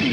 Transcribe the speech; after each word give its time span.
Hi, 0.00 0.06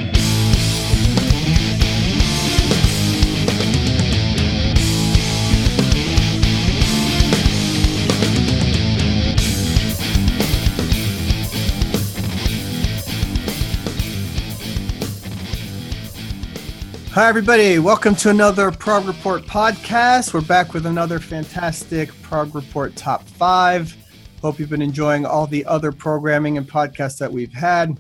everybody. 17.29 17.79
Welcome 17.79 18.13
to 18.17 18.29
another 18.29 18.71
Prog 18.71 19.05
Report 19.05 19.43
podcast. 19.43 20.33
We're 20.33 20.41
back 20.41 20.73
with 20.73 20.85
another 20.85 21.19
fantastic 21.19 22.09
Prog 22.21 22.53
Report 22.53 22.93
top 22.97 23.23
five. 23.23 23.95
Hope 24.41 24.59
you've 24.59 24.69
been 24.69 24.81
enjoying 24.81 25.25
all 25.25 25.47
the 25.47 25.63
other 25.65 25.93
programming 25.93 26.57
and 26.57 26.69
podcasts 26.69 27.17
that 27.19 27.31
we've 27.31 27.53
had. 27.53 27.97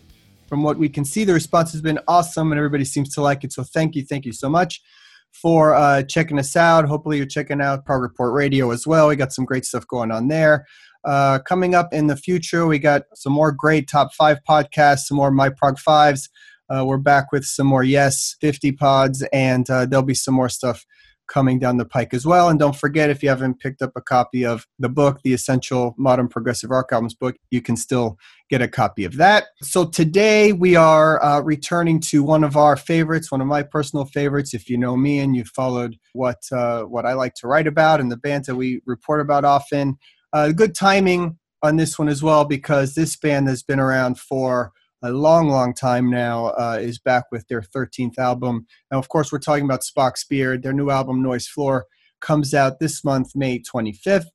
From 0.47 0.63
what 0.63 0.77
we 0.77 0.89
can 0.89 1.03
see, 1.03 1.23
the 1.23 1.33
response 1.33 1.71
has 1.73 1.81
been 1.81 1.99
awesome 2.07 2.51
and 2.51 2.57
everybody 2.57 2.85
seems 2.85 3.13
to 3.15 3.21
like 3.21 3.43
it. 3.43 3.51
So, 3.53 3.63
thank 3.63 3.95
you. 3.95 4.05
Thank 4.05 4.25
you 4.25 4.33
so 4.33 4.49
much 4.49 4.81
for 5.31 5.75
uh, 5.75 6.03
checking 6.03 6.39
us 6.39 6.55
out. 6.55 6.85
Hopefully, 6.85 7.17
you're 7.17 7.25
checking 7.25 7.61
out 7.61 7.85
Prog 7.85 8.01
Report 8.01 8.33
Radio 8.33 8.71
as 8.71 8.87
well. 8.87 9.07
We 9.07 9.15
got 9.15 9.33
some 9.33 9.45
great 9.45 9.65
stuff 9.65 9.85
going 9.87 10.11
on 10.11 10.27
there. 10.27 10.65
Uh, 11.03 11.39
coming 11.39 11.75
up 11.75 11.93
in 11.93 12.07
the 12.07 12.17
future, 12.17 12.65
we 12.65 12.79
got 12.79 13.03
some 13.13 13.33
more 13.33 13.51
great 13.51 13.87
top 13.87 14.13
five 14.13 14.39
podcasts, 14.49 15.05
some 15.05 15.17
more 15.17 15.31
My 15.31 15.49
Prog 15.49 15.79
Fives. 15.79 16.29
Uh, 16.69 16.83
we're 16.85 16.97
back 16.97 17.31
with 17.31 17.45
some 17.45 17.67
more 17.67 17.83
Yes 17.83 18.35
50 18.41 18.73
pods, 18.73 19.23
and 19.31 19.69
uh, 19.69 19.85
there'll 19.85 20.03
be 20.03 20.13
some 20.13 20.33
more 20.33 20.49
stuff 20.49 20.85
coming 21.27 21.59
down 21.59 21.77
the 21.77 21.85
pike 21.85 22.13
as 22.13 22.25
well. 22.25 22.49
And 22.49 22.59
don't 22.59 22.75
forget, 22.75 23.09
if 23.09 23.21
you 23.21 23.29
haven't 23.29 23.59
picked 23.59 23.81
up 23.81 23.91
a 23.95 24.01
copy 24.01 24.45
of 24.45 24.65
the 24.79 24.89
book, 24.89 25.21
the 25.23 25.33
Essential 25.33 25.93
Modern 25.97 26.27
Progressive 26.27 26.69
Rock 26.69 26.91
Albums 26.91 27.13
book, 27.13 27.35
you 27.51 27.61
can 27.61 27.77
still 27.77 28.17
get 28.49 28.61
a 28.61 28.67
copy 28.67 29.03
of 29.03 29.17
that. 29.17 29.47
So 29.61 29.85
today 29.85 30.53
we 30.53 30.75
are 30.75 31.23
uh, 31.23 31.41
returning 31.41 31.99
to 32.01 32.23
one 32.23 32.43
of 32.43 32.55
our 32.55 32.75
favorites, 32.75 33.31
one 33.31 33.41
of 33.41 33.47
my 33.47 33.63
personal 33.63 34.05
favorites. 34.05 34.53
If 34.53 34.69
you 34.69 34.77
know 34.77 34.95
me 34.95 35.19
and 35.19 35.35
you've 35.35 35.49
followed 35.49 35.97
what 36.13 36.41
uh, 36.51 36.83
what 36.83 37.05
I 37.05 37.13
like 37.13 37.33
to 37.35 37.47
write 37.47 37.67
about 37.67 37.99
and 37.99 38.11
the 38.11 38.17
bands 38.17 38.47
that 38.47 38.55
we 38.55 38.81
report 38.85 39.21
about 39.21 39.45
often, 39.45 39.97
uh, 40.33 40.51
good 40.51 40.75
timing 40.75 41.37
on 41.63 41.75
this 41.75 41.97
one 41.97 42.07
as 42.07 42.21
well 42.21 42.45
because 42.45 42.95
this 42.95 43.15
band 43.15 43.47
has 43.47 43.63
been 43.63 43.79
around 43.79 44.19
for 44.19 44.71
a 45.03 45.11
long, 45.11 45.49
long 45.49 45.73
time 45.73 46.09
now, 46.09 46.47
uh, 46.47 46.77
is 46.81 46.99
back 46.99 47.25
with 47.31 47.47
their 47.47 47.61
13th 47.61 48.17
album. 48.17 48.65
Now, 48.91 48.97
of 48.97 49.09
course, 49.09 49.31
we're 49.31 49.39
talking 49.39 49.65
about 49.65 49.81
Spock's 49.81 50.23
Beard. 50.23 50.63
Their 50.63 50.73
new 50.73 50.89
album, 50.89 51.21
Noise 51.21 51.47
Floor, 51.47 51.85
comes 52.19 52.53
out 52.53 52.79
this 52.79 53.03
month, 53.03 53.35
May 53.35 53.59
25th. 53.59 54.25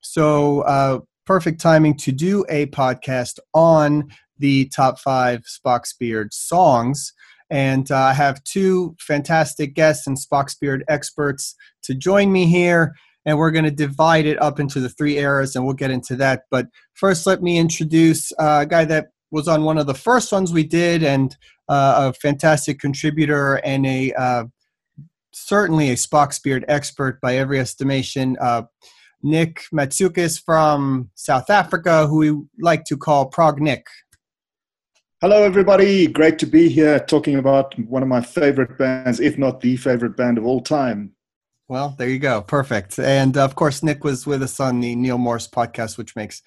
So, 0.00 0.60
uh, 0.62 1.00
perfect 1.26 1.60
timing 1.60 1.96
to 1.96 2.12
do 2.12 2.44
a 2.48 2.66
podcast 2.66 3.38
on 3.54 4.08
the 4.38 4.66
top 4.66 4.98
five 4.98 5.42
Spock's 5.42 5.94
Beard 5.94 6.32
songs. 6.32 7.12
And 7.50 7.90
uh, 7.90 7.98
I 7.98 8.12
have 8.14 8.42
two 8.44 8.96
fantastic 8.98 9.74
guests 9.74 10.06
and 10.06 10.16
Spock's 10.16 10.54
Beard 10.54 10.84
experts 10.88 11.54
to 11.82 11.94
join 11.94 12.32
me 12.32 12.46
here. 12.46 12.94
And 13.26 13.38
we're 13.38 13.50
going 13.50 13.64
to 13.64 13.70
divide 13.70 14.26
it 14.26 14.40
up 14.42 14.60
into 14.60 14.80
the 14.80 14.90
three 14.90 15.16
eras, 15.16 15.56
and 15.56 15.64
we'll 15.64 15.74
get 15.74 15.90
into 15.90 16.14
that. 16.16 16.42
But 16.50 16.66
first, 16.92 17.26
let 17.26 17.42
me 17.42 17.56
introduce 17.56 18.30
uh, 18.32 18.60
a 18.62 18.66
guy 18.66 18.84
that 18.84 19.06
was 19.30 19.48
on 19.48 19.64
one 19.64 19.78
of 19.78 19.86
the 19.86 19.94
first 19.94 20.32
ones 20.32 20.52
we 20.52 20.64
did 20.64 21.02
and 21.02 21.36
uh, 21.68 22.10
a 22.10 22.12
fantastic 22.12 22.78
contributor 22.78 23.56
and 23.56 23.86
a 23.86 24.12
uh, 24.12 24.44
certainly 25.32 25.90
a 25.90 25.94
Spock's 25.94 26.38
Beard 26.38 26.64
expert 26.68 27.20
by 27.20 27.36
every 27.36 27.58
estimation. 27.58 28.36
Uh, 28.40 28.62
Nick 29.22 29.62
Matsoukas 29.72 30.40
from 30.40 31.10
South 31.14 31.48
Africa, 31.50 32.06
who 32.06 32.18
we 32.18 32.42
like 32.60 32.84
to 32.84 32.96
call 32.96 33.26
Prog 33.26 33.60
Nick. 33.60 33.86
Hello, 35.20 35.42
everybody. 35.42 36.06
Great 36.06 36.38
to 36.40 36.46
be 36.46 36.68
here 36.68 37.00
talking 37.00 37.36
about 37.36 37.78
one 37.88 38.02
of 38.02 38.08
my 38.08 38.20
favorite 38.20 38.76
bands, 38.76 39.20
if 39.20 39.38
not 39.38 39.60
the 39.60 39.76
favorite 39.76 40.16
band 40.16 40.36
of 40.36 40.44
all 40.44 40.60
time. 40.60 41.14
Well, 41.66 41.94
there 41.96 42.10
you 42.10 42.18
go. 42.18 42.42
Perfect. 42.42 42.98
And 42.98 43.38
of 43.38 43.54
course, 43.54 43.82
Nick 43.82 44.04
was 44.04 44.26
with 44.26 44.42
us 44.42 44.60
on 44.60 44.80
the 44.80 44.94
Neal 44.94 45.16
Morse 45.16 45.48
podcast, 45.48 45.96
which 45.96 46.14
makes 46.14 46.42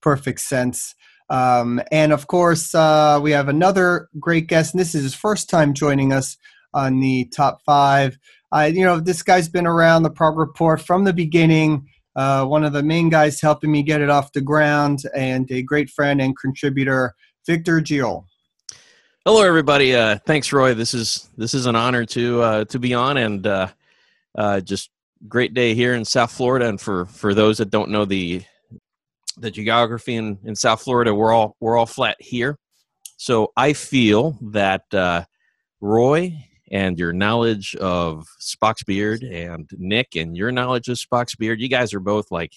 perfect 0.00 0.40
sense. 0.40 0.94
Um, 1.30 1.80
and 1.90 2.12
of 2.12 2.26
course, 2.26 2.74
uh, 2.74 3.18
we 3.22 3.30
have 3.32 3.48
another 3.48 4.08
great 4.18 4.46
guest, 4.46 4.74
and 4.74 4.80
this 4.80 4.94
is 4.94 5.02
his 5.02 5.14
first 5.14 5.48
time 5.48 5.74
joining 5.74 6.12
us 6.12 6.36
on 6.74 7.00
the 7.00 7.26
top 7.34 7.62
five. 7.64 8.18
Uh, 8.52 8.70
you 8.72 8.84
know, 8.84 9.00
this 9.00 9.22
guy's 9.22 9.48
been 9.48 9.66
around 9.66 10.02
the 10.02 10.10
Prog 10.10 10.36
Report 10.36 10.80
from 10.80 11.04
the 11.04 11.12
beginning. 11.12 11.88
Uh, 12.14 12.44
one 12.44 12.64
of 12.64 12.74
the 12.74 12.82
main 12.82 13.08
guys 13.08 13.40
helping 13.40 13.72
me 13.72 13.82
get 13.82 14.02
it 14.02 14.10
off 14.10 14.32
the 14.32 14.40
ground, 14.40 15.02
and 15.16 15.50
a 15.50 15.62
great 15.62 15.88
friend 15.88 16.20
and 16.20 16.38
contributor, 16.38 17.14
Victor 17.46 17.80
Giolle. 17.80 18.24
Hello, 19.24 19.42
everybody. 19.42 19.94
Uh, 19.94 20.18
thanks, 20.26 20.52
Roy. 20.52 20.74
This 20.74 20.94
is 20.94 21.30
this 21.38 21.54
is 21.54 21.66
an 21.66 21.76
honor 21.76 22.04
to 22.06 22.42
uh, 22.42 22.64
to 22.66 22.78
be 22.78 22.92
on, 22.92 23.16
and 23.16 23.46
uh, 23.46 23.68
uh, 24.36 24.60
just 24.60 24.90
great 25.28 25.54
day 25.54 25.74
here 25.74 25.94
in 25.94 26.04
South 26.04 26.32
Florida. 26.32 26.68
And 26.68 26.80
for 26.80 27.06
for 27.06 27.32
those 27.32 27.58
that 27.58 27.70
don't 27.70 27.90
know 27.90 28.04
the 28.04 28.42
the 29.36 29.50
geography 29.50 30.16
in, 30.16 30.38
in 30.44 30.54
South 30.54 30.82
Florida, 30.82 31.14
we're 31.14 31.32
all 31.32 31.56
we're 31.60 31.76
all 31.76 31.86
flat 31.86 32.16
here. 32.20 32.58
So 33.16 33.52
I 33.56 33.72
feel 33.72 34.38
that 34.50 34.82
uh, 34.92 35.24
Roy 35.80 36.36
and 36.70 36.98
your 36.98 37.12
knowledge 37.12 37.76
of 37.76 38.26
Spock's 38.40 38.82
beard 38.82 39.22
and 39.22 39.70
Nick 39.76 40.16
and 40.16 40.36
your 40.36 40.50
knowledge 40.50 40.88
of 40.88 40.96
Spock's 40.96 41.36
beard, 41.36 41.60
you 41.60 41.68
guys 41.68 41.94
are 41.94 42.00
both 42.00 42.30
like 42.30 42.52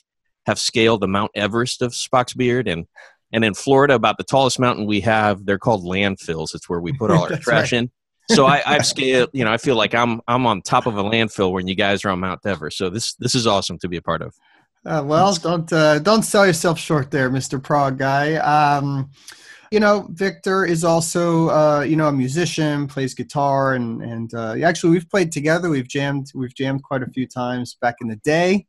have 0.46 0.60
scaled 0.60 1.02
the 1.02 1.08
Mount 1.08 1.32
Everest 1.36 1.82
of 1.82 1.92
Spock's 1.92 2.34
beard 2.34 2.68
and 2.68 2.88
and 3.32 3.44
in 3.44 3.54
Florida 3.54 3.96
about 3.96 4.18
the 4.18 4.24
tallest 4.24 4.60
mountain 4.60 4.86
we 4.86 5.02
have, 5.02 5.46
they're 5.46 5.60
called 5.60 5.84
landfills. 5.84 6.56
It's 6.56 6.70
where 6.70 6.80
we 6.80 6.94
put 6.94 7.12
all 7.12 7.24
our 7.32 7.38
trash 7.38 7.74
right. 7.74 7.80
in. 7.80 7.92
So 8.30 8.46
I, 8.46 8.64
I've 8.66 8.86
scaled, 8.86 9.30
you 9.34 9.44
know, 9.44 9.52
I 9.52 9.58
feel 9.58 9.76
like 9.76 9.94
I'm 9.94 10.22
I'm 10.28 10.48
on 10.48 10.62
top 10.62 10.88
of 10.88 10.98
a 10.98 11.04
landfill 11.04 11.52
when 11.52 11.68
you 11.68 11.76
guys 11.76 12.06
are 12.06 12.10
on 12.10 12.20
Mount 12.22 12.46
Everest. 12.46 12.78
So 12.78 12.90
this 12.90 13.14
this 13.16 13.36
is 13.36 13.46
awesome 13.46 13.78
to 13.80 13.90
be 13.90 13.98
a 13.98 14.02
part 14.02 14.22
of. 14.22 14.34
Uh, 14.86 15.04
well, 15.04 15.34
don't 15.36 15.72
uh, 15.74 15.98
don't 16.00 16.22
sell 16.22 16.46
yourself 16.46 16.78
short 16.78 17.10
there, 17.10 17.30
Mister 17.30 17.60
Prog 17.60 17.98
guy. 17.98 18.36
Um, 18.36 19.10
you 19.72 19.80
know, 19.80 20.08
Victor 20.12 20.64
is 20.64 20.84
also 20.84 21.50
uh, 21.50 21.82
you 21.82 21.96
know 21.96 22.08
a 22.08 22.14
musician, 22.14 22.88
plays 22.88 23.16
guitar, 23.16 23.74
and 23.74 24.02
and 24.04 24.34
uh, 24.36 24.56
actually 24.64 24.92
we've 24.92 25.10
played 25.10 25.32
together. 25.32 25.70
We've 25.72 25.88
jammed 25.88 26.32
we've 26.36 26.54
jammed 26.54 26.84
quite 26.84 27.02
a 27.02 27.10
few 27.10 27.26
times 27.26 27.76
back 27.82 27.96
in 28.00 28.10
the 28.10 28.18
day, 28.18 28.68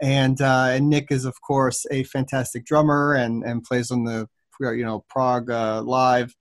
and 0.00 0.40
uh, 0.40 0.68
and 0.70 0.88
Nick 0.88 1.08
is 1.10 1.26
of 1.26 1.38
course 1.42 1.84
a 1.90 2.04
fantastic 2.04 2.64
drummer 2.64 3.14
and 3.14 3.44
and 3.44 3.62
plays 3.62 3.90
on 3.90 4.04
the 4.04 4.28
you 4.60 4.84
know 4.84 5.04
Prog 5.10 5.50
uh, 5.50 5.82
live 5.82 6.34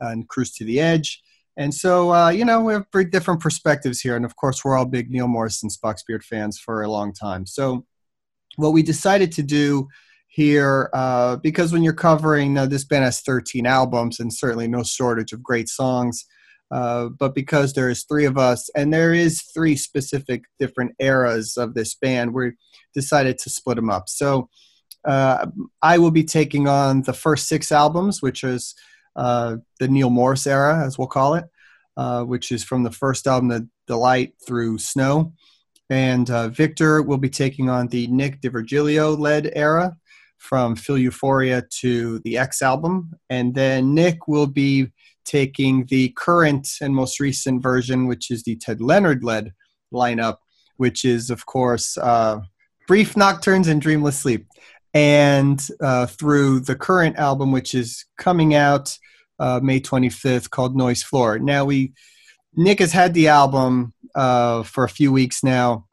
and 0.00 0.28
Cruise 0.28 0.52
to 0.56 0.64
the 0.64 0.80
Edge. 0.80 1.22
And 1.58 1.72
so, 1.72 2.12
uh, 2.12 2.28
you 2.28 2.44
know, 2.44 2.60
we 2.60 2.74
have 2.74 2.84
very 2.92 3.06
different 3.06 3.40
perspectives 3.40 4.00
here. 4.00 4.14
And 4.14 4.26
of 4.26 4.36
course, 4.36 4.62
we're 4.62 4.76
all 4.76 4.84
big 4.84 5.10
Neal 5.10 5.26
Morrison 5.26 5.70
Spock's 5.70 6.02
Beard 6.02 6.22
fans 6.22 6.58
for 6.58 6.82
a 6.82 6.90
long 6.90 7.14
time. 7.14 7.46
So, 7.46 7.86
what 8.56 8.72
we 8.72 8.82
decided 8.82 9.32
to 9.32 9.42
do 9.42 9.88
here, 10.28 10.90
uh, 10.92 11.36
because 11.36 11.72
when 11.72 11.82
you're 11.82 11.92
covering, 11.92 12.54
now 12.54 12.66
this 12.66 12.84
band 12.84 13.04
has 13.04 13.20
13 13.20 13.66
albums 13.66 14.20
and 14.20 14.32
certainly 14.32 14.68
no 14.68 14.82
shortage 14.82 15.32
of 15.32 15.42
great 15.42 15.68
songs, 15.68 16.26
uh, 16.70 17.08
but 17.18 17.34
because 17.34 17.72
there 17.72 17.88
is 17.88 18.04
three 18.04 18.24
of 18.24 18.36
us 18.36 18.68
and 18.74 18.92
there 18.92 19.14
is 19.14 19.42
three 19.54 19.76
specific 19.76 20.44
different 20.58 20.92
eras 20.98 21.56
of 21.56 21.74
this 21.74 21.94
band, 21.94 22.34
we 22.34 22.52
decided 22.94 23.38
to 23.38 23.50
split 23.50 23.76
them 23.76 23.88
up. 23.88 24.08
So 24.08 24.48
uh, 25.06 25.46
I 25.80 25.98
will 25.98 26.10
be 26.10 26.24
taking 26.24 26.68
on 26.68 27.02
the 27.02 27.12
first 27.12 27.48
six 27.48 27.70
albums, 27.70 28.20
which 28.20 28.42
is 28.42 28.74
uh, 29.14 29.56
the 29.78 29.88
Neal 29.88 30.10
Morse 30.10 30.46
era, 30.46 30.84
as 30.84 30.98
we'll 30.98 31.06
call 31.06 31.34
it, 31.34 31.44
uh, 31.96 32.24
which 32.24 32.50
is 32.50 32.64
from 32.64 32.82
the 32.82 32.90
first 32.90 33.26
album, 33.26 33.48
The 33.48 33.68
Delight, 33.86 34.34
through 34.44 34.78
Snow. 34.78 35.32
And 35.88 36.28
uh, 36.30 36.48
Victor 36.48 37.02
will 37.02 37.18
be 37.18 37.28
taking 37.28 37.68
on 37.68 37.88
the 37.88 38.06
Nick 38.08 38.40
D'Virgilio 38.40 39.18
led 39.18 39.52
era 39.54 39.96
from 40.38 40.76
Feel 40.76 40.98
Euphoria 40.98 41.62
to 41.80 42.18
the 42.20 42.38
X 42.38 42.62
album. 42.62 43.12
And 43.30 43.54
then 43.54 43.94
Nick 43.94 44.28
will 44.28 44.46
be 44.46 44.92
taking 45.24 45.86
the 45.86 46.10
current 46.16 46.68
and 46.80 46.94
most 46.94 47.20
recent 47.20 47.62
version, 47.62 48.06
which 48.06 48.30
is 48.30 48.42
the 48.42 48.56
Ted 48.56 48.80
Leonard 48.80 49.24
led 49.24 49.52
lineup, 49.92 50.36
which 50.76 51.04
is, 51.04 51.30
of 51.30 51.46
course, 51.46 51.96
uh, 51.98 52.40
Brief 52.86 53.14
Nocturnes 53.14 53.68
and 53.68 53.82
Dreamless 53.82 54.18
Sleep. 54.18 54.46
And 54.94 55.66
uh, 55.80 56.06
through 56.06 56.60
the 56.60 56.76
current 56.76 57.16
album, 57.16 57.52
which 57.52 57.74
is 57.74 58.04
coming 58.16 58.54
out 58.54 58.96
uh, 59.38 59.60
May 59.62 59.80
25th, 59.80 60.48
called 60.48 60.76
Noise 60.76 61.02
Floor. 61.02 61.38
Now, 61.38 61.64
we 61.64 61.92
Nick 62.58 62.78
has 62.78 62.92
had 62.92 63.12
the 63.12 63.28
album 63.28 63.92
uh, 64.16 64.62
for 64.62 64.84
a 64.84 64.88
few 64.88 65.12
weeks 65.12 65.44
now, 65.44 65.86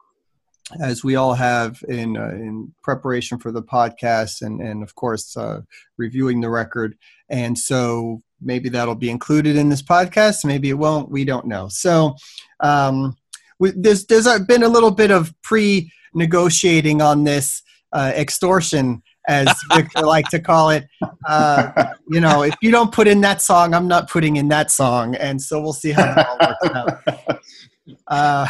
as 0.80 1.04
we 1.04 1.14
all 1.14 1.34
have 1.34 1.82
in 1.88 2.16
uh, 2.16 2.30
in 2.30 2.72
preparation 2.82 3.38
for 3.38 3.52
the 3.52 3.62
podcast, 3.62 4.42
and 4.42 4.60
and 4.60 4.82
of 4.82 4.94
course 4.94 5.36
uh, 5.36 5.60
reviewing 5.96 6.40
the 6.40 6.50
record. 6.50 6.96
And 7.28 7.58
so 7.58 8.22
maybe 8.40 8.68
that'll 8.68 8.94
be 8.94 9.10
included 9.10 9.56
in 9.56 9.68
this 9.68 9.82
podcast. 9.82 10.44
Maybe 10.44 10.70
it 10.70 10.78
won't. 10.78 11.10
We 11.10 11.24
don't 11.24 11.46
know. 11.46 11.68
So 11.68 12.16
um, 12.60 13.16
we, 13.58 13.72
there's 13.76 14.06
there's 14.06 14.26
been 14.40 14.62
a 14.62 14.68
little 14.68 14.90
bit 14.90 15.10
of 15.10 15.34
pre 15.42 15.92
negotiating 16.14 17.02
on 17.02 17.24
this 17.24 17.62
uh, 17.92 18.12
extortion 18.14 19.02
as 19.26 19.48
Victor 19.74 20.02
like 20.04 20.28
to 20.28 20.38
call 20.38 20.70
it. 20.70 20.86
Uh, 21.26 21.92
you 22.08 22.20
know, 22.20 22.42
if 22.42 22.54
you 22.60 22.70
don't 22.70 22.92
put 22.92 23.08
in 23.08 23.20
that 23.22 23.40
song, 23.40 23.74
I'm 23.74 23.88
not 23.88 24.10
putting 24.10 24.36
in 24.36 24.48
that 24.48 24.70
song, 24.70 25.14
and 25.16 25.40
so 25.40 25.60
we'll 25.60 25.72
see 25.72 25.92
how 25.92 26.14
that 26.14 26.28
all 26.28 26.38
works 26.38 27.18
out. 27.28 27.40
Uh, 28.06 28.46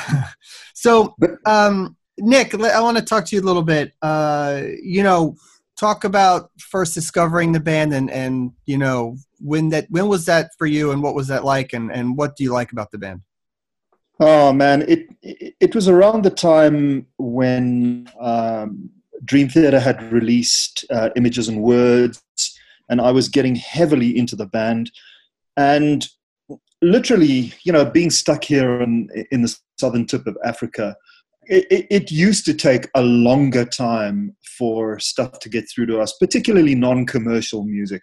so, 0.75 1.15
um, 1.47 1.97
Nick, 2.19 2.55
I 2.55 2.81
want 2.81 2.97
to 2.97 3.05
talk 3.05 3.27
to 3.27 3.37
you 3.37 3.43
a 3.43 3.45
little 3.45 3.63
bit. 3.63 3.93
Uh, 4.01 4.63
you 4.83 5.03
know, 5.03 5.37
talk 5.79 6.05
about 6.05 6.51
first 6.59 6.95
discovering 6.95 7.53
the 7.53 7.61
band 7.61 7.93
and 7.93 8.11
and 8.11 8.53
you 8.65 8.79
know 8.79 9.17
when 9.41 9.71
that 9.71 9.87
when 9.91 10.07
was 10.09 10.25
that 10.27 10.51
for 10.57 10.67
you 10.67 10.93
and 10.93 11.03
what 11.03 11.15
was 11.15 11.27
that 11.29 11.45
like 11.45 11.73
and 11.73 11.91
and 11.91 12.17
what 12.17 12.37
do 12.37 12.45
you 12.45 12.53
like 12.53 12.73
about 12.73 12.91
the 12.91 12.99
band? 12.99 13.21
Oh 14.21 14.53
man, 14.53 14.83
it 14.83 15.09
it, 15.23 15.55
it 15.61 15.75
was 15.75 15.89
around 15.89 16.23
the 16.23 16.31
time 16.31 17.07
when 17.19 18.09
um, 18.21 18.91
Dream 19.25 19.49
Theater 19.49 19.81
had 19.81 20.13
released 20.13 20.85
uh, 20.91 21.11
Images 21.17 21.49
and 21.49 21.63
Words, 21.63 22.23
and 22.89 23.01
I 23.01 23.11
was 23.11 23.29
getting 23.29 23.57
heavily 23.57 24.17
into 24.17 24.37
the 24.37 24.47
band, 24.47 24.93
and 25.57 26.07
literally, 26.85 27.53
you 27.65 27.73
know, 27.73 27.85
being 27.85 28.11
stuck 28.11 28.45
here 28.45 28.81
in 28.81 29.09
in 29.31 29.43
the 29.43 29.57
southern 29.79 30.07
tip 30.07 30.27
of 30.27 30.37
Africa, 30.45 30.97
it, 31.47 31.87
it, 31.91 32.11
used 32.11 32.45
to 32.47 32.55
take 32.55 32.89
a 32.95 33.03
longer 33.03 33.65
time 33.65 34.37
for 34.59 34.99
stuff 34.99 35.39
to 35.41 35.49
get 35.49 35.65
through 35.69 35.87
to 35.87 36.01
us, 36.01 36.17
particularly 36.19 36.75
non-commercial 36.75 37.65
music. 37.65 38.03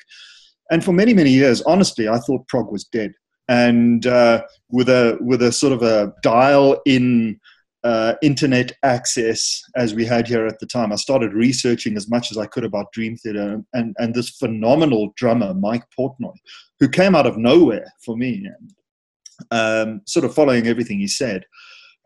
And 0.69 0.83
for 0.83 0.93
many, 0.93 1.13
many 1.13 1.31
years, 1.31 1.61
honestly, 1.63 2.07
I 2.07 2.19
thought 2.19 2.47
prog 2.47 2.71
was 2.71 2.83
dead. 2.85 3.13
And 3.47 4.05
uh, 4.05 4.43
with 4.69 4.89
a 4.89 5.17
with 5.19 5.41
a 5.41 5.51
sort 5.51 5.73
of 5.73 5.81
a 5.81 6.13
dial-in 6.21 7.39
uh, 7.83 8.13
internet 8.21 8.71
access 8.83 9.63
as 9.75 9.93
we 9.93 10.05
had 10.05 10.27
here 10.27 10.45
at 10.45 10.59
the 10.59 10.65
time, 10.65 10.91
I 10.91 10.95
started 10.95 11.33
researching 11.33 11.97
as 11.97 12.09
much 12.09 12.31
as 12.31 12.37
I 12.37 12.45
could 12.45 12.63
about 12.63 12.91
Dream 12.91 13.17
Theater 13.17 13.61
and, 13.73 13.95
and 13.97 14.13
this 14.13 14.29
phenomenal 14.29 15.13
drummer, 15.15 15.53
Mike 15.53 15.85
Portnoy, 15.97 16.35
who 16.79 16.87
came 16.87 17.15
out 17.15 17.25
of 17.25 17.37
nowhere 17.37 17.91
for 18.05 18.15
me, 18.15 18.45
and 18.45 18.73
um, 19.51 20.01
sort 20.05 20.25
of 20.25 20.35
following 20.35 20.67
everything 20.67 20.99
he 20.99 21.07
said. 21.07 21.45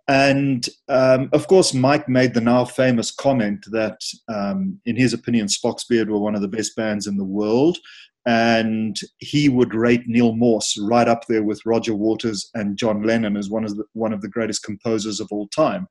And 0.07 0.68
um, 0.88 1.30
of 1.33 1.48
course, 1.48 1.74
Mike 1.74 2.07
made 2.07 2.33
the 2.33 2.42
now 2.42 2.63
famous 2.63 3.12
comment 3.12 3.66
that, 3.72 4.00
um, 4.27 4.80
in 4.86 4.95
his 4.95 5.13
opinion, 5.13 5.48
Spock's 5.48 5.86
Beard 5.86 6.10
were 6.10 6.19
one 6.19 6.36
of 6.36 6.42
the 6.42 6.48
best 6.48 6.75
bands 6.75 7.07
in 7.07 7.18
the 7.18 7.24
world. 7.24 7.77
And 8.25 8.98
he 9.19 9.50
would 9.50 9.75
rate 9.75 10.07
Neal 10.07 10.33
Morse 10.33 10.77
right 10.81 11.07
up 11.07 11.25
there 11.27 11.44
with 11.44 11.66
Roger 11.66 11.94
Waters 11.94 12.50
and 12.56 12.77
John 12.77 13.04
Lennon 13.04 13.38
as 13.38 13.50
one 13.50 13.63
of 13.63 13.77
the, 13.77 13.86
one 13.94 14.13
of 14.13 14.22
the 14.22 14.30
greatest 14.30 14.63
composers 14.63 15.19
of 15.19 15.27
all 15.31 15.48
time. 15.50 15.88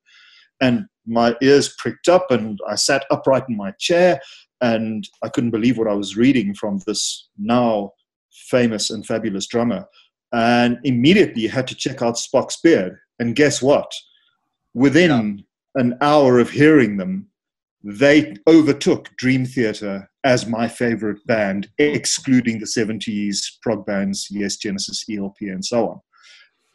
And 0.60 0.86
my 1.06 1.36
ears 1.42 1.75
pricked 1.78 2.08
up, 2.08 2.31
and 2.31 2.58
I 2.69 2.75
sat 2.75 3.04
upright 3.10 3.44
in 3.48 3.56
my 3.56 3.72
chair, 3.78 4.20
and 4.60 5.08
I 5.22 5.28
couldn't 5.28 5.50
believe 5.50 5.78
what 5.78 5.88
I 5.88 5.94
was 5.94 6.16
reading 6.16 6.54
from 6.54 6.81
this 6.86 7.28
now 7.38 7.92
famous 8.32 8.90
and 8.90 9.06
fabulous 9.06 9.46
drummer. 9.46 9.86
And 10.32 10.78
immediately 10.82 11.46
had 11.46 11.69
to 11.69 11.76
check 11.76 12.02
out 12.02 12.16
Spock's 12.16 12.60
Beard 12.60 12.98
and 13.19 13.36
guess 13.36 13.62
what? 13.62 13.90
Within 14.75 15.44
yeah. 15.76 15.81
an 15.81 15.96
hour 16.00 16.38
of 16.38 16.50
hearing 16.50 16.96
them, 16.96 17.28
they 17.84 18.34
overtook 18.46 19.14
Dream 19.19 19.44
Theater 19.44 20.10
as 20.25 20.46
my 20.46 20.66
favorite 20.66 21.25
band, 21.26 21.69
excluding 21.76 22.58
the 22.58 22.66
70s 22.66 23.38
prog 23.62 23.84
bands, 23.84 24.28
Yes, 24.31 24.56
Genesis, 24.56 25.04
ELP, 25.10 25.36
and 25.42 25.64
so 25.64 25.88
on. 25.88 26.00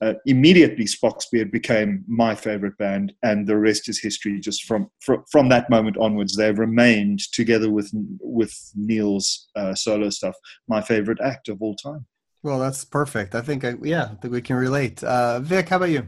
Uh, 0.02 0.14
immediately, 0.28 0.86
Spock's 0.86 1.28
Beard 1.30 1.52
became 1.52 2.06
my 2.08 2.34
favorite 2.34 2.78
band, 2.78 3.12
and 3.24 3.46
the 3.46 3.58
rest 3.58 3.90
is 3.90 4.00
history. 4.00 4.40
Just 4.40 4.64
from 4.64 4.90
from, 5.02 5.26
from 5.30 5.50
that 5.50 5.70
moment 5.70 5.98
onwards, 5.98 6.38
they've 6.38 6.58
remained 6.58 7.20
together 7.34 7.70
with 7.70 7.92
with 8.22 8.56
Neal's 8.76 9.50
uh, 9.58 9.76
solo 9.76 10.10
stuff 10.10 10.36
my 10.70 10.80
favorite 10.80 11.20
act 11.22 11.50
of 11.50 11.62
all 11.62 11.76
time. 11.76 12.06
Well, 12.44 12.60
that's 12.60 12.86
perfect. 12.86 13.36
I 13.36 13.42
think, 13.42 13.66
I, 13.66 13.76
yeah, 13.84 14.04
I 14.06 14.16
think 14.16 14.34
we 14.34 14.42
can 14.42 14.56
relate. 14.56 15.04
Uh, 15.04 15.42
Vic, 15.42 15.68
how 15.68 15.76
about 15.76 15.90
you? 15.90 16.08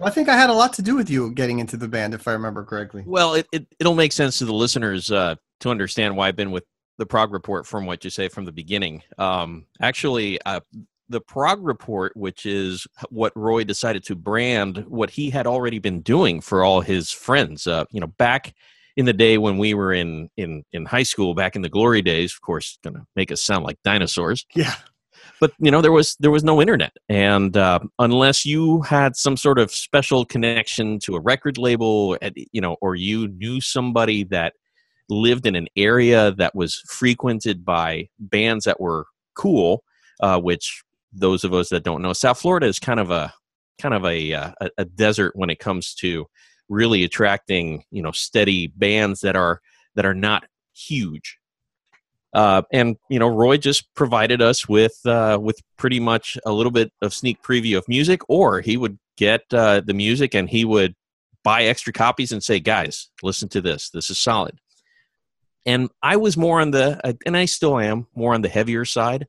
I 0.00 0.10
think 0.10 0.28
I 0.28 0.36
had 0.36 0.50
a 0.50 0.54
lot 0.54 0.72
to 0.74 0.82
do 0.82 0.96
with 0.96 1.10
you 1.10 1.30
getting 1.32 1.58
into 1.58 1.76
the 1.76 1.88
band, 1.88 2.14
if 2.14 2.26
I 2.26 2.32
remember 2.32 2.64
correctly. 2.64 3.04
Well, 3.06 3.34
it, 3.34 3.46
it 3.52 3.66
will 3.80 3.94
make 3.94 4.12
sense 4.12 4.38
to 4.38 4.44
the 4.44 4.52
listeners 4.52 5.10
uh, 5.10 5.36
to 5.60 5.70
understand 5.70 6.16
why 6.16 6.28
I've 6.28 6.36
been 6.36 6.50
with 6.50 6.64
the 6.98 7.06
Prog 7.06 7.32
Report 7.32 7.66
from 7.66 7.86
what 7.86 8.04
you 8.04 8.10
say 8.10 8.28
from 8.28 8.44
the 8.44 8.52
beginning. 8.52 9.02
Um, 9.18 9.66
actually, 9.80 10.40
uh, 10.42 10.60
the 11.08 11.20
Prog 11.20 11.64
Report, 11.64 12.16
which 12.16 12.46
is 12.46 12.86
what 13.10 13.36
Roy 13.36 13.64
decided 13.64 14.04
to 14.04 14.14
brand, 14.14 14.84
what 14.88 15.10
he 15.10 15.30
had 15.30 15.46
already 15.46 15.78
been 15.78 16.00
doing 16.00 16.40
for 16.40 16.64
all 16.64 16.80
his 16.80 17.10
friends. 17.10 17.66
Uh, 17.66 17.84
you 17.90 18.00
know, 18.00 18.06
back 18.06 18.54
in 18.96 19.04
the 19.04 19.12
day 19.12 19.38
when 19.38 19.58
we 19.58 19.74
were 19.74 19.92
in 19.92 20.28
in 20.36 20.64
in 20.72 20.84
high 20.84 21.02
school, 21.02 21.34
back 21.34 21.56
in 21.56 21.62
the 21.62 21.68
glory 21.68 22.02
days. 22.02 22.32
Of 22.32 22.40
course, 22.40 22.78
going 22.82 22.94
to 22.94 23.06
make 23.16 23.30
us 23.30 23.42
sound 23.42 23.64
like 23.64 23.78
dinosaurs. 23.84 24.46
Yeah 24.54 24.74
but 25.42 25.50
you 25.58 25.72
know 25.72 25.80
there 25.80 25.90
was 25.90 26.14
there 26.20 26.30
was 26.30 26.44
no 26.44 26.62
internet. 26.62 26.92
And 27.08 27.56
uh, 27.56 27.80
unless 27.98 28.46
you 28.46 28.82
had 28.82 29.16
some 29.16 29.36
sort 29.36 29.58
of 29.58 29.72
special 29.72 30.24
connection 30.24 31.00
to 31.00 31.16
a 31.16 31.20
record 31.20 31.58
label 31.58 32.16
you 32.52 32.60
know 32.60 32.76
or 32.80 32.94
you 32.94 33.26
knew 33.26 33.60
somebody 33.60 34.22
that 34.24 34.54
lived 35.08 35.44
in 35.44 35.56
an 35.56 35.66
area 35.76 36.30
that 36.38 36.54
was 36.54 36.76
frequented 36.86 37.64
by 37.64 38.08
bands 38.20 38.64
that 38.66 38.80
were 38.80 39.06
cool 39.34 39.82
uh, 40.20 40.38
which 40.38 40.84
those 41.12 41.42
of 41.42 41.52
us 41.52 41.70
that 41.70 41.82
don't 41.82 42.02
know 42.02 42.12
south 42.12 42.38
florida 42.38 42.66
is 42.66 42.78
kind 42.78 43.00
of 43.00 43.10
a 43.10 43.34
kind 43.80 43.94
of 43.94 44.04
a, 44.04 44.32
uh, 44.32 44.52
a, 44.60 44.70
a 44.78 44.84
desert 44.84 45.32
when 45.34 45.50
it 45.50 45.58
comes 45.58 45.92
to 45.92 46.24
really 46.68 47.02
attracting 47.02 47.82
you 47.90 48.00
know 48.00 48.12
steady 48.12 48.68
bands 48.68 49.20
that 49.20 49.34
are 49.34 49.60
that 49.96 50.06
are 50.06 50.14
not 50.14 50.44
huge 50.72 51.36
uh, 52.32 52.62
and 52.72 52.96
you 53.08 53.18
know, 53.18 53.28
Roy 53.28 53.58
just 53.58 53.92
provided 53.94 54.40
us 54.40 54.68
with 54.68 54.98
uh, 55.04 55.38
with 55.40 55.60
pretty 55.76 56.00
much 56.00 56.38
a 56.46 56.52
little 56.52 56.72
bit 56.72 56.92
of 57.02 57.12
sneak 57.12 57.42
preview 57.42 57.76
of 57.76 57.88
music, 57.88 58.22
or 58.28 58.60
he 58.60 58.76
would 58.76 58.98
get 59.16 59.42
uh, 59.52 59.82
the 59.84 59.94
music 59.94 60.34
and 60.34 60.48
he 60.48 60.64
would 60.64 60.94
buy 61.44 61.64
extra 61.64 61.92
copies 61.92 62.32
and 62.32 62.42
say, 62.42 62.58
"Guys, 62.58 63.10
listen 63.22 63.48
to 63.50 63.60
this. 63.60 63.90
This 63.90 64.08
is 64.08 64.18
solid." 64.18 64.58
And 65.66 65.90
I 66.02 66.16
was 66.16 66.36
more 66.36 66.60
on 66.60 66.72
the, 66.72 67.00
uh, 67.06 67.12
and 67.24 67.36
I 67.36 67.44
still 67.44 67.78
am 67.78 68.06
more 68.16 68.34
on 68.34 68.42
the 68.42 68.48
heavier 68.48 68.84
side 68.84 69.26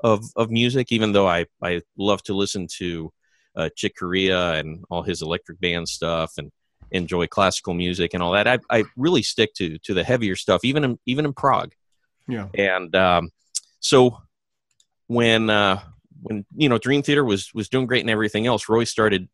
of 0.00 0.24
of 0.34 0.50
music, 0.50 0.92
even 0.92 1.12
though 1.12 1.28
I 1.28 1.46
I 1.62 1.82
love 1.98 2.22
to 2.24 2.34
listen 2.34 2.68
to 2.78 3.12
uh, 3.54 3.68
Chick 3.76 3.96
Corea 3.98 4.52
and 4.54 4.84
all 4.90 5.02
his 5.02 5.20
electric 5.20 5.60
band 5.60 5.88
stuff 5.88 6.34
and 6.38 6.50
enjoy 6.90 7.26
classical 7.26 7.74
music 7.74 8.14
and 8.14 8.22
all 8.22 8.32
that. 8.32 8.48
I 8.48 8.58
I 8.70 8.84
really 8.96 9.22
stick 9.22 9.52
to 9.54 9.78
to 9.80 9.92
the 9.92 10.04
heavier 10.04 10.36
stuff, 10.36 10.64
even 10.64 10.84
in 10.84 10.98
even 11.04 11.26
in 11.26 11.34
prog. 11.34 11.72
Yeah. 12.28 12.48
And 12.54 12.94
um, 12.94 13.30
so 13.80 14.18
when 15.06 15.50
uh, 15.50 15.80
when 16.22 16.44
you 16.56 16.68
know 16.68 16.78
Dream 16.78 17.02
Theater 17.02 17.24
was 17.24 17.52
was 17.54 17.68
doing 17.68 17.86
great 17.86 18.00
and 18.00 18.10
everything 18.10 18.46
else, 18.46 18.68
Roy 18.68 18.84
started 18.84 19.28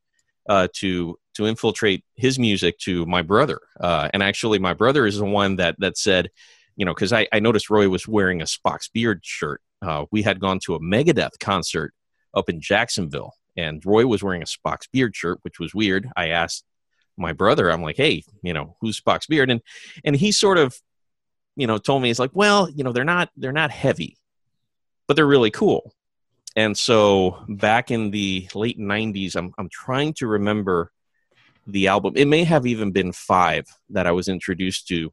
uh, 0.48 0.68
to 0.76 1.18
to 1.34 1.46
infiltrate 1.46 2.04
his 2.14 2.38
music 2.38 2.78
to 2.80 3.06
my 3.06 3.22
brother. 3.22 3.60
Uh, 3.80 4.08
and 4.12 4.22
actually, 4.22 4.58
my 4.58 4.74
brother 4.74 5.06
is 5.06 5.18
the 5.18 5.24
one 5.24 5.56
that 5.56 5.76
that 5.78 5.96
said, 5.96 6.28
you 6.76 6.84
know, 6.84 6.94
because 6.94 7.12
I, 7.12 7.26
I 7.32 7.40
noticed 7.40 7.70
Roy 7.70 7.88
was 7.88 8.06
wearing 8.06 8.42
a 8.42 8.46
Spock's 8.46 8.88
beard 8.88 9.20
shirt. 9.22 9.60
Uh, 9.80 10.04
we 10.10 10.22
had 10.22 10.40
gone 10.40 10.60
to 10.64 10.74
a 10.74 10.80
Megadeth 10.80 11.38
concert 11.40 11.94
up 12.34 12.48
in 12.48 12.60
Jacksonville, 12.60 13.34
and 13.56 13.84
Roy 13.84 14.06
was 14.06 14.22
wearing 14.22 14.42
a 14.42 14.46
Spock's 14.46 14.86
beard 14.86 15.16
shirt, 15.16 15.38
which 15.42 15.58
was 15.58 15.74
weird. 15.74 16.08
I 16.16 16.28
asked 16.28 16.64
my 17.16 17.32
brother, 17.32 17.70
I'm 17.70 17.82
like, 17.82 17.96
hey, 17.96 18.22
you 18.42 18.52
know, 18.52 18.76
who's 18.80 19.00
Spock's 19.00 19.26
beard? 19.26 19.50
And 19.50 19.60
and 20.04 20.16
he 20.16 20.32
sort 20.32 20.58
of 20.58 20.78
you 21.56 21.66
know 21.66 21.78
told 21.78 22.02
me 22.02 22.08
he's 22.08 22.18
like 22.18 22.30
well 22.34 22.68
you 22.70 22.84
know 22.84 22.92
they're 22.92 23.04
not 23.04 23.30
they're 23.36 23.52
not 23.52 23.70
heavy 23.70 24.16
but 25.06 25.16
they're 25.16 25.26
really 25.26 25.50
cool. 25.50 25.92
And 26.54 26.76
so 26.76 27.44
back 27.48 27.90
in 27.90 28.10
the 28.10 28.48
late 28.54 28.78
90s 28.78 29.36
i'm, 29.36 29.52
I'm 29.58 29.68
trying 29.68 30.14
to 30.14 30.26
remember 30.26 30.92
the 31.66 31.88
album. 31.88 32.14
It 32.16 32.26
may 32.26 32.44
have 32.44 32.66
even 32.66 32.92
been 32.92 33.12
five 33.12 33.66
that 33.90 34.06
i 34.06 34.12
was 34.12 34.28
introduced 34.28 34.88
to 34.88 35.12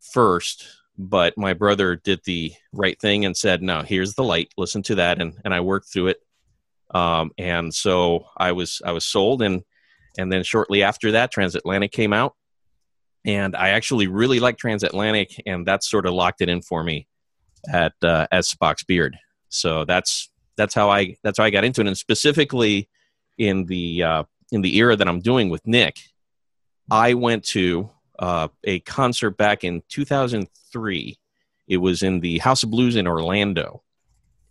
first 0.00 0.66
but 0.98 1.38
my 1.38 1.54
brother 1.54 1.96
did 1.96 2.20
the 2.24 2.52
right 2.72 3.00
thing 3.00 3.24
and 3.24 3.36
said 3.36 3.62
no 3.62 3.82
here's 3.82 4.14
the 4.14 4.24
light. 4.24 4.52
Listen 4.56 4.82
to 4.84 4.96
that. 4.96 5.20
And, 5.20 5.34
and 5.44 5.54
i 5.54 5.60
worked 5.60 5.92
through 5.92 6.08
it. 6.08 6.20
Um, 6.90 7.30
and 7.38 7.72
so 7.72 8.26
i 8.36 8.52
was 8.52 8.82
i 8.84 8.92
was 8.92 9.06
sold. 9.06 9.42
And 9.42 9.62
and 10.18 10.32
then 10.32 10.42
shortly 10.42 10.82
after 10.82 11.12
that 11.12 11.30
transatlantic 11.32 11.92
came 11.92 12.12
out 12.12 12.34
and 13.24 13.54
I 13.54 13.70
actually 13.70 14.06
really 14.06 14.40
like 14.40 14.58
Transatlantic, 14.58 15.42
and 15.46 15.66
that 15.66 15.84
sort 15.84 16.06
of 16.06 16.14
locked 16.14 16.40
it 16.40 16.48
in 16.48 16.62
for 16.62 16.82
me 16.82 17.06
at 17.72 17.92
uh, 18.02 18.26
as 18.32 18.48
Spock's 18.48 18.84
Beard. 18.84 19.16
So 19.48 19.84
that's 19.84 20.30
that's 20.56 20.74
how 20.74 20.90
I 20.90 21.16
that's 21.22 21.38
how 21.38 21.44
I 21.44 21.50
got 21.50 21.64
into 21.64 21.80
it, 21.80 21.86
and 21.86 21.96
specifically 21.96 22.88
in 23.38 23.66
the 23.66 24.02
uh, 24.02 24.24
in 24.50 24.62
the 24.62 24.76
era 24.76 24.96
that 24.96 25.08
I'm 25.08 25.20
doing 25.20 25.50
with 25.50 25.66
Nick, 25.66 25.98
I 26.90 27.14
went 27.14 27.44
to 27.46 27.90
uh, 28.18 28.48
a 28.64 28.80
concert 28.80 29.36
back 29.36 29.64
in 29.64 29.82
2003. 29.88 31.18
It 31.68 31.76
was 31.76 32.02
in 32.02 32.20
the 32.20 32.38
House 32.38 32.62
of 32.62 32.70
Blues 32.70 32.96
in 32.96 33.06
Orlando, 33.06 33.82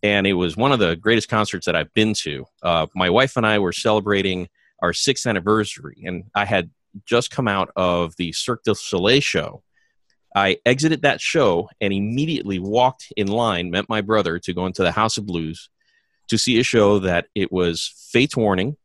and 0.02 0.26
it 0.26 0.34
was 0.34 0.56
one 0.56 0.72
of 0.72 0.80
the 0.80 0.96
greatest 0.96 1.30
concerts 1.30 1.66
that 1.66 1.76
I've 1.76 1.94
been 1.94 2.14
to. 2.22 2.46
Uh, 2.64 2.88
my 2.96 3.10
wife 3.10 3.38
and 3.38 3.46
I 3.46 3.60
were 3.60 3.74
celebrating 3.74 4.48
our 4.82 4.94
sixth 4.94 5.28
anniversary, 5.28 6.04
and 6.06 6.24
I 6.34 6.46
had 6.46 6.72
just 7.06 7.32
come 7.32 7.48
out 7.48 7.72
of 7.76 8.16
the 8.18 8.32
Cirque 8.34 8.64
du 8.64 8.76
Soleil 8.76 9.22
show, 9.22 9.64
I 10.36 10.58
exited 10.66 11.02
that 11.02 11.22
show 11.22 11.70
and 11.80 11.92
immediately 11.92 12.60
walked 12.60 13.12
in 13.18 13.28
line, 13.28 13.70
met 13.70 13.90
my 13.90 14.02
brother 14.02 14.40
to 14.40 14.54
go 14.54 14.66
into 14.66 14.84
the 14.84 14.92
House 14.92 15.18
of 15.18 15.26
Blues 15.26 15.70
to 16.30 16.38
see 16.38 16.60
a 16.60 16.64
show 16.64 17.00
that 17.00 17.28
it 17.36 17.52
was 17.52 18.10
Fates 18.12 18.38
Warning 18.38 18.78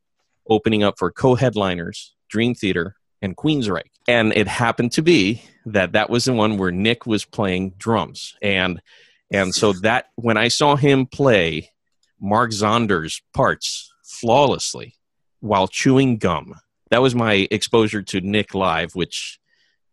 opening 0.49 0.83
up 0.83 0.99
for 0.99 1.11
co-headliners 1.11 2.15
Dream 2.29 2.55
Theater 2.55 2.97
and 3.23 3.37
Queensryche. 3.37 3.91
And 4.09 4.33
it 4.33 4.49
happened 4.49 4.93
to 4.93 5.03
be 5.03 5.43
that 5.67 5.93
that 5.93 6.11
was 6.11 6.25
the 6.25 6.33
one 6.33 6.59
where 6.59 6.73
Nick 6.73 7.07
was 7.07 7.25
playing 7.25 7.75
drums. 7.79 8.35
And 8.43 8.81
and 9.33 9.53
so 9.55 9.73
that 9.73 10.07
when 10.15 10.37
I 10.37 10.49
saw 10.49 10.77
him 10.77 11.07
play 11.07 11.71
Mark 12.21 12.51
Zonder's 12.53 13.21
parts 13.35 13.93
flawlessly 14.05 14.95
while 15.41 15.67
chewing 15.67 16.19
gum, 16.19 16.55
that 16.91 17.03
was 17.03 17.15
my 17.15 17.49
exposure 17.51 18.03
to 18.03 18.21
Nick 18.21 18.55
live, 18.55 18.95
which 18.95 19.39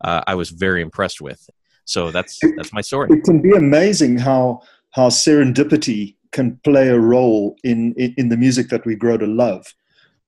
uh, 0.03 0.21
I 0.27 0.35
was 0.35 0.49
very 0.49 0.81
impressed 0.81 1.21
with. 1.21 1.49
So 1.85 2.11
that's 2.11 2.39
that's 2.55 2.71
my 2.73 2.81
story. 2.81 3.09
It 3.11 3.23
can 3.23 3.41
be 3.41 3.51
amazing 3.51 4.17
how 4.17 4.61
how 4.91 5.09
serendipity 5.09 6.15
can 6.31 6.59
play 6.63 6.89
a 6.89 6.99
role 6.99 7.55
in, 7.63 7.93
in, 7.93 8.13
in 8.17 8.29
the 8.29 8.37
music 8.37 8.69
that 8.69 8.85
we 8.85 8.95
grow 8.95 9.17
to 9.17 9.27
love. 9.27 9.65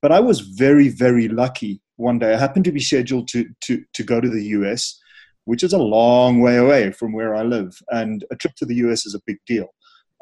But 0.02 0.12
I 0.12 0.20
was 0.20 0.42
very 0.42 0.90
very 0.90 1.28
lucky. 1.28 1.82
One 1.98 2.20
day 2.20 2.34
I 2.34 2.38
happened 2.38 2.66
to 2.66 2.72
be 2.72 2.82
scheduled 2.82 3.28
to 3.30 3.48
to 3.62 3.84
to 3.94 4.04
go 4.04 4.20
to 4.20 4.30
the 4.30 4.44
US, 4.58 5.00
which 5.46 5.64
is 5.64 5.74
a 5.74 5.78
long 5.78 6.42
way 6.42 6.58
away 6.58 6.92
from 6.92 7.14
where 7.14 7.36
I 7.36 7.44
live, 7.44 7.80
and 7.90 8.26
a 8.32 8.36
trip 8.36 8.56
to 8.58 8.66
the 8.66 8.76
US 8.88 9.06
is 9.06 9.16
a 9.16 9.22
big 9.26 9.38
deal. 9.46 9.68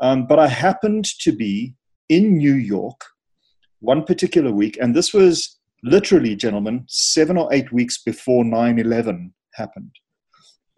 Um, 0.01 0.27
but 0.27 0.39
I 0.39 0.47
happened 0.47 1.05
to 1.21 1.31
be 1.31 1.75
in 2.09 2.37
New 2.37 2.55
York 2.55 3.05
one 3.79 4.03
particular 4.03 4.51
week, 4.51 4.77
and 4.79 4.95
this 4.95 5.13
was 5.13 5.57
literally, 5.83 6.35
gentlemen, 6.35 6.85
seven 6.87 7.37
or 7.37 7.53
eight 7.53 7.71
weeks 7.71 8.01
before 8.01 8.43
9 8.43 8.79
11 8.79 9.33
happened. 9.53 9.91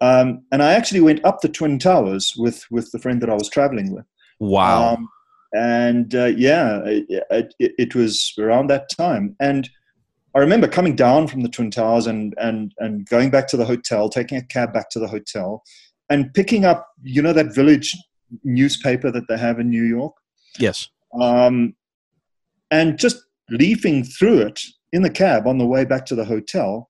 Um, 0.00 0.44
and 0.52 0.62
I 0.62 0.74
actually 0.74 1.00
went 1.00 1.24
up 1.24 1.40
the 1.40 1.48
Twin 1.48 1.78
Towers 1.78 2.34
with, 2.36 2.64
with 2.70 2.90
the 2.92 2.98
friend 2.98 3.22
that 3.22 3.30
I 3.30 3.34
was 3.34 3.48
traveling 3.48 3.92
with. 3.92 4.04
Wow. 4.40 4.94
Um, 4.94 5.08
and 5.54 6.14
uh, 6.14 6.26
yeah, 6.26 6.80
it, 6.84 7.24
it, 7.30 7.54
it, 7.58 7.94
was 7.94 8.34
around 8.38 8.68
that 8.68 8.90
time. 8.90 9.36
And 9.40 9.70
I 10.34 10.40
remember 10.40 10.68
coming 10.68 10.94
down 10.94 11.28
from 11.28 11.42
the 11.42 11.48
Twin 11.48 11.70
Towers 11.70 12.06
and, 12.06 12.34
and, 12.36 12.74
and 12.78 13.08
going 13.08 13.30
back 13.30 13.48
to 13.48 13.56
the 13.56 13.64
hotel, 13.64 14.10
taking 14.10 14.36
a 14.36 14.44
cab 14.44 14.74
back 14.74 14.90
to 14.90 14.98
the 14.98 15.08
hotel, 15.08 15.62
and 16.10 16.32
picking 16.34 16.66
up, 16.66 16.88
you 17.02 17.22
know, 17.22 17.32
that 17.32 17.54
village 17.54 17.96
newspaper 18.44 19.10
that 19.10 19.28
they 19.28 19.38
have 19.38 19.58
in 19.58 19.70
New 19.70 19.84
York? 19.84 20.14
Yes. 20.58 20.88
Um, 21.18 21.74
and 22.70 22.98
just 22.98 23.16
leafing 23.48 24.04
through 24.04 24.40
it 24.40 24.60
in 24.92 25.02
the 25.02 25.10
cab 25.10 25.46
on 25.46 25.58
the 25.58 25.66
way 25.66 25.84
back 25.84 26.06
to 26.06 26.14
the 26.14 26.24
hotel 26.24 26.88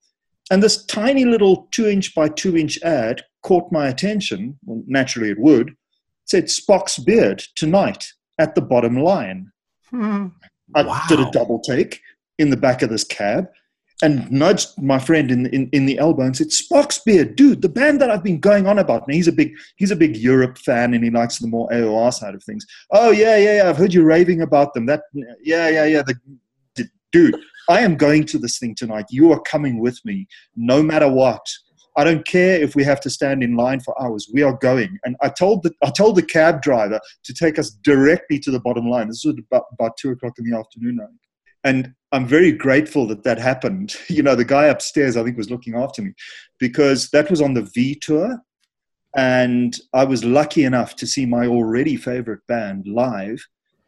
and 0.50 0.62
this 0.62 0.84
tiny 0.84 1.24
little 1.24 1.68
two 1.70 1.86
inch 1.86 2.14
by 2.14 2.28
two 2.28 2.56
inch 2.56 2.80
ad 2.82 3.22
caught 3.42 3.70
my 3.72 3.88
attention. 3.88 4.58
Well, 4.64 4.82
naturally, 4.86 5.30
it 5.30 5.38
would. 5.38 5.70
It 5.70 5.76
said 6.24 6.44
Spock's 6.44 6.98
beard 6.98 7.42
tonight 7.56 8.12
at 8.38 8.54
the 8.54 8.60
bottom 8.60 8.96
line. 8.96 9.50
Hmm. 9.90 10.28
I 10.74 10.82
wow. 10.82 11.02
did 11.08 11.20
a 11.20 11.30
double 11.30 11.60
take 11.60 12.00
in 12.38 12.50
the 12.50 12.56
back 12.56 12.82
of 12.82 12.90
this 12.90 13.04
cab 13.04 13.48
and 14.02 14.30
nudged 14.30 14.68
my 14.80 14.98
friend 14.98 15.30
in, 15.30 15.46
in, 15.46 15.70
in 15.72 15.86
the 15.86 15.98
elbow 15.98 16.22
and 16.22 16.36
said, 16.36 16.48
Spock's 16.48 16.98
beard, 16.98 17.34
dude, 17.34 17.62
the 17.62 17.68
band 17.68 18.00
that 18.00 18.10
I've 18.10 18.22
been 18.22 18.40
going 18.40 18.66
on 18.66 18.78
about. 18.78 19.08
Now 19.08 19.14
he's 19.14 19.28
a 19.28 19.32
big 19.32 19.52
he's 19.76 19.90
a 19.90 19.96
big 19.96 20.16
Europe 20.16 20.58
fan 20.58 20.92
and 20.92 21.02
he 21.02 21.10
likes 21.10 21.38
the 21.38 21.48
more 21.48 21.68
AOR 21.70 22.12
side 22.12 22.34
of 22.34 22.44
things. 22.44 22.66
Oh 22.90 23.10
yeah, 23.10 23.36
yeah, 23.36 23.56
yeah. 23.56 23.68
I've 23.68 23.78
heard 23.78 23.94
you 23.94 24.04
raving 24.04 24.42
about 24.42 24.74
them. 24.74 24.86
That 24.86 25.02
yeah, 25.42 25.68
yeah, 25.68 25.86
yeah. 25.86 26.02
The, 26.02 26.14
the 26.14 26.45
dude, 27.16 27.40
I 27.70 27.80
am 27.80 27.96
going 27.96 28.24
to 28.26 28.38
this 28.38 28.58
thing 28.58 28.74
tonight. 28.74 29.06
You 29.08 29.32
are 29.32 29.40
coming 29.40 29.80
with 29.80 29.98
me, 30.04 30.28
no 30.54 30.82
matter 30.82 31.10
what. 31.10 31.46
I 31.96 32.04
don't 32.04 32.26
care 32.26 32.60
if 32.60 32.76
we 32.76 32.84
have 32.84 33.00
to 33.00 33.10
stand 33.10 33.42
in 33.42 33.56
line 33.56 33.80
for 33.80 34.00
hours. 34.02 34.28
We 34.30 34.42
are 34.42 34.52
going. 34.52 34.98
And 35.04 35.16
I 35.22 35.30
told 35.30 35.62
the 35.62 35.72
I 35.82 35.90
told 35.90 36.16
the 36.16 36.22
cab 36.22 36.60
driver 36.60 37.00
to 37.24 37.32
take 37.32 37.58
us 37.58 37.70
directly 37.70 38.38
to 38.40 38.50
the 38.50 38.60
bottom 38.60 38.86
line. 38.90 39.08
This 39.08 39.24
was 39.24 39.36
about, 39.50 39.64
about 39.72 39.96
two 39.96 40.10
o'clock 40.10 40.34
in 40.38 40.44
the 40.44 40.58
afternoon. 40.58 41.00
And 41.64 41.94
I'm 42.12 42.26
very 42.26 42.52
grateful 42.52 43.06
that 43.06 43.24
that 43.24 43.38
happened. 43.38 43.96
You 44.08 44.22
know, 44.22 44.34
the 44.34 44.44
guy 44.44 44.66
upstairs, 44.66 45.16
I 45.16 45.24
think, 45.24 45.38
was 45.38 45.50
looking 45.50 45.74
after 45.74 46.02
me 46.02 46.12
because 46.58 47.08
that 47.10 47.30
was 47.30 47.40
on 47.40 47.54
the 47.54 47.68
V 47.74 47.94
tour. 47.94 48.38
And 49.16 49.74
I 49.94 50.04
was 50.04 50.22
lucky 50.22 50.64
enough 50.64 50.96
to 50.96 51.06
see 51.06 51.24
my 51.24 51.46
already 51.46 51.96
favorite 51.96 52.46
band 52.46 52.86
live 52.86 53.40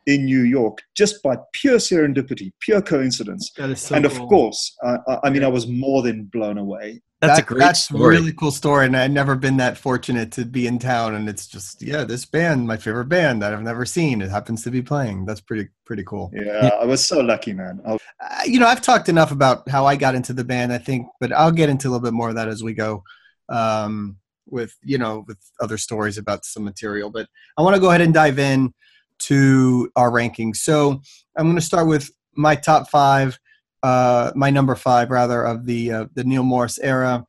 in 0.08 0.24
New 0.24 0.40
York 0.40 0.78
just 0.96 1.22
by 1.22 1.36
pure 1.52 1.76
serendipity, 1.76 2.50
pure 2.60 2.80
coincidence. 2.80 3.52
So 3.76 3.94
and 3.94 4.06
of 4.06 4.14
cool. 4.14 4.28
course, 4.28 4.76
uh, 4.82 5.18
I 5.22 5.28
mean, 5.28 5.44
I 5.44 5.48
was 5.48 5.68
more 5.68 6.02
than 6.02 6.24
blown 6.24 6.56
away. 6.56 7.02
That's 7.20 7.36
that, 7.36 7.42
a 7.42 7.46
great 7.46 7.58
That's 7.58 7.84
story. 7.84 8.16
really 8.16 8.32
cool 8.32 8.52
story. 8.52 8.86
And 8.86 8.96
I've 8.96 9.10
never 9.10 9.34
been 9.34 9.58
that 9.58 9.76
fortunate 9.76 10.32
to 10.32 10.44
be 10.44 10.66
in 10.66 10.78
town. 10.78 11.14
And 11.14 11.28
it's 11.28 11.46
just, 11.46 11.82
yeah, 11.82 12.04
this 12.04 12.24
band, 12.24 12.66
my 12.66 12.76
favorite 12.76 13.08
band 13.08 13.42
that 13.42 13.52
I've 13.52 13.62
never 13.62 13.84
seen, 13.84 14.22
it 14.22 14.30
happens 14.30 14.62
to 14.62 14.70
be 14.70 14.80
playing. 14.80 15.26
That's 15.26 15.40
pretty, 15.40 15.68
pretty 15.84 16.04
cool. 16.04 16.30
Yeah, 16.32 16.62
yeah. 16.62 16.68
I 16.80 16.84
was 16.84 17.04
so 17.06 17.20
lucky, 17.20 17.52
man. 17.52 17.80
Uh, 17.84 17.98
you 18.46 18.60
know, 18.60 18.66
I've 18.66 18.80
talked 18.80 19.08
enough 19.08 19.32
about 19.32 19.68
how 19.68 19.84
I 19.84 19.96
got 19.96 20.14
into 20.14 20.32
the 20.32 20.44
band, 20.44 20.72
I 20.72 20.78
think, 20.78 21.08
but 21.20 21.32
I'll 21.32 21.52
get 21.52 21.68
into 21.68 21.88
a 21.88 21.90
little 21.90 22.04
bit 22.04 22.14
more 22.14 22.28
of 22.30 22.36
that 22.36 22.48
as 22.48 22.62
we 22.62 22.72
go. 22.72 23.02
Um, 23.48 24.16
with 24.50 24.74
you 24.82 24.96
know 24.96 25.24
with 25.26 25.36
other 25.60 25.76
stories 25.76 26.16
about 26.16 26.42
some 26.42 26.64
material 26.64 27.10
but 27.10 27.28
i 27.58 27.62
want 27.62 27.74
to 27.74 27.80
go 27.80 27.90
ahead 27.90 28.00
and 28.00 28.14
dive 28.14 28.38
in 28.38 28.72
to 29.20 29.90
our 29.96 30.10
rankings. 30.10 30.56
So 30.56 31.00
I'm 31.36 31.46
going 31.46 31.56
to 31.56 31.62
start 31.62 31.88
with 31.88 32.10
my 32.34 32.54
top 32.54 32.88
five, 32.88 33.38
uh, 33.82 34.32
my 34.34 34.50
number 34.50 34.74
five 34.74 35.10
rather 35.10 35.42
of 35.42 35.66
the 35.66 35.92
uh, 35.92 36.06
the 36.14 36.24
Neal 36.24 36.42
Morse 36.42 36.78
era. 36.78 37.24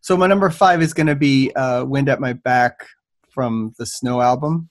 So 0.00 0.16
my 0.16 0.26
number 0.26 0.50
five 0.50 0.82
is 0.82 0.94
going 0.94 1.06
to 1.06 1.16
be 1.16 1.52
uh, 1.54 1.84
"Wind 1.84 2.08
at 2.08 2.20
My 2.20 2.32
Back" 2.32 2.86
from 3.30 3.74
the 3.78 3.86
Snow 3.86 4.20
album. 4.20 4.70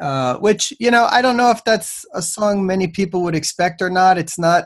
Uh, 0.00 0.36
which 0.38 0.72
you 0.80 0.90
know, 0.90 1.06
I 1.10 1.22
don't 1.22 1.36
know 1.36 1.50
if 1.50 1.62
that's 1.64 2.04
a 2.12 2.20
song 2.20 2.66
many 2.66 2.88
people 2.88 3.22
would 3.22 3.36
expect 3.36 3.80
or 3.80 3.88
not. 3.88 4.18
It's 4.18 4.38
not 4.38 4.64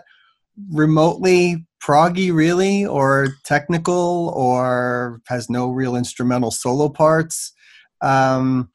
remotely 0.70 1.66
proggy, 1.82 2.32
really, 2.32 2.87
or 2.87 3.28
technical, 3.44 4.32
or 4.37 5.20
has 5.28 5.50
no 5.50 5.70
real 5.70 5.96
instrumental 5.96 6.50
solo 6.50 6.88
parts. 6.88 7.52
Um, 8.00 8.70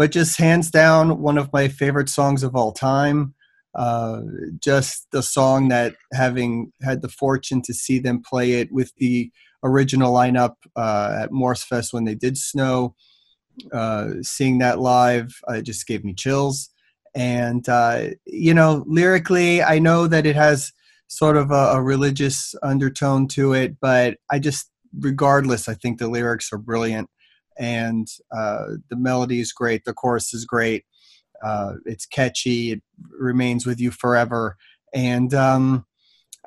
but 0.00 0.12
just 0.12 0.38
hands 0.38 0.70
down 0.70 1.20
one 1.20 1.36
of 1.36 1.52
my 1.52 1.68
favorite 1.68 2.08
songs 2.08 2.42
of 2.42 2.56
all 2.56 2.72
time. 2.72 3.34
Uh, 3.74 4.22
just 4.58 5.06
the 5.12 5.22
song 5.22 5.68
that 5.68 5.94
having 6.14 6.72
had 6.80 7.02
the 7.02 7.08
fortune 7.10 7.60
to 7.60 7.74
see 7.74 7.98
them 7.98 8.22
play 8.22 8.52
it 8.52 8.72
with 8.72 8.94
the 8.96 9.30
original 9.62 10.10
lineup 10.10 10.54
uh, 10.74 11.18
at 11.20 11.32
Morse 11.32 11.62
Fest 11.62 11.92
when 11.92 12.06
they 12.06 12.14
did 12.14 12.38
Snow, 12.38 12.94
uh, 13.74 14.12
seeing 14.22 14.56
that 14.56 14.80
live 14.80 15.34
uh, 15.48 15.60
just 15.60 15.86
gave 15.86 16.02
me 16.02 16.14
chills. 16.14 16.70
And 17.14 17.68
uh, 17.68 18.04
you 18.24 18.54
know, 18.54 18.84
lyrically, 18.86 19.62
I 19.62 19.80
know 19.80 20.06
that 20.06 20.24
it 20.24 20.34
has 20.34 20.72
sort 21.08 21.36
of 21.36 21.50
a, 21.50 21.72
a 21.74 21.82
religious 21.82 22.54
undertone 22.62 23.28
to 23.28 23.52
it, 23.52 23.76
but 23.82 24.16
I 24.30 24.38
just, 24.38 24.70
regardless, 24.98 25.68
I 25.68 25.74
think 25.74 25.98
the 25.98 26.08
lyrics 26.08 26.54
are 26.54 26.58
brilliant 26.58 27.10
and 27.60 28.08
uh, 28.36 28.64
the 28.88 28.96
melody 28.96 29.38
is 29.38 29.52
great, 29.52 29.84
the 29.84 29.92
chorus 29.92 30.34
is 30.34 30.44
great, 30.44 30.84
uh, 31.44 31.74
it's 31.84 32.06
catchy, 32.06 32.72
it 32.72 32.82
remains 33.18 33.66
with 33.66 33.78
you 33.78 33.92
forever, 33.92 34.56
and 34.92 35.32
um, 35.34 35.86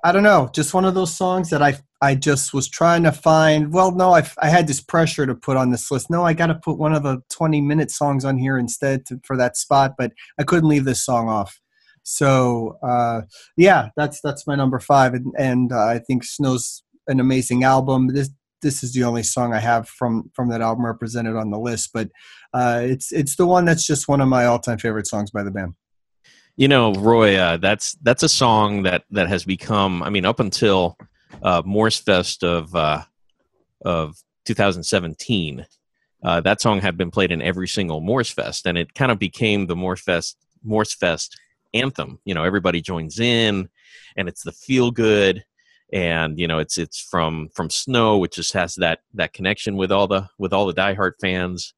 I 0.04 0.12
don't 0.12 0.24
know, 0.24 0.50
just 0.54 0.74
one 0.74 0.84
of 0.84 0.96
those 0.96 1.16
songs 1.16 1.50
that 1.52 1.62
I 1.62 1.80
I 2.02 2.16
just 2.16 2.54
was 2.54 2.68
trying 2.68 3.04
to 3.04 3.14
find. 3.14 3.72
Well, 3.72 3.92
no, 3.92 4.14
I 4.14 4.28
I 4.40 4.50
had 4.50 4.68
this 4.68 4.82
pressure 4.82 5.26
to 5.26 5.36
put 5.36 5.56
on 5.56 5.72
this 5.72 5.90
list. 5.90 6.10
No, 6.10 6.26
I 6.26 6.34
got 6.34 6.48
to 6.48 6.56
put 6.56 6.78
one 6.78 6.94
of 6.94 7.04
the 7.04 7.22
twenty 7.30 7.62
minute 7.62 7.92
songs 7.92 8.26
on 8.26 8.38
here 8.38 8.58
instead 8.58 9.06
to, 9.06 9.22
for 9.24 9.38
that 9.38 9.56
spot, 9.56 9.94
but 9.98 10.12
I 10.38 10.44
couldn't 10.44 10.68
leave 10.68 10.84
this 10.84 11.06
song 11.06 11.30
off. 11.30 11.62
So 12.04 12.78
uh, 12.84 13.22
yeah, 13.56 13.90
that's 13.96 14.20
that's 14.20 14.46
my 14.46 14.56
number 14.56 14.80
five, 14.80 15.14
and, 15.14 15.34
and 15.38 15.72
uh, 15.72 15.86
I 15.86 16.00
think 16.00 16.26
Snow's 16.26 16.84
an 17.08 17.22
amazing 17.22 17.64
album. 17.64 18.08
This 18.08 18.30
this 18.64 18.84
is 18.84 18.94
the 18.94 19.04
only 19.04 19.22
song 19.22 19.54
I 19.54 19.60
have 19.60 19.88
from 19.88 20.32
from 20.34 20.50
that 20.50 20.62
album 20.62 20.86
represented 20.86 21.36
on 21.36 21.52
the 21.52 21.60
list, 21.60 21.92
but 21.94 22.10
uh, 22.54 22.82
it's 22.84 23.12
it's 23.12 23.36
the 23.36 23.46
one 23.46 23.66
that's 23.66 23.86
just 23.86 24.08
one 24.08 24.22
of 24.22 24.28
my 24.28 24.46
all 24.46 24.58
time 24.58 24.80
favorite 24.80 25.06
songs 25.06 25.30
by 25.30 25.44
the 25.44 25.52
band. 25.52 25.76
You 26.56 26.68
know, 26.68 26.94
Roy, 26.94 27.36
uh, 27.36 27.58
that's 27.58 27.94
that's 28.02 28.24
a 28.24 28.30
song 28.30 28.84
that 28.84 29.04
that 29.12 29.28
has 29.28 29.44
become. 29.44 30.02
I 30.02 30.10
mean, 30.10 30.26
up 30.26 30.40
until 30.40 30.98
uh, 31.44 31.62
Morse 31.64 32.00
Fest 32.00 32.44
of 32.44 32.74
uh, 32.76 33.04
of 33.86 34.18
2017, 34.46 35.66
uh, 36.24 36.42
that 36.42 36.62
song 36.62 36.82
had 36.82 36.98
been 36.98 37.12
played 37.12 37.32
in 37.32 37.42
every 37.42 37.68
single 37.68 38.02
Morse 38.02 38.32
Fest, 38.32 38.66
and 38.66 38.78
it 38.78 38.96
kind 38.96 39.12
of 39.12 39.20
became 39.20 39.68
the 39.68 39.76
Morse 39.76 40.02
Fest 40.02 40.38
Morse 40.64 40.96
Fest 40.96 41.40
anthem. 41.74 42.20
You 42.26 42.34
know, 42.34 42.44
everybody 42.44 42.82
joins 42.82 43.20
in, 43.20 43.70
and 44.16 44.28
it's 44.28 44.44
the 44.44 44.52
feel 44.52 44.90
good 44.90 45.44
and 45.94 46.40
you 46.40 46.48
know 46.48 46.58
it's 46.58 46.78
it's 46.78 47.00
from 47.00 47.50
from 47.54 47.70
Snow, 47.70 48.18
which 48.18 48.36
just 48.36 48.54
has 48.54 48.76
that 48.76 49.00
that 49.14 49.32
connection 49.32 49.78
with 49.78 49.92
all 49.92 50.08
the 50.08 50.28
with 50.38 50.52
all 50.52 50.66
the 50.66 50.74
diehard 50.74 51.14
fans. 51.22 51.74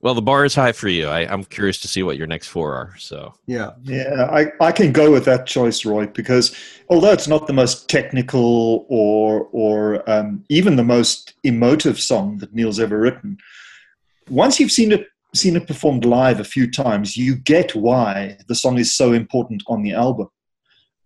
Well, 0.00 0.14
the 0.14 0.22
bar 0.22 0.44
is 0.44 0.54
high 0.54 0.72
for 0.72 0.88
you. 0.88 1.08
I, 1.08 1.20
I'm 1.20 1.42
curious 1.44 1.80
to 1.80 1.88
see 1.88 2.02
what 2.02 2.16
your 2.16 2.26
next 2.26 2.48
four 2.48 2.74
are. 2.74 2.94
So 2.98 3.34
Yeah. 3.46 3.72
Yeah, 3.82 4.28
I, 4.30 4.46
I 4.60 4.70
can 4.70 4.92
go 4.92 5.10
with 5.10 5.24
that 5.24 5.46
choice, 5.46 5.84
Roy, 5.84 6.06
because 6.06 6.54
although 6.90 7.12
it's 7.12 7.26
not 7.26 7.46
the 7.46 7.52
most 7.52 7.88
technical 7.88 8.86
or 8.88 9.48
or 9.52 10.08
um, 10.08 10.44
even 10.48 10.76
the 10.76 10.84
most 10.84 11.34
emotive 11.44 12.00
song 12.00 12.38
that 12.38 12.54
Neal's 12.54 12.80
ever 12.80 12.98
written, 12.98 13.36
once 14.28 14.58
you've 14.60 14.72
seen 14.72 14.92
it 14.92 15.08
seen 15.34 15.56
it 15.56 15.66
performed 15.66 16.04
live 16.04 16.40
a 16.40 16.44
few 16.44 16.70
times, 16.70 17.16
you 17.16 17.34
get 17.34 17.74
why 17.74 18.38
the 18.48 18.54
song 18.54 18.78
is 18.78 18.96
so 18.96 19.12
important 19.12 19.62
on 19.66 19.82
the 19.82 19.92
album. 19.92 20.28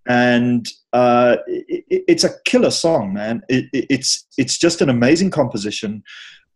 And 0.09 0.67
uh, 0.93 1.37
it, 1.47 1.85
it's 2.09 2.25
a 2.25 2.31
killer 2.45 2.71
song, 2.71 3.13
man. 3.13 3.43
It, 3.49 3.67
it's 3.73 4.27
it's 4.39 4.59
just 4.59 4.81
an 4.81 4.89
amazing 4.89 5.31
composition. 5.31 6.03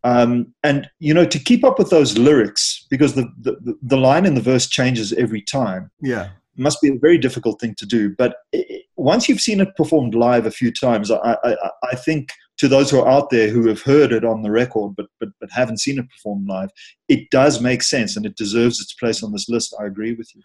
Um, 0.03 0.53
and 0.63 0.87
you 0.99 1.15
know 1.15 1.25
to 1.25 1.39
keep 1.39 1.65
up 1.65 1.79
with 1.79 1.89
those 1.89 2.19
lyrics 2.19 2.87
because 2.91 3.15
the, 3.15 3.27
the 3.41 3.75
the 3.81 3.97
line 3.97 4.27
in 4.27 4.35
the 4.35 4.43
verse 4.43 4.67
changes 4.69 5.15
every 5.15 5.41
time 5.41 5.91
Yeah. 6.03 6.29
must 6.59 6.83
be 6.83 6.91
a 6.91 6.99
very 6.99 7.17
difficult 7.17 7.59
thing 7.59 7.75
to 7.79 7.87
do 7.87 8.15
but 8.19 8.37
it, 8.53 8.83
once 8.97 9.31
you've 9.31 9.41
seen 9.41 9.61
it 9.63 9.75
performed 9.77 10.15
live 10.15 10.45
a 10.45 10.51
few 10.51 10.71
times 10.71 11.11
I, 11.11 11.39
I, 11.43 11.57
I 11.91 11.97
think 11.97 12.29
to 12.59 12.69
those 12.69 12.91
who 12.91 13.01
are 13.01 13.09
out 13.09 13.31
there 13.31 13.49
who 13.49 13.67
have 13.67 13.81
heard 13.81 14.13
it 14.13 14.27
on 14.27 14.43
the 14.43 14.51
record 14.51 14.93
but, 14.95 15.07
but 15.21 15.31
but 15.41 15.49
haven't 15.51 15.81
seen 15.81 15.99
it 15.99 16.11
performed 16.11 16.47
live 16.49 16.69
it 17.09 17.31
does 17.31 17.63
make 17.63 17.83
sense 17.83 18.15
and 18.15 18.27
it 18.27 18.37
deserves 18.37 18.83
its 18.83 18.93
place 18.93 19.23
on 19.23 19.33
this 19.33 19.49
list 19.49 19.75
i 19.81 19.87
agree 19.87 20.13
with 20.13 20.31
you 20.35 20.43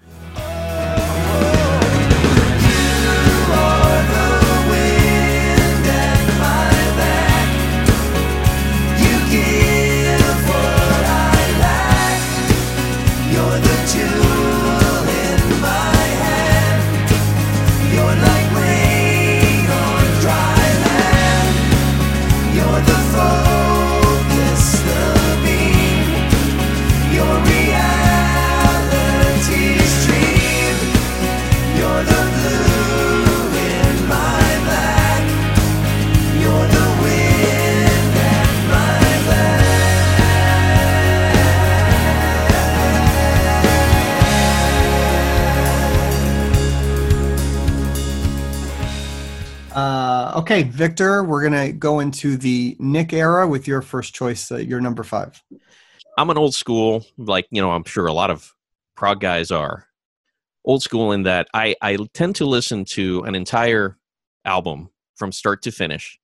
okay, 50.60 50.70
Victor, 50.70 51.24
we're 51.24 51.44
gonna 51.44 51.72
go 51.72 52.00
into 52.00 52.38
the 52.38 52.76
Nick 52.80 53.14
era 53.14 53.48
with 53.48 53.68
your 53.68 53.82
first 53.82 54.14
choice. 54.14 54.52
Uh, 54.52 54.58
your 54.58 54.82
number 54.82 55.04
five. 55.04 55.42
I'm 56.18 56.30
an 56.30 56.38
old 56.38 56.54
school, 56.54 57.06
like 57.18 57.48
you 57.50 57.62
know, 57.62 57.72
I'm 57.72 57.86
sure 57.86 58.08
a 58.08 58.14
lot 58.14 58.30
of 58.30 58.54
prog 58.96 59.22
guys 59.22 59.52
are 59.52 59.86
old 60.66 60.84
school 60.84 61.12
in 61.14 61.24
that 61.24 61.48
I 61.54 61.76
I 61.82 61.98
tend 62.14 62.36
to 62.38 62.46
listen 62.46 62.86
to 62.86 63.24
an 63.24 63.36
entire 63.36 63.98
album 64.46 64.90
from 65.16 65.32
start 65.32 65.62
to 65.64 65.72
finish, 65.72 66.20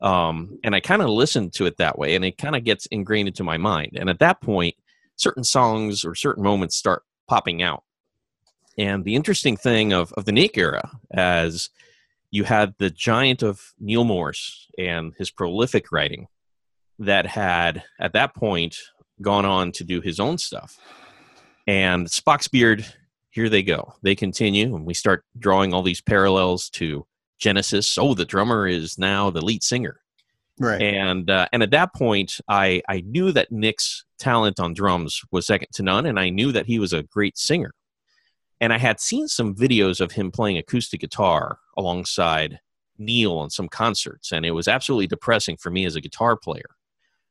um, 0.00 0.58
and 0.64 0.74
I 0.74 0.80
kind 0.80 1.02
of 1.02 1.08
listen 1.08 1.50
to 1.50 1.66
it 1.66 1.76
that 1.78 1.98
way, 1.98 2.16
and 2.16 2.24
it 2.24 2.38
kind 2.38 2.56
of 2.56 2.64
gets 2.64 2.86
ingrained 2.86 3.28
into 3.28 3.44
my 3.44 3.56
mind. 3.56 3.92
And 3.94 4.10
at 4.10 4.18
that 4.18 4.40
point, 4.40 4.74
certain 5.16 5.44
songs 5.44 6.04
or 6.04 6.14
certain 6.14 6.42
moments 6.42 6.76
start 6.76 7.02
popping 7.28 7.62
out. 7.62 7.84
And 8.78 9.04
the 9.04 9.14
interesting 9.14 9.56
thing 9.56 9.92
of 9.92 10.12
of 10.14 10.24
the 10.24 10.32
Nick 10.32 10.58
era, 10.58 10.90
as 11.12 11.70
you 12.30 12.44
had 12.44 12.74
the 12.78 12.90
giant 12.90 13.42
of 13.42 13.60
Neal 13.78 14.04
Morse 14.04 14.68
and 14.78 15.14
his 15.18 15.30
prolific 15.30 15.90
writing 15.90 16.28
that 16.98 17.26
had 17.26 17.82
at 17.98 18.12
that 18.12 18.34
point 18.34 18.76
gone 19.20 19.44
on 19.44 19.72
to 19.72 19.84
do 19.84 20.00
his 20.00 20.20
own 20.20 20.38
stuff. 20.38 20.78
And 21.66 22.06
Spock's 22.06 22.48
Beard, 22.48 22.86
here 23.30 23.48
they 23.48 23.62
go. 23.62 23.94
They 24.02 24.14
continue, 24.14 24.74
and 24.74 24.84
we 24.84 24.94
start 24.94 25.24
drawing 25.38 25.72
all 25.72 25.82
these 25.82 26.00
parallels 26.00 26.68
to 26.70 27.06
Genesis. 27.38 27.96
Oh, 27.98 28.14
the 28.14 28.24
drummer 28.24 28.66
is 28.66 28.98
now 28.98 29.30
the 29.30 29.44
lead 29.44 29.62
singer. 29.62 30.00
Right. 30.58 30.82
And 30.82 31.30
uh, 31.30 31.48
and 31.52 31.62
at 31.62 31.70
that 31.70 31.94
point, 31.94 32.34
I 32.48 32.82
I 32.88 33.00
knew 33.00 33.32
that 33.32 33.50
Nick's 33.50 34.04
talent 34.18 34.60
on 34.60 34.74
drums 34.74 35.22
was 35.30 35.46
second 35.46 35.68
to 35.74 35.82
none, 35.82 36.06
and 36.06 36.20
I 36.20 36.28
knew 36.28 36.52
that 36.52 36.66
he 36.66 36.78
was 36.78 36.92
a 36.92 37.02
great 37.02 37.38
singer. 37.38 37.72
And 38.60 38.72
I 38.72 38.78
had 38.78 39.00
seen 39.00 39.26
some 39.26 39.54
videos 39.54 40.00
of 40.00 40.12
him 40.12 40.30
playing 40.30 40.58
acoustic 40.58 41.00
guitar 41.00 41.58
alongside 41.76 42.60
Neal 42.98 43.38
on 43.38 43.48
some 43.48 43.68
concerts, 43.68 44.32
and 44.32 44.44
it 44.44 44.50
was 44.50 44.68
absolutely 44.68 45.06
depressing 45.06 45.56
for 45.56 45.70
me 45.70 45.86
as 45.86 45.96
a 45.96 46.00
guitar 46.00 46.36
player 46.36 46.76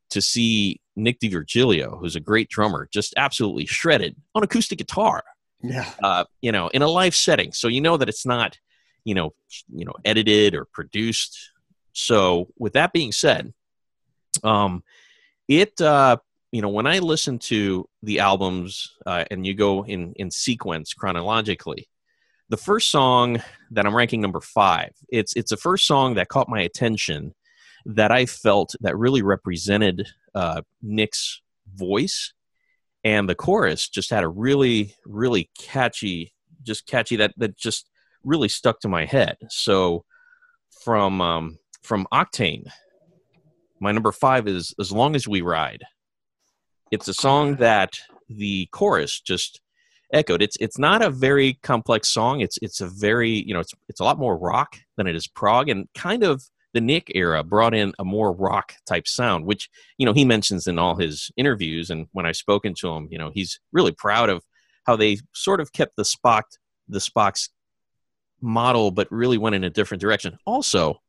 to 0.09 0.21
see 0.21 0.81
Nick 0.95 1.19
D'Virgilio, 1.19 1.99
who's 1.99 2.15
a 2.15 2.19
great 2.19 2.49
drummer, 2.49 2.89
just 2.91 3.13
absolutely 3.17 3.65
shredded 3.65 4.15
on 4.33 4.43
acoustic 4.43 4.79
guitar, 4.79 5.23
yeah. 5.61 5.91
uh, 6.03 6.25
you 6.41 6.51
know, 6.51 6.67
in 6.69 6.81
a 6.81 6.87
live 6.87 7.15
setting. 7.15 7.51
So 7.51 7.67
you 7.67 7.81
know 7.81 7.97
that 7.97 8.09
it's 8.09 8.25
not, 8.25 8.57
you 9.03 9.13
know, 9.13 9.33
you 9.71 9.85
know, 9.85 9.93
edited 10.03 10.55
or 10.55 10.65
produced. 10.65 11.37
So 11.93 12.47
with 12.57 12.73
that 12.73 12.91
being 12.91 13.11
said, 13.11 13.53
um, 14.43 14.83
it 15.47 15.79
uh, 15.79 16.17
you 16.51 16.61
know 16.61 16.69
when 16.69 16.87
I 16.87 16.99
listen 16.99 17.39
to 17.39 17.87
the 18.01 18.19
albums 18.19 18.91
uh, 19.05 19.25
and 19.29 19.45
you 19.45 19.53
go 19.53 19.85
in 19.85 20.13
in 20.15 20.31
sequence 20.31 20.93
chronologically, 20.93 21.87
the 22.49 22.57
first 22.57 22.89
song 22.89 23.41
that 23.71 23.85
I'm 23.85 23.95
ranking 23.95 24.21
number 24.21 24.41
five, 24.41 24.91
it's 25.09 25.33
it's 25.35 25.51
the 25.51 25.57
first 25.57 25.85
song 25.85 26.15
that 26.15 26.29
caught 26.29 26.49
my 26.49 26.61
attention 26.61 27.35
that 27.85 28.11
I 28.11 28.25
felt 28.25 28.75
that 28.81 28.97
really 28.97 29.21
represented 29.21 30.07
uh, 30.33 30.61
Nick's 30.81 31.41
voice, 31.75 32.33
and 33.03 33.29
the 33.29 33.35
chorus 33.35 33.87
just 33.87 34.09
had 34.09 34.23
a 34.23 34.29
really 34.29 34.95
really 35.05 35.49
catchy, 35.59 36.33
just 36.63 36.87
catchy 36.87 37.15
that 37.17 37.33
that 37.37 37.57
just 37.57 37.89
really 38.23 38.49
stuck 38.49 38.79
to 38.79 38.89
my 38.89 39.05
head. 39.05 39.37
So 39.49 40.03
from 40.83 41.21
um, 41.21 41.59
from 41.83 42.07
Octane, 42.11 42.65
my 43.79 43.91
number 43.91 44.11
five 44.11 44.47
is 44.47 44.73
"As 44.79 44.91
Long 44.91 45.15
as 45.15 45.27
We 45.27 45.41
Ride." 45.41 45.83
It's 46.91 47.07
a 47.07 47.13
song 47.13 47.55
that 47.57 47.99
the 48.27 48.67
chorus 48.71 49.19
just 49.19 49.61
echoed. 50.13 50.41
It's 50.41 50.57
it's 50.59 50.77
not 50.77 51.01
a 51.01 51.09
very 51.09 51.59
complex 51.61 52.09
song. 52.09 52.41
It's 52.41 52.57
it's 52.61 52.81
a 52.81 52.87
very 52.87 53.29
you 53.29 53.53
know 53.53 53.59
it's 53.59 53.73
it's 53.87 53.99
a 53.99 54.03
lot 54.03 54.17
more 54.17 54.37
rock 54.37 54.77
than 54.97 55.07
it 55.07 55.15
is 55.15 55.27
prog, 55.27 55.69
and 55.69 55.87
kind 55.95 56.23
of 56.23 56.43
the 56.73 56.81
Nick 56.81 57.11
era 57.15 57.43
brought 57.43 57.73
in 57.73 57.93
a 57.97 58.05
more 58.05 58.31
rock 58.31 58.73
type 58.87 59.07
sound, 59.07 59.45
which 59.45 59.69
you 59.97 60.05
know 60.05 60.13
he 60.13 60.25
mentions 60.25 60.67
in 60.67 60.79
all 60.79 60.95
his 60.95 61.31
interviews. 61.37 61.89
And 61.89 62.07
when 62.11 62.25
I've 62.25 62.37
spoken 62.37 62.73
to 62.75 62.89
him, 62.89 63.07
you 63.11 63.17
know 63.17 63.31
he's 63.33 63.59
really 63.71 63.91
proud 63.91 64.29
of 64.29 64.43
how 64.85 64.95
they 64.95 65.17
sort 65.33 65.61
of 65.61 65.71
kept 65.71 65.95
the 65.95 66.03
Spock 66.03 66.43
the 66.87 66.99
Spock's 66.99 67.49
model, 68.41 68.91
but 68.91 69.11
really 69.11 69.37
went 69.37 69.55
in 69.55 69.63
a 69.63 69.69
different 69.69 70.01
direction. 70.01 70.37
Also, 70.45 71.01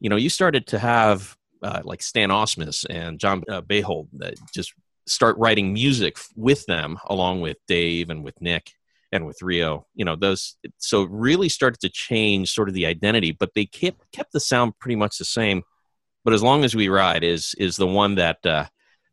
you 0.00 0.10
know, 0.10 0.16
you 0.16 0.28
started 0.28 0.66
to 0.68 0.78
have 0.78 1.36
uh, 1.62 1.80
like 1.84 2.02
Stan 2.02 2.28
Ausmus 2.28 2.84
and 2.88 3.18
John 3.18 3.42
uh, 3.48 3.62
Boegehold 3.62 4.08
that 4.14 4.34
just 4.54 4.74
start 5.08 5.36
writing 5.38 5.72
music 5.72 6.16
with 6.36 6.64
them, 6.66 6.98
along 7.06 7.40
with 7.40 7.56
Dave 7.66 8.10
and 8.10 8.24
with 8.24 8.40
Nick 8.40 8.72
and 9.12 9.26
with 9.26 9.42
Ryo. 9.42 9.86
You 9.94 10.04
know, 10.04 10.16
those 10.16 10.56
so 10.78 11.02
it 11.02 11.10
really 11.10 11.48
started 11.48 11.80
to 11.80 11.88
change 11.88 12.52
sort 12.52 12.68
of 12.68 12.74
the 12.74 12.86
identity, 12.86 13.32
but 13.32 13.54
they 13.54 13.66
kept 13.66 14.10
kept 14.12 14.32
the 14.32 14.40
sound 14.40 14.78
pretty 14.78 14.96
much 14.96 15.18
the 15.18 15.24
same. 15.24 15.62
But 16.24 16.34
as 16.34 16.42
long 16.42 16.64
as 16.64 16.74
we 16.74 16.88
ride 16.88 17.24
is 17.24 17.54
is 17.58 17.76
the 17.76 17.86
one 17.86 18.16
that 18.16 18.44
uh, 18.44 18.66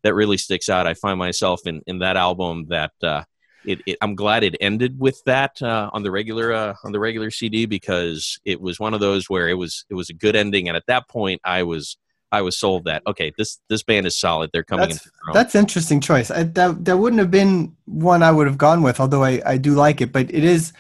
that 0.04 0.14
really 0.14 0.38
sticks 0.38 0.70
out. 0.70 0.88
I 0.88 0.94
find 0.94 1.18
myself 1.18 1.62
in 1.66 1.82
in 1.88 2.00
that 2.00 2.18
album 2.18 2.68
that. 2.70 2.94
Uh, 3.02 3.24
it, 3.68 3.82
it, 3.88 3.98
I'm 4.00 4.14
glad 4.14 4.44
it 4.44 4.56
ended 4.62 5.00
with 5.00 5.20
that 5.26 5.60
uh, 5.60 5.90
on 5.92 6.04
the 6.04 6.12
regular 6.12 6.54
uh, 6.54 6.76
on 6.84 6.92
the 6.92 7.00
regular 7.00 7.32
CD 7.32 7.66
because 7.66 8.40
it 8.46 8.62
was 8.62 8.80
one 8.80 8.94
of 8.94 9.00
those 9.00 9.28
where 9.28 9.50
it 9.50 9.56
was 9.56 9.86
it 9.90 9.96
was 9.96 10.12
a 10.12 10.14
good 10.14 10.36
ending, 10.36 10.68
and 10.68 10.78
at 10.78 10.86
that 10.86 11.10
point 11.10 11.42
I 11.44 11.64
was 11.64 11.98
I 12.36 12.42
was 12.42 12.58
sold 12.60 12.84
that 12.84 13.02
okay 13.08 13.32
this 13.38 13.60
this 13.70 13.82
band 13.82 14.06
is 14.06 14.20
solid. 14.20 14.50
They're 14.52 14.64
coming 14.64 14.90
That's, 14.90 15.10
own. 15.28 15.34
that's 15.34 15.56
interesting 15.56 16.02
choice. 16.02 16.30
I, 16.30 16.44
that 16.44 16.84
that 16.84 16.98
wouldn't 16.98 17.22
have 17.22 17.32
been 17.32 17.76
one 17.86 18.22
I 18.24 18.32
would 18.32 18.46
have 18.46 18.58
gone 18.58 18.82
with, 18.82 19.00
although 19.00 19.24
I, 19.24 19.42
I 19.46 19.58
do 19.58 19.74
like 19.74 20.02
it. 20.02 20.12
But 20.12 20.34
it 20.34 20.44
is 20.44 20.74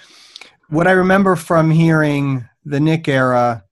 what 0.67 0.85
I 0.85 0.91
remember 0.91 1.37
from 1.37 1.71
hearing 1.71 2.47
the 2.65 2.81
Nick 2.81 3.07
era. 3.07 3.63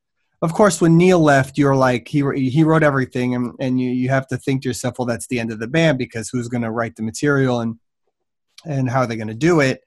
Of 0.42 0.54
course, 0.54 0.80
when 0.80 0.98
Neal 0.98 1.20
left, 1.20 1.58
you're 1.58 1.76
like 1.76 2.08
he 2.08 2.24
he 2.50 2.64
wrote 2.64 2.84
everything, 2.84 3.36
and, 3.36 3.54
and 3.60 3.82
you 3.82 3.92
you 3.92 4.08
have 4.10 4.28
to 4.28 4.38
think 4.38 4.62
to 4.62 4.70
yourself, 4.70 4.96
well, 4.98 5.06
that's 5.06 5.28
the 5.28 5.40
end 5.40 5.52
of 5.52 5.60
the 5.60 5.68
band 5.68 5.98
because 5.98 6.30
who's 6.30 6.48
going 6.48 6.64
to 6.64 6.72
write 6.72 6.96
the 6.96 7.04
material 7.04 7.60
and 7.60 7.78
and 8.66 8.90
how 8.90 9.02
are 9.02 9.08
they 9.08 9.18
going 9.18 9.28
to 9.28 9.34
do 9.34 9.60
it? 9.60 9.82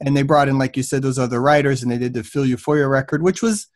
And 0.00 0.14
they 0.14 0.22
brought 0.22 0.48
in, 0.48 0.58
like 0.58 0.76
you 0.76 0.82
said, 0.82 1.02
those 1.02 1.18
other 1.18 1.40
writers, 1.40 1.82
and 1.82 1.90
they 1.90 1.98
did 1.98 2.12
the 2.12 2.22
Feel 2.22 2.44
Euphoria 2.44 2.88
record, 2.88 3.22
which 3.22 3.42
was 3.42 3.68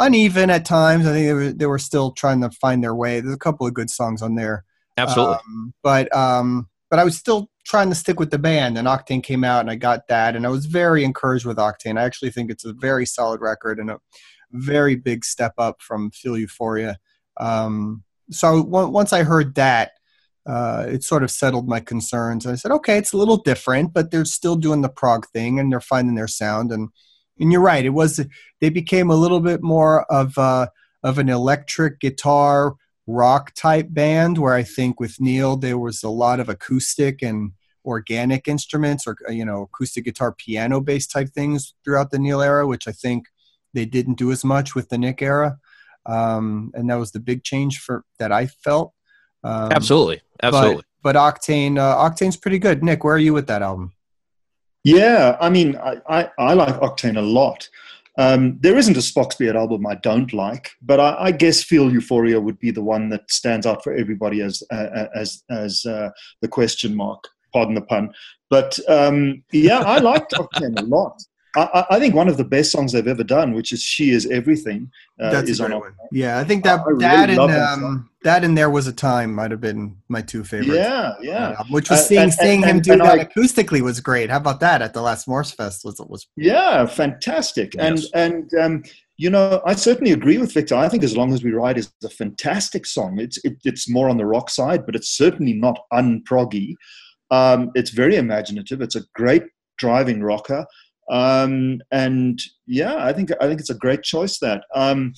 uneven 0.00 0.50
at 0.50 0.64
times. 0.64 1.06
I 1.06 1.12
think 1.12 1.26
they 1.26 1.32
were 1.34 1.52
they 1.52 1.66
were 1.66 1.78
still 1.78 2.10
trying 2.12 2.40
to 2.40 2.50
find 2.50 2.82
their 2.82 2.94
way. 2.94 3.20
There's 3.20 3.34
a 3.34 3.38
couple 3.38 3.66
of 3.66 3.74
good 3.74 3.90
songs 3.90 4.22
on 4.22 4.34
there. 4.34 4.64
Absolutely. 4.96 5.34
Um, 5.34 5.74
but 5.82 6.14
um, 6.14 6.68
but 6.88 6.98
I 6.98 7.04
was 7.04 7.16
still 7.16 7.50
trying 7.64 7.90
to 7.90 7.94
stick 7.94 8.18
with 8.18 8.30
the 8.30 8.38
band. 8.38 8.76
And 8.76 8.88
Octane 8.88 9.22
came 9.22 9.44
out, 9.44 9.60
and 9.60 9.70
I 9.70 9.76
got 9.76 10.08
that, 10.08 10.34
and 10.34 10.44
I 10.44 10.50
was 10.50 10.66
very 10.66 11.04
encouraged 11.04 11.46
with 11.46 11.58
Octane. 11.58 11.98
I 11.98 12.04
actually 12.04 12.30
think 12.30 12.50
it's 12.50 12.64
a 12.64 12.72
very 12.72 13.06
solid 13.06 13.40
record 13.40 13.78
and 13.78 13.90
a 13.90 14.00
very 14.50 14.96
big 14.96 15.24
step 15.24 15.54
up 15.58 15.80
from 15.80 16.10
Feel 16.10 16.36
Euphoria. 16.36 16.98
Um, 17.36 18.02
so 18.30 18.62
once 18.62 19.12
I 19.12 19.22
heard 19.22 19.54
that, 19.56 19.92
uh, 20.46 20.86
it 20.88 21.04
sort 21.04 21.22
of 21.22 21.30
settled 21.30 21.68
my 21.68 21.80
concerns. 21.80 22.46
I 22.46 22.54
said, 22.54 22.72
okay, 22.72 22.98
it's 22.98 23.12
a 23.12 23.16
little 23.16 23.36
different, 23.36 23.92
but 23.92 24.10
they're 24.10 24.24
still 24.24 24.56
doing 24.56 24.80
the 24.80 24.88
prog 24.88 25.26
thing 25.28 25.58
and 25.58 25.70
they're 25.70 25.80
finding 25.80 26.14
their 26.14 26.28
sound. 26.28 26.72
And 26.72 26.88
and 27.40 27.50
you're 27.50 27.60
right, 27.60 27.84
it 27.84 27.90
was 27.90 28.24
they 28.60 28.68
became 28.68 29.10
a 29.10 29.16
little 29.16 29.40
bit 29.40 29.62
more 29.62 30.04
of 30.12 30.36
uh, 30.38 30.68
of 31.02 31.18
an 31.18 31.28
electric 31.28 31.98
guitar 32.00 32.76
rock 33.06 33.52
type 33.54 33.88
band 33.90 34.38
where 34.38 34.54
I 34.54 34.62
think 34.62 35.00
with 35.00 35.20
Neal 35.20 35.56
there 35.56 35.78
was 35.78 36.02
a 36.02 36.10
lot 36.10 36.38
of 36.38 36.48
acoustic 36.48 37.22
and 37.22 37.52
organic 37.84 38.46
instruments 38.46 39.06
or 39.06 39.16
you 39.28 39.44
know 39.44 39.62
acoustic 39.62 40.04
guitar 40.04 40.32
piano 40.32 40.80
based 40.80 41.10
type 41.10 41.30
things 41.30 41.74
throughout 41.84 42.10
the 42.10 42.18
Neal 42.18 42.42
era, 42.42 42.66
which 42.66 42.86
I 42.86 42.92
think 42.92 43.26
they 43.72 43.84
didn't 43.84 44.18
do 44.18 44.30
as 44.30 44.44
much 44.44 44.74
with 44.74 44.88
the 44.88 44.98
Nick 44.98 45.22
era, 45.22 45.58
um, 46.06 46.70
and 46.74 46.90
that 46.90 46.98
was 46.98 47.12
the 47.12 47.20
big 47.20 47.42
change 47.42 47.78
for 47.78 48.04
that 48.18 48.32
I 48.32 48.46
felt. 48.46 48.92
Um, 49.42 49.72
absolutely, 49.72 50.20
absolutely. 50.42 50.84
But, 51.02 51.14
but 51.14 51.16
Octane, 51.16 51.78
uh, 51.78 51.96
Octane's 51.96 52.36
pretty 52.36 52.58
good. 52.58 52.84
Nick, 52.84 53.04
where 53.04 53.14
are 53.14 53.18
you 53.18 53.32
with 53.32 53.46
that 53.46 53.62
album? 53.62 53.92
Yeah, 54.84 55.36
I 55.40 55.50
mean, 55.50 55.76
I, 55.76 55.96
I, 56.08 56.30
I 56.38 56.54
like 56.54 56.74
Octane 56.76 57.18
a 57.18 57.22
lot. 57.22 57.68
Um, 58.18 58.58
there 58.60 58.76
isn't 58.76 58.96
a 58.96 59.00
Spock's 59.00 59.36
Beard 59.36 59.56
album 59.56 59.86
I 59.86 59.94
don't 59.96 60.32
like, 60.32 60.70
but 60.82 61.00
I, 61.00 61.16
I, 61.18 61.32
guess 61.32 61.62
Feel 61.62 61.92
Euphoria 61.92 62.40
would 62.40 62.58
be 62.58 62.70
the 62.70 62.82
one 62.82 63.08
that 63.10 63.30
stands 63.30 63.66
out 63.66 63.84
for 63.84 63.94
everybody 63.94 64.42
as 64.42 64.62
uh, 64.70 65.06
as 65.14 65.42
as 65.48 65.86
uh, 65.86 66.10
the 66.42 66.48
question 66.48 66.94
mark. 66.94 67.24
Pardon 67.52 67.74
the 67.74 67.82
pun, 67.82 68.12
but 68.50 68.78
um, 68.88 69.42
yeah, 69.52 69.78
I 69.78 69.98
liked 69.98 70.32
Octane 70.32 70.78
a 70.78 70.84
lot. 70.84 71.22
I, 71.56 71.84
I, 71.90 71.98
think 71.98 72.14
one 72.14 72.28
of 72.28 72.36
the 72.36 72.44
best 72.44 72.70
songs 72.70 72.92
they've 72.92 73.06
ever 73.06 73.24
done, 73.24 73.52
which 73.54 73.72
is 73.72 73.82
"She 73.82 74.10
Is 74.10 74.26
Everything," 74.26 74.90
uh, 75.20 75.30
That's 75.30 75.50
is 75.50 75.60
on. 75.60 75.72
One. 75.72 75.94
Yeah, 76.12 76.38
I 76.38 76.44
think 76.44 76.62
that 76.64 76.80
I, 76.80 76.92
that 76.98 77.30
and 77.30 77.40
um, 77.40 78.10
that 78.22 78.44
and 78.44 78.56
there 78.56 78.70
was 78.70 78.86
a 78.86 78.92
time 78.92 79.34
might 79.34 79.50
have 79.50 79.60
been 79.60 79.96
my 80.08 80.22
two 80.22 80.44
favorites. 80.44 80.74
Yeah, 80.74 81.14
yeah. 81.20 81.56
Uh, 81.58 81.64
which 81.70 81.90
was 81.90 82.06
seeing 82.06 82.22
and, 82.22 82.32
seeing 82.32 82.62
and, 82.62 82.76
him 82.76 82.80
do 82.80 82.96
that 82.98 83.30
acoustically 83.34 83.80
was 83.80 84.00
great. 84.00 84.30
How 84.30 84.36
about 84.36 84.60
that 84.60 84.80
at 84.80 84.94
the 84.94 85.02
last 85.02 85.26
Morse 85.26 85.50
Fest? 85.50 85.84
Was 85.84 85.98
it 85.98 86.08
was 86.08 86.28
yeah, 86.36 86.86
fantastic. 86.86 87.74
Yes. 87.74 88.08
And 88.12 88.50
and 88.52 88.54
um, 88.54 88.82
you 89.16 89.28
know, 89.28 89.60
I 89.66 89.74
certainly 89.74 90.12
agree 90.12 90.38
with 90.38 90.52
Victor. 90.52 90.76
I 90.76 90.88
think 90.88 91.02
"As 91.02 91.16
Long 91.16 91.32
as 91.32 91.42
We 91.42 91.50
Ride" 91.50 91.78
is 91.78 91.92
a 92.04 92.08
fantastic 92.08 92.86
song. 92.86 93.18
It's 93.18 93.38
it, 93.44 93.56
it's 93.64 93.90
more 93.90 94.08
on 94.08 94.18
the 94.18 94.26
rock 94.26 94.50
side, 94.50 94.86
but 94.86 94.94
it's 94.94 95.10
certainly 95.10 95.52
not 95.52 95.80
unproggy. 95.92 96.74
Um, 97.32 97.70
it's 97.74 97.90
very 97.90 98.16
imaginative. 98.16 98.80
It's 98.80 98.96
a 98.96 99.04
great 99.14 99.42
driving 99.78 100.22
rocker. 100.22 100.66
Um, 101.10 101.80
and 101.90 102.40
yeah, 102.66 103.04
I 103.04 103.12
think 103.12 103.30
I 103.40 103.46
think 103.46 103.60
it's 103.60 103.70
a 103.70 103.74
great 103.74 104.02
choice. 104.02 104.38
That 104.38 104.64
um, 104.74 105.12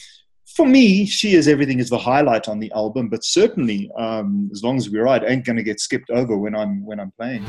for 0.57 0.66
me, 0.66 1.07
she 1.07 1.35
is 1.35 1.46
everything 1.46 1.78
is 1.78 1.90
the 1.90 1.98
highlight 1.98 2.48
on 2.48 2.59
the 2.59 2.72
album. 2.72 3.09
But 3.09 3.24
certainly, 3.24 3.90
um, 3.98 4.48
as 4.52 4.62
long 4.64 4.76
as 4.76 4.90
we're 4.90 5.05
right, 5.05 5.22
ain't 5.24 5.44
gonna 5.44 5.62
get 5.62 5.81
skipped 5.81 6.11
over 6.11 6.37
when 6.37 6.55
I'm 6.55 6.85
when 6.85 6.98
I'm 6.98 7.12
playing. 7.12 7.44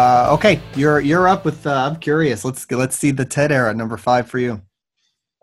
Okay, 0.00 0.60
you're 0.74 1.00
you're 1.00 1.28
up 1.28 1.44
with. 1.44 1.66
Uh, 1.66 1.88
I'm 1.88 1.96
curious. 1.96 2.44
Let's 2.44 2.70
let's 2.70 2.96
see 2.96 3.10
the 3.10 3.24
TED 3.24 3.52
era 3.52 3.72
number 3.72 3.96
five 3.96 4.28
for 4.28 4.38
you. 4.38 4.60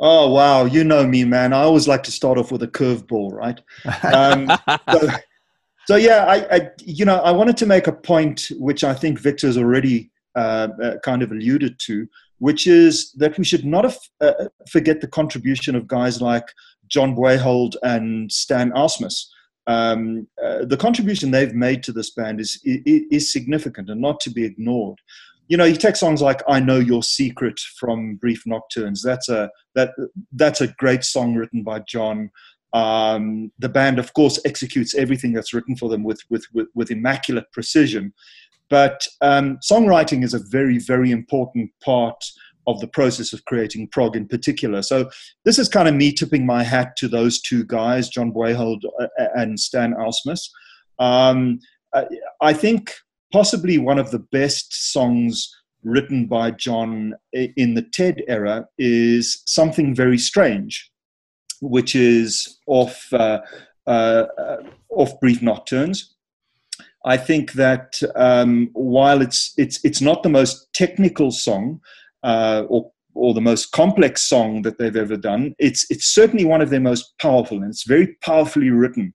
Oh 0.03 0.31
wow, 0.31 0.65
you 0.65 0.83
know 0.83 1.05
me, 1.05 1.23
man. 1.23 1.53
I 1.53 1.61
always 1.61 1.87
like 1.87 2.01
to 2.03 2.11
start 2.11 2.39
off 2.39 2.51
with 2.51 2.63
a 2.63 2.67
curveball, 2.67 3.31
right? 3.31 3.61
Um, 4.03 4.49
so, 4.91 5.09
so, 5.85 5.95
yeah, 5.95 6.25
I, 6.27 6.55
I, 6.55 6.69
you 6.79 7.05
know 7.05 7.17
I 7.17 7.31
wanted 7.31 7.55
to 7.57 7.67
make 7.67 7.85
a 7.85 7.93
point 7.93 8.47
which 8.57 8.83
I 8.83 8.95
think 8.95 9.19
Victor's 9.19 9.57
already 9.57 10.09
uh, 10.35 10.69
uh, 10.81 10.97
kind 11.03 11.21
of 11.21 11.31
alluded 11.31 11.79
to, 11.81 12.07
which 12.39 12.65
is 12.65 13.11
that 13.13 13.37
we 13.37 13.43
should 13.43 13.63
not 13.63 13.95
uh, 14.21 14.33
forget 14.69 15.01
the 15.01 15.07
contribution 15.07 15.75
of 15.75 15.87
guys 15.87 16.19
like 16.19 16.47
John 16.87 17.15
Boegehold 17.15 17.75
and 17.83 18.31
Stan 18.31 18.71
Ausmus 18.71 19.25
um, 19.67 20.27
uh, 20.43 20.65
the 20.65 20.77
contribution 20.77 21.31
they've 21.31 21.53
made 21.53 21.83
to 21.83 21.91
this 21.91 22.11
band 22.11 22.39
is, 22.39 22.59
is, 22.63 23.03
is 23.11 23.33
significant 23.33 23.89
and 23.89 24.01
not 24.01 24.19
to 24.21 24.29
be 24.29 24.43
ignored. 24.43 24.99
You 25.47 25.57
know, 25.57 25.65
you 25.65 25.75
take 25.75 25.97
songs 25.97 26.21
like 26.21 26.41
"I 26.47 26.59
Know 26.59 26.79
Your 26.79 27.03
Secret" 27.03 27.59
from 27.77 28.15
Brief 28.15 28.43
Nocturnes. 28.45 29.01
That's 29.03 29.27
a 29.27 29.49
that 29.75 29.91
that's 30.31 30.61
a 30.61 30.67
great 30.67 31.03
song 31.03 31.35
written 31.35 31.61
by 31.63 31.79
John. 31.79 32.31
Um, 32.73 33.51
the 33.59 33.67
band, 33.67 33.99
of 33.99 34.13
course, 34.13 34.39
executes 34.45 34.95
everything 34.95 35.33
that's 35.33 35.53
written 35.53 35.75
for 35.75 35.89
them 35.89 36.03
with 36.03 36.21
with 36.29 36.45
with, 36.53 36.67
with 36.73 36.89
immaculate 36.89 37.51
precision. 37.51 38.13
But 38.69 39.05
um, 39.19 39.57
songwriting 39.57 40.23
is 40.23 40.33
a 40.33 40.39
very 40.39 40.79
very 40.79 41.11
important 41.11 41.69
part 41.83 42.23
of 42.67 42.79
the 42.79 42.87
process 42.87 43.33
of 43.33 43.45
creating 43.45 43.87
prog 43.87 44.15
in 44.15 44.27
particular. 44.27 44.81
So 44.81 45.09
this 45.45 45.57
is 45.57 45.69
kind 45.69 45.87
of 45.87 45.95
me 45.95 46.11
tipping 46.11 46.45
my 46.45 46.63
hat 46.63 46.95
to 46.97 47.07
those 47.07 47.41
two 47.41 47.63
guys, 47.65 48.09
John 48.09 48.31
Boegehold 48.31 48.81
uh, 48.99 49.07
and 49.35 49.59
Stan 49.59 49.93
Ausmus. 49.93 50.41
Um, 50.99 51.59
I 52.41 52.53
think 52.53 52.93
possibly 53.33 53.77
one 53.77 53.99
of 53.99 54.11
the 54.11 54.19
best 54.19 54.91
songs 54.93 55.49
written 55.83 56.27
by 56.27 56.51
John 56.51 57.15
in 57.33 57.73
the 57.73 57.81
TED 57.81 58.23
era 58.27 58.67
is 58.77 59.41
Something 59.47 59.95
Very 59.95 60.17
Strange, 60.17 60.91
which 61.61 61.95
is 61.95 62.59
off, 62.67 63.11
uh, 63.11 63.39
uh, 63.87 64.25
off 64.89 65.19
Brief 65.19 65.41
Nocturnes. 65.41 66.13
I 67.03 67.17
think 67.17 67.53
that 67.53 67.99
um, 68.15 68.69
while 68.73 69.21
it's, 69.21 69.53
it's, 69.57 69.83
it's 69.83 70.01
not 70.01 70.21
the 70.21 70.29
most 70.29 70.71
technical 70.73 71.31
song, 71.31 71.81
uh, 72.23 72.63
or 72.67 72.91
or 73.13 73.33
the 73.33 73.41
most 73.41 73.71
complex 73.71 74.23
song 74.23 74.61
that 74.61 74.77
they've 74.77 74.95
ever 74.95 75.17
done. 75.17 75.53
It's 75.59 75.85
it's 75.89 76.13
certainly 76.13 76.45
one 76.45 76.61
of 76.61 76.69
their 76.69 76.79
most 76.79 77.13
powerful, 77.19 77.57
and 77.57 77.69
it's 77.69 77.87
very 77.87 78.15
powerfully 78.23 78.69
written. 78.69 79.13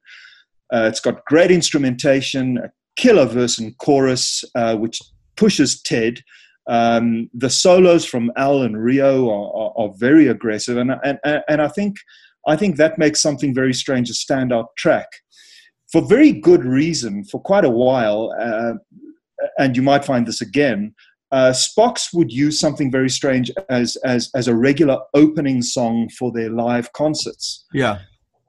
Uh, 0.73 0.88
it's 0.90 1.01
got 1.01 1.25
great 1.27 1.51
instrumentation, 1.51 2.59
a 2.59 2.71
killer 2.97 3.27
verse 3.27 3.59
and 3.59 3.77
chorus, 3.79 4.45
uh, 4.55 4.77
which 4.77 5.01
pushes 5.37 5.81
Ted. 5.83 6.21
Um, 6.69 7.31
the 7.33 7.51
solos 7.51 8.05
from 8.05 8.33
Al 8.37 8.62
and 8.62 8.83
Ryo 8.83 9.31
are, 9.31 9.57
are, 9.57 9.73
are, 9.77 9.95
very 9.99 10.27
aggressive, 10.27 10.77
and, 10.77 10.92
and 11.05 11.19
and 11.49 11.62
I 11.62 11.69
think 11.69 11.97
I 12.47 12.57
think 12.57 12.77
that 12.77 12.99
makes 12.99 13.23
something 13.23 13.55
very 13.55 13.73
strange 13.73 14.11
a 14.11 14.14
standout 14.14 14.66
track 14.77 15.07
for 15.92 16.03
very 16.03 16.33
good 16.33 16.64
reason. 16.64 17.25
For 17.25 17.40
quite 17.40 17.64
a 17.64 17.71
while, 17.71 18.35
uh, 18.40 18.75
and 19.59 19.77
you 19.77 19.83
might 19.83 20.05
find 20.05 20.27
this 20.27 20.40
again 20.40 20.95
uh, 21.37 21.53
Spock's 21.53 22.14
would 22.14 22.33
use 22.33 22.59
something 22.59 22.90
very 22.90 23.11
strange 23.11 23.51
as, 23.68 23.96
as, 23.96 24.31
as 24.35 24.49
a 24.49 24.57
regular 24.57 24.99
opening 25.12 25.61
song 25.61 26.09
for 26.18 26.33
their 26.33 26.49
live 26.49 26.94
concerts. 26.94 27.66
Yeah. 27.75 27.99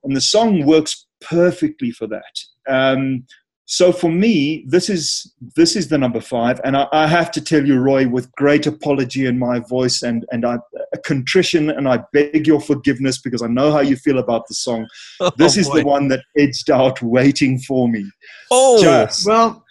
And 0.06 0.15
the 0.15 0.21
song 0.21 0.65
works 0.65 1.06
perfectly 1.19 1.91
for 1.91 2.08
that. 2.08 2.39
Um, 2.69 3.26
so 3.65 3.91
for 3.91 4.10
me, 4.10 4.63
this 4.65 4.89
is 4.89 5.30
this 5.58 5.76
is 5.76 5.89
the 5.89 5.97
number 5.97 6.21
five, 6.21 6.62
and 6.63 6.78
I, 6.78 6.88
I, 6.93 7.06
have 7.06 7.32
to 7.32 7.41
tell 7.41 7.67
you, 7.67 7.78
Roy, 7.78 8.08
with 8.08 8.32
great 8.38 8.65
apology 8.65 9.26
in 9.26 9.38
my 9.38 9.60
voice 9.60 10.04
and 10.04 10.26
and 10.32 10.45
I, 10.45 10.60
a 10.93 10.97
contrition, 11.00 11.69
and 11.69 11.86
I 11.86 12.00
beg 12.13 12.47
your 12.47 12.62
forgiveness 12.62 13.17
because 13.17 13.41
I 13.41 13.47
know 13.47 13.73
how 13.73 13.82
you 13.82 13.97
feel 13.97 14.19
about 14.19 14.47
the 14.47 14.54
song. 14.54 14.88
Oh, 15.19 15.32
this 15.36 15.58
is 15.58 15.67
boy. 15.67 15.80
the 15.80 15.86
one 15.86 16.08
that 16.08 16.21
edged 16.38 16.69
out, 16.69 17.02
waiting 17.02 17.60
for 17.60 17.89
me. 17.89 18.10
Oh, 18.52 18.82
Just, 18.82 19.28
well, 19.28 19.65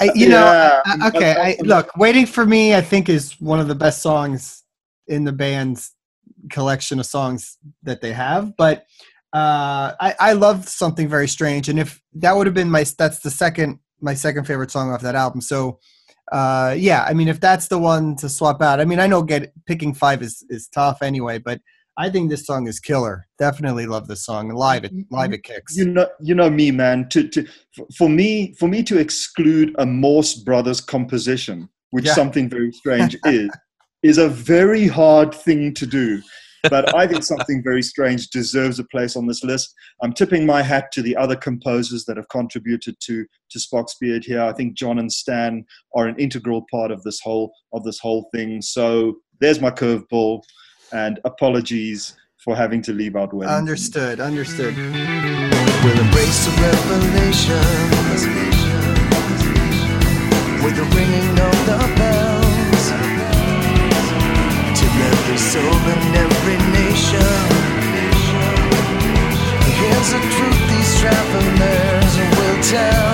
I, 0.00 0.04
you 0.14 0.28
yeah. 0.28 0.28
know, 0.28 0.82
I, 0.84 1.08
okay. 1.08 1.56
I, 1.58 1.62
look, 1.62 1.96
"Waiting 1.96 2.26
for 2.26 2.46
Me" 2.46 2.74
I 2.74 2.80
think 2.80 3.08
is 3.08 3.32
one 3.40 3.60
of 3.60 3.68
the 3.68 3.74
best 3.74 4.00
songs 4.00 4.62
in 5.06 5.24
the 5.24 5.32
band's 5.32 5.92
collection 6.50 7.00
of 7.00 7.06
songs 7.06 7.58
that 7.82 8.00
they 8.00 8.12
have. 8.12 8.56
But 8.56 8.86
uh, 9.32 9.94
I 10.00 10.14
I 10.20 10.32
love 10.34 10.68
something 10.68 11.08
very 11.08 11.28
strange, 11.28 11.68
and 11.68 11.78
if 11.78 12.00
that 12.14 12.36
would 12.36 12.46
have 12.46 12.54
been 12.54 12.70
my 12.70 12.84
that's 12.96 13.20
the 13.20 13.30
second 13.30 13.80
my 14.00 14.14
second 14.14 14.44
favorite 14.44 14.70
song 14.70 14.90
off 14.92 15.02
that 15.02 15.14
album. 15.14 15.40
So 15.40 15.80
uh, 16.30 16.74
yeah, 16.76 17.04
I 17.08 17.14
mean, 17.14 17.28
if 17.28 17.40
that's 17.40 17.68
the 17.68 17.78
one 17.78 18.16
to 18.16 18.28
swap 18.28 18.62
out, 18.62 18.80
I 18.80 18.84
mean, 18.84 19.00
I 19.00 19.06
know 19.06 19.22
get 19.22 19.52
picking 19.66 19.94
five 19.94 20.22
is 20.22 20.44
is 20.48 20.68
tough 20.68 21.02
anyway, 21.02 21.38
but 21.38 21.60
I 21.98 22.08
think 22.08 22.30
this 22.30 22.46
song 22.46 22.68
is 22.68 22.78
killer. 22.78 23.26
Definitely 23.38 23.86
love 23.86 24.06
this 24.06 24.24
song. 24.24 24.50
Live 24.50 24.84
it, 24.84 24.94
mm-hmm. 24.94 25.14
live 25.14 25.32
it 25.32 25.42
kicks. 25.42 25.76
You 25.76 25.90
know, 25.90 26.08
you 26.20 26.34
know 26.34 26.48
me, 26.48 26.70
man. 26.70 27.08
To 27.10 27.28
to 27.28 27.44
for 27.96 28.08
me, 28.08 28.54
for 28.54 28.68
me 28.68 28.84
to 28.84 28.98
exclude 28.98 29.74
a 29.78 29.84
Morse 29.84 30.36
Brothers 30.36 30.80
composition, 30.80 31.68
which 31.90 32.06
Yeah. 32.06 32.14
something 32.14 32.48
very 32.48 32.70
strange 32.70 33.16
is, 33.24 33.50
is 34.04 34.18
a 34.18 34.28
very 34.28 34.86
hard 34.86 35.34
thing 35.34 35.74
to 35.74 35.86
do. 35.86 36.22
But 36.70 36.94
I 36.94 37.06
think 37.06 37.24
something 37.24 37.62
very 37.62 37.82
strange 37.82 38.30
deserves 38.30 38.78
a 38.78 38.84
place 38.84 39.16
on 39.16 39.26
this 39.26 39.44
list. 39.44 39.72
I'm 40.02 40.12
tipping 40.12 40.44
my 40.46 40.62
hat 40.62 40.90
to 40.92 41.02
the 41.02 41.16
other 41.16 41.36
composers 41.36 42.04
that 42.04 42.16
have 42.16 42.28
contributed 42.28 42.96
to 43.00 43.26
to 43.50 43.58
Spock's 43.58 43.96
Beard 44.00 44.24
here. 44.24 44.42
I 44.42 44.52
think 44.52 44.76
John 44.76 45.00
and 45.00 45.10
Stan 45.10 45.64
are 45.96 46.06
an 46.06 46.16
integral 46.18 46.64
part 46.70 46.92
of 46.92 47.02
this 47.02 47.20
whole 47.20 47.52
of 47.72 47.82
this 47.82 47.98
whole 47.98 48.28
thing. 48.32 48.62
So 48.62 49.16
there's 49.40 49.60
my 49.60 49.70
curveball, 49.70 50.42
and 50.92 51.20
apologies 51.24 52.14
for 52.36 52.56
having 52.56 52.82
to 52.82 52.92
leave 52.92 53.16
out 53.16 53.32
Wellington. 53.32 53.58
Understood. 53.58 54.20
Understood. 54.20 54.76
Revelations 56.58 57.78
with 60.62 60.74
the 60.76 60.84
ringing 60.94 61.38
of 61.38 61.56
the 61.66 61.78
bells 61.96 62.84
till 64.78 64.94
every 65.10 65.38
soul 65.38 65.82
in 65.92 66.00
every 66.16 66.58
nation 66.72 67.78
hears 69.78 70.10
the 70.12 70.20
truth 70.34 70.60
these 70.68 70.92
travelers 71.00 72.12
will 72.38 72.58
tell. 72.62 73.07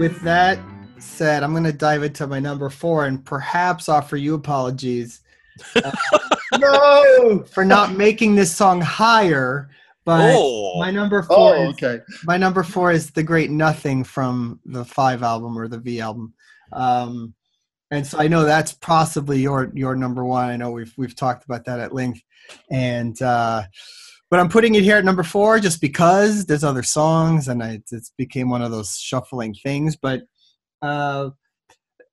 With 0.00 0.22
that 0.22 0.58
said, 0.96 1.42
I'm 1.42 1.50
going 1.50 1.64
to 1.64 1.74
dive 1.74 2.02
into 2.02 2.26
my 2.26 2.40
number 2.40 2.70
four 2.70 3.04
and 3.04 3.22
perhaps 3.22 3.86
offer 3.86 4.16
you 4.16 4.32
apologies 4.32 5.20
no. 6.58 7.44
for 7.52 7.66
not 7.66 7.92
making 7.92 8.34
this 8.34 8.50
song 8.50 8.80
higher. 8.80 9.68
But 10.06 10.32
oh, 10.34 10.78
my 10.78 10.90
number 10.90 11.22
four 11.22 11.54
Oh, 11.54 11.68
is 11.68 11.74
okay. 11.74 11.98
my 12.24 12.38
number 12.38 12.62
four 12.62 12.90
is 12.90 13.10
the 13.10 13.22
great 13.22 13.50
nothing 13.50 14.02
from 14.02 14.58
the 14.64 14.86
five 14.86 15.22
album 15.22 15.58
or 15.58 15.68
the 15.68 15.78
v 15.78 16.00
album 16.00 16.32
um 16.72 17.34
and 17.90 18.06
so 18.06 18.18
i 18.18 18.26
know 18.26 18.44
that's 18.44 18.72
possibly 18.72 19.38
your 19.40 19.70
your 19.74 19.94
number 19.94 20.24
one 20.24 20.48
i 20.48 20.56
know 20.56 20.70
we've 20.70 20.94
we've 20.96 21.14
talked 21.14 21.44
about 21.44 21.66
that 21.66 21.78
at 21.78 21.92
length 21.92 22.22
and 22.70 23.20
uh 23.20 23.62
but 24.30 24.40
i'm 24.40 24.48
putting 24.48 24.74
it 24.74 24.84
here 24.84 24.96
at 24.96 25.04
number 25.04 25.22
four 25.22 25.58
just 25.58 25.80
because 25.80 26.46
there's 26.46 26.64
other 26.64 26.82
songs 26.82 27.48
and 27.48 27.62
I, 27.62 27.82
became 28.16 28.48
one 28.48 28.62
of 28.62 28.70
those 28.70 28.96
shuffling 28.96 29.54
things. 29.54 29.96
But 29.96 30.22
uh 30.82 31.30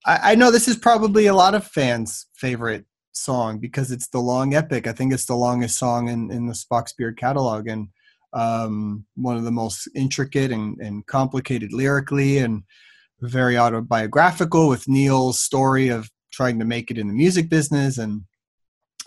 I, 0.06 0.32
I 0.32 0.36
know 0.36 0.52
this 0.52 0.68
is 0.68 0.78
probably 0.78 1.28
a 1.28 1.36
lot 1.36 1.56
of 1.56 1.66
fans 1.66 2.28
favorite 2.36 2.86
song 3.12 3.60
because 3.60 3.92
it's 3.92 4.08
the 4.10 4.20
long 4.20 4.54
epic. 4.54 4.88
I 4.88 4.94
think 4.94 5.14
it's 5.14 5.26
the 5.26 5.36
longest 5.36 5.78
song 5.78 6.10
in 6.10 6.32
in 6.32 6.48
the 6.48 6.54
spock's 6.54 6.94
beard 6.94 7.18
catalog 7.18 7.68
and 7.68 7.90
um, 8.34 9.06
one 9.16 9.38
of 9.38 9.46
the 9.46 9.52
most 9.52 9.88
intricate 9.96 10.52
and, 10.52 10.78
and 10.80 11.06
complicated 11.08 11.74
lyrically 11.74 12.40
and 12.40 12.64
very 13.22 13.58
autobiographical 13.58 14.68
with 14.68 14.88
Neal's 14.88 15.40
story 15.40 15.88
of 15.88 16.10
trying 16.32 16.60
to 16.60 16.66
make 16.66 16.92
it 16.92 16.98
in 16.98 17.08
the 17.08 17.14
music 17.14 17.50
business 17.50 17.98
and 17.98 18.24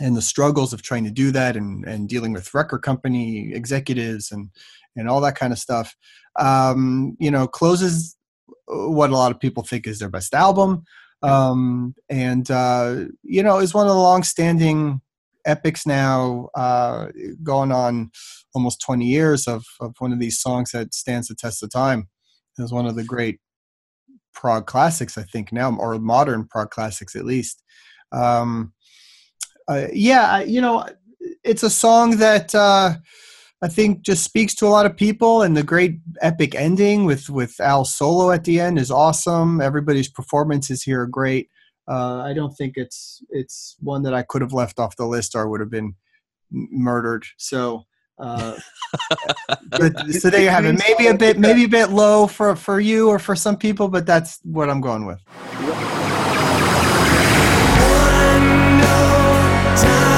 and 0.01 0.17
the 0.17 0.23
struggles 0.23 0.73
of 0.73 0.83
trying 0.83 1.05
to 1.05 1.11
do 1.11 1.31
that 1.31 1.57
and, 1.57 1.85
and 1.85 2.09
dealing 2.09 2.33
with 2.33 2.55
record 2.55 2.79
company 2.79 3.53
executives 3.55 4.31
and 4.33 4.51
and 4.97 5.09
all 5.09 5.21
that 5.21 5.37
kind 5.37 5.53
of 5.53 5.59
stuff. 5.59 5.95
Um, 6.39 7.17
you 7.21 7.31
know, 7.31 7.47
closes 7.47 8.17
what 8.67 9.11
a 9.11 9.17
lot 9.17 9.31
of 9.31 9.39
people 9.39 9.63
think 9.63 9.87
is 9.87 9.99
their 9.99 10.09
best 10.09 10.35
album. 10.35 10.85
Um, 11.23 11.95
and 12.09 12.51
uh, 12.51 13.05
you 13.23 13.43
know, 13.43 13.59
is 13.59 13.75
one 13.75 13.87
of 13.87 13.93
the 13.93 13.99
long-standing 13.99 15.01
epics 15.45 15.87
now, 15.87 16.49
uh, 16.55 17.09
going 17.43 17.73
on 17.73 18.11
almost 18.55 18.81
20 18.81 19.05
years 19.05 19.47
of, 19.47 19.65
of 19.81 19.95
one 19.99 20.13
of 20.13 20.19
these 20.19 20.41
songs 20.41 20.73
that 20.73 20.95
stands 20.95 21.29
the 21.29 21.35
test 21.35 21.63
of 21.63 21.71
time. 21.71 22.09
It 22.59 22.63
was 22.63 22.73
one 22.73 22.87
of 22.87 22.97
the 22.97 23.05
great 23.05 23.39
prog 24.35 24.67
classics, 24.67 25.17
I 25.17 25.23
think 25.23 25.53
now, 25.53 25.75
or 25.77 25.99
modern 25.99 26.47
prog 26.47 26.71
classics 26.71 27.15
at 27.15 27.25
least. 27.25 27.63
Um, 28.13 28.73
uh, 29.71 29.87
yeah, 29.93 30.27
I- 30.37 30.43
you 30.45 30.61
know, 30.61 30.85
it's 31.45 31.63
a 31.63 31.71
song 31.71 32.17
that 32.17 32.55
uh, 32.55 32.95
I 33.63 33.69
think 33.69 34.03
just 34.03 34.25
speaks 34.25 34.55
to 34.57 34.67
a 34.67 34.69
lot 34.69 34.87
of 34.87 34.97
people, 34.97 35.43
and 35.43 35.57
the 35.57 35.63
great 35.63 36.01
epic 36.21 36.55
ending 36.55 37.05
with 37.05 37.31
with 37.31 37.61
Al's 37.61 37.95
solo 37.95 38.31
at 38.33 38.45
the 38.45 38.59
end 38.59 38.79
is 38.79 38.91
awesome. 38.91 39.61
Everybody's 39.61 40.11
performances 40.11 40.83
here 40.83 41.03
are 41.03 41.07
great. 41.07 41.49
Uh, 41.89 42.23
I 42.23 42.33
don't 42.35 42.53
think 42.53 42.75
it's 42.77 43.23
it's 43.31 43.77
one 43.81 44.03
that 44.03 44.15
I 44.15 44.23
could 44.23 44.43
have 44.43 44.53
left 44.53 44.79
off 44.79 44.97
the 44.97 45.07
list 45.07 45.35
or 45.35 45.49
would 45.49 45.61
have 45.61 45.71
been 45.71 45.95
murdered. 46.51 47.25
So. 47.37 47.85
Uh, 48.19 48.55
but, 49.71 49.99
so 50.11 50.29
there 50.29 50.43
you 50.43 50.51
have 50.51 50.67
it. 50.67 50.79
Maybe 50.79 51.07
a 51.07 51.15
bit, 51.15 51.39
maybe 51.39 51.65
a 51.65 51.69
bit 51.69 51.89
low 51.89 52.27
for 52.27 52.55
for 52.55 52.79
you 52.79 53.09
or 53.09 53.19
for 53.19 53.35
some 53.35 53.57
people, 53.57 53.89
but 53.89 54.05
that's 54.05 54.41
what 54.45 54.69
I'm 54.69 54.83
going 54.83 55.07
with. 55.07 55.21
Timeless 59.81 60.10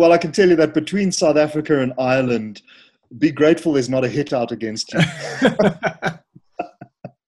Well, 0.00 0.08
well, 0.08 0.12
I 0.14 0.18
can 0.18 0.32
tell 0.32 0.48
you 0.48 0.56
that 0.56 0.72
between 0.72 1.12
South 1.12 1.36
Africa 1.36 1.80
and 1.80 1.92
Ireland, 1.98 2.62
be 3.18 3.30
grateful 3.30 3.74
there's 3.74 3.90
not 3.90 4.02
a 4.04 4.08
hit 4.08 4.32
out 4.32 4.50
against 4.50 4.92
you. 4.94 5.00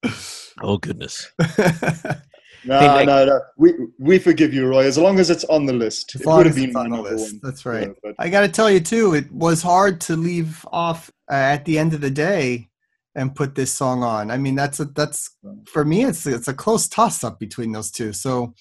oh 0.62 0.78
goodness. 0.78 1.30
No, 2.64 2.78
Hey, 2.78 2.98
Nick. 2.98 3.06
no, 3.06 3.24
no. 3.24 3.40
We 3.58 3.74
we 3.98 4.18
forgive 4.20 4.54
you, 4.54 4.68
Roy, 4.68 4.84
as 4.86 4.96
long 4.96 5.18
as 5.18 5.30
it's 5.30 5.42
on 5.46 5.66
the 5.66 5.72
list. 5.72 6.14
As 6.14 6.20
It 6.20 6.26
would 6.28 6.46
have 6.46 6.54
been 6.54 6.76
on 6.76 6.90
the 6.90 7.02
list. 7.02 7.32
one. 7.32 7.40
That's 7.42 7.66
right. 7.66 7.88
Yeah, 7.88 7.94
but 8.04 8.14
I 8.20 8.28
got 8.28 8.42
to 8.42 8.48
tell 8.48 8.70
you 8.70 8.78
too, 8.78 9.14
it 9.14 9.28
was 9.32 9.62
hard 9.62 10.00
to 10.02 10.14
leave 10.14 10.64
off 10.70 11.10
uh, 11.28 11.34
at 11.34 11.64
the 11.64 11.76
end 11.76 11.92
of 11.92 12.00
the 12.00 12.10
day. 12.10 12.68
and 13.16 13.34
put 13.34 13.56
this 13.56 13.72
song 13.72 14.04
on. 14.04 14.30
I 14.30 14.38
mean, 14.38 14.54
that's 14.54 14.78
a 14.78 14.84
that's 14.84 15.36
for 15.72 15.84
me. 15.84 16.04
It's 16.04 16.24
it's 16.24 16.46
a 16.46 16.54
close 16.54 16.86
toss 16.88 17.24
up 17.24 17.40
between 17.40 17.72
those 17.72 17.90
two. 17.90 18.12
So 18.12 18.54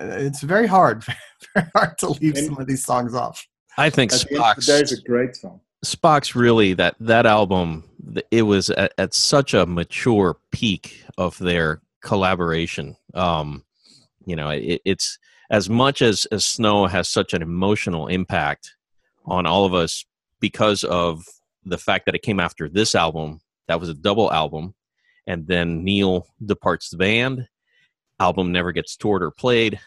uh, 0.00 0.06
it's 0.26 0.40
very 0.40 0.66
hard, 0.66 1.04
very 1.54 1.68
hard 1.76 1.98
to 1.98 2.08
leave 2.08 2.36
And- 2.38 2.46
some 2.46 2.58
of 2.58 2.66
these 2.66 2.86
songs 2.86 3.14
off. 3.14 3.46
I 3.78 3.90
think 3.90 4.12
At 4.12 4.20
the 4.20 4.26
the 4.28 4.34
Spock's 4.36 4.92
a 4.92 5.02
great 5.02 5.36
song. 5.36 5.60
Spock's 5.84 6.34
really 6.36 6.74
that 6.74 6.96
that 7.00 7.26
album. 7.26 7.84
It 8.30 8.42
was 8.42 8.70
at, 8.70 8.92
at 8.98 9.14
such 9.14 9.54
a 9.54 9.66
mature 9.66 10.36
peak 10.50 11.04
of 11.18 11.38
their 11.38 11.80
collaboration. 12.02 12.96
Um, 13.14 13.64
you 14.26 14.36
know, 14.36 14.50
it, 14.50 14.80
it's 14.84 15.18
as 15.50 15.70
much 15.70 16.02
as 16.02 16.26
as 16.26 16.44
Snow 16.44 16.86
has 16.86 17.08
such 17.08 17.34
an 17.34 17.42
emotional 17.42 18.08
impact 18.08 18.74
on 19.24 19.46
all 19.46 19.64
of 19.64 19.74
us 19.74 20.04
because 20.40 20.84
of 20.84 21.24
the 21.64 21.78
fact 21.78 22.06
that 22.06 22.14
it 22.14 22.22
came 22.22 22.40
after 22.40 22.68
this 22.68 22.94
album. 22.94 23.40
That 23.68 23.80
was 23.80 23.88
a 23.88 23.94
double 23.94 24.32
album, 24.32 24.74
and 25.26 25.46
then 25.46 25.84
Neil 25.84 26.26
departs 26.44 26.90
the 26.90 26.96
band. 26.98 27.48
Album 28.20 28.52
never 28.52 28.70
gets 28.70 28.96
toured 28.96 29.22
or 29.22 29.30
played 29.30 29.80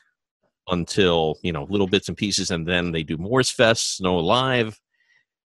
until 0.68 1.38
you 1.44 1.52
know 1.52 1.66
little 1.70 1.88
bits 1.88 2.08
and 2.08 2.18
pieces, 2.18 2.52
and 2.52 2.68
then 2.68 2.92
they 2.92 3.04
do 3.04 3.18
Morse 3.18 3.52
Fest, 3.52 3.98
Snow 3.98 4.18
Live 4.18 4.80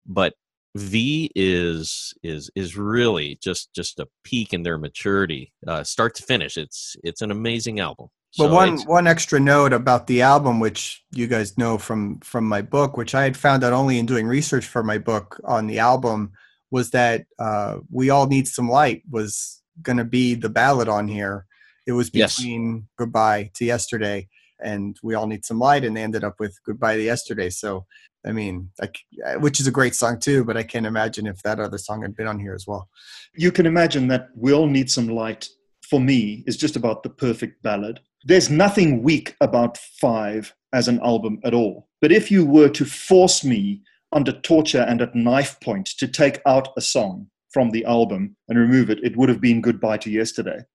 but 0.06 0.34
V 0.76 1.32
is 1.36 2.14
is 2.24 2.50
is 2.56 2.76
really 2.76 3.38
just 3.42 3.74
just 3.76 4.00
a 4.00 4.08
peak 4.24 4.54
in 4.54 4.64
their 4.64 4.78
maturity, 4.78 5.54
uh, 5.68 5.84
start 5.84 6.16
to 6.16 6.24
finish. 6.24 6.58
It's 6.58 6.96
it's 7.04 7.22
an 7.22 7.30
amazing 7.30 7.80
album. 7.80 8.08
But 8.38 8.48
So 8.48 8.54
one 8.54 8.78
one 8.86 9.06
extra 9.06 9.40
note 9.40 9.72
about 9.72 10.08
the 10.08 10.24
album, 10.24 10.60
which 10.60 11.04
you 11.12 11.28
guys 11.28 11.58
know 11.60 11.78
from 11.78 12.20
from 12.22 12.46
my 12.46 12.64
book, 12.64 12.98
which 12.98 13.14
I 13.14 13.24
had 13.24 13.38
found 13.38 13.64
out 13.64 13.74
only 13.74 14.00
in 14.00 14.08
doing 14.08 14.26
research 14.26 14.66
for 14.66 14.84
my 14.84 14.98
book 14.98 15.40
on 15.44 15.68
the 15.68 15.78
album, 15.78 16.32
was 16.72 16.90
that 16.90 17.26
uh, 17.38 17.78
"We 17.92 18.10
All 18.10 18.26
Need 18.26 18.48
Some 18.48 18.68
Light" 18.68 19.04
was 19.08 19.62
going 19.84 19.98
to 19.98 20.04
be 20.04 20.34
the 20.34 20.50
ballad 20.50 20.90
on 20.90 21.08
here. 21.08 21.46
It 21.86 21.92
was 21.92 22.10
Yes. 22.14 22.38
between 22.38 22.88
"Goodbye 22.98 23.52
to 23.54 23.66
Yesterday" 23.66 24.28
and 24.64 24.98
"We 25.04 25.16
All 25.16 25.28
Need 25.28 25.46
Some 25.46 25.60
Light," 25.60 25.84
and 25.84 25.96
they 25.96 26.04
ended 26.04 26.24
up 26.24 26.40
with 26.40 26.58
"Goodbye 26.66 26.98
to 26.98 27.04
Yesterday." 27.04 27.50
So, 27.50 27.86
I 28.26 28.32
mean, 28.32 28.70
like, 28.80 29.00
uh, 29.26 29.36
which 29.36 29.60
is 29.60 29.68
a 29.68 29.72
great 29.72 29.96
song 29.96 30.20
too. 30.20 30.44
But 30.44 30.58
I 30.58 30.64
can't 30.64 30.86
imagine 30.86 31.28
if 31.28 31.42
that 31.44 31.60
other 31.60 31.78
song 31.78 32.02
had 32.02 32.16
been 32.16 32.28
on 32.28 32.40
here 32.40 32.54
as 32.54 32.66
well. 32.68 32.90
You 33.36 33.52
can 33.52 33.66
imagine 33.66 34.08
that 34.08 34.30
We'll 34.36 34.68
Need 34.68 34.90
Some 34.90 35.08
Light, 35.08 35.48
for 35.82 36.00
me, 36.00 36.44
is 36.48 36.58
just 36.58 36.76
about 36.76 37.04
the 37.04 37.10
perfect 37.10 37.62
ballad. 37.64 38.00
There's 38.26 38.50
nothing 38.50 39.04
weak 39.04 39.36
about 39.42 39.78
Five 39.78 40.54
as 40.74 40.88
an 40.88 41.00
album 41.02 41.40
at 41.44 41.54
all. 41.54 41.88
But 42.02 42.12
if 42.12 42.32
you 42.32 42.46
were 42.46 42.70
to 42.70 42.86
force 42.86 43.44
me 43.44 43.84
under 44.12 44.32
torture 44.32 44.82
and 44.82 45.02
at 45.02 45.16
knife 45.16 45.60
point 45.62 45.88
to 45.98 46.08
take 46.08 46.42
out 46.46 46.70
a 46.78 46.82
song 46.82 47.28
from 47.52 47.72
the 47.72 47.86
album 47.86 48.36
and 48.50 48.58
remove 48.58 48.90
it, 48.90 49.04
it 49.04 49.16
would 49.16 49.30
have 49.30 49.42
been 49.42 49.62
Goodbye 49.62 49.98
to 49.98 50.10
Yesterday. 50.10 50.66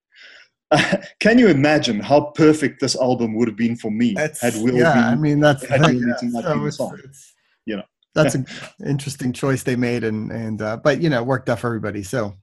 can 1.21 1.39
you 1.39 1.49
imagine 1.49 1.99
how 2.01 2.21
perfect 2.35 2.81
this 2.81 2.95
album 2.97 3.35
would 3.35 3.49
have 3.49 3.57
been 3.57 3.75
for 3.77 3.91
me 3.91 4.13
That's 4.15 4.41
had 4.43 4.55
Will 4.57 4.75
yeah. 4.77 4.93
been 4.95 5.05
I 5.05 5.15
mean, 5.17 5.41
that's 5.41 5.65
had 5.67 5.81
the 5.81 5.87
Will 5.95 5.99
thing, 6.01 6.07
Need 6.07 6.19
Some 6.19 6.29
yeah. 6.29 6.35
Light 6.35 6.45
So 6.45 6.51
been 6.55 6.59
it's- 6.61 6.77
song? 6.77 6.99
it's- 6.99 7.35
You 7.67 7.77
know. 7.77 7.83
that's 8.15 8.35
an 8.35 8.47
interesting 8.87 9.33
choice 9.33 9.63
they 9.63 9.77
made, 9.77 10.03
and 10.05 10.31
and 10.33 10.61
uh, 10.63 10.77
but 10.79 11.01
you 11.03 11.09
know, 11.11 11.19
it 11.21 11.27
worked 11.27 11.49
out 11.49 11.61
for 11.61 11.67
everybody. 11.69 12.03
So, 12.03 12.35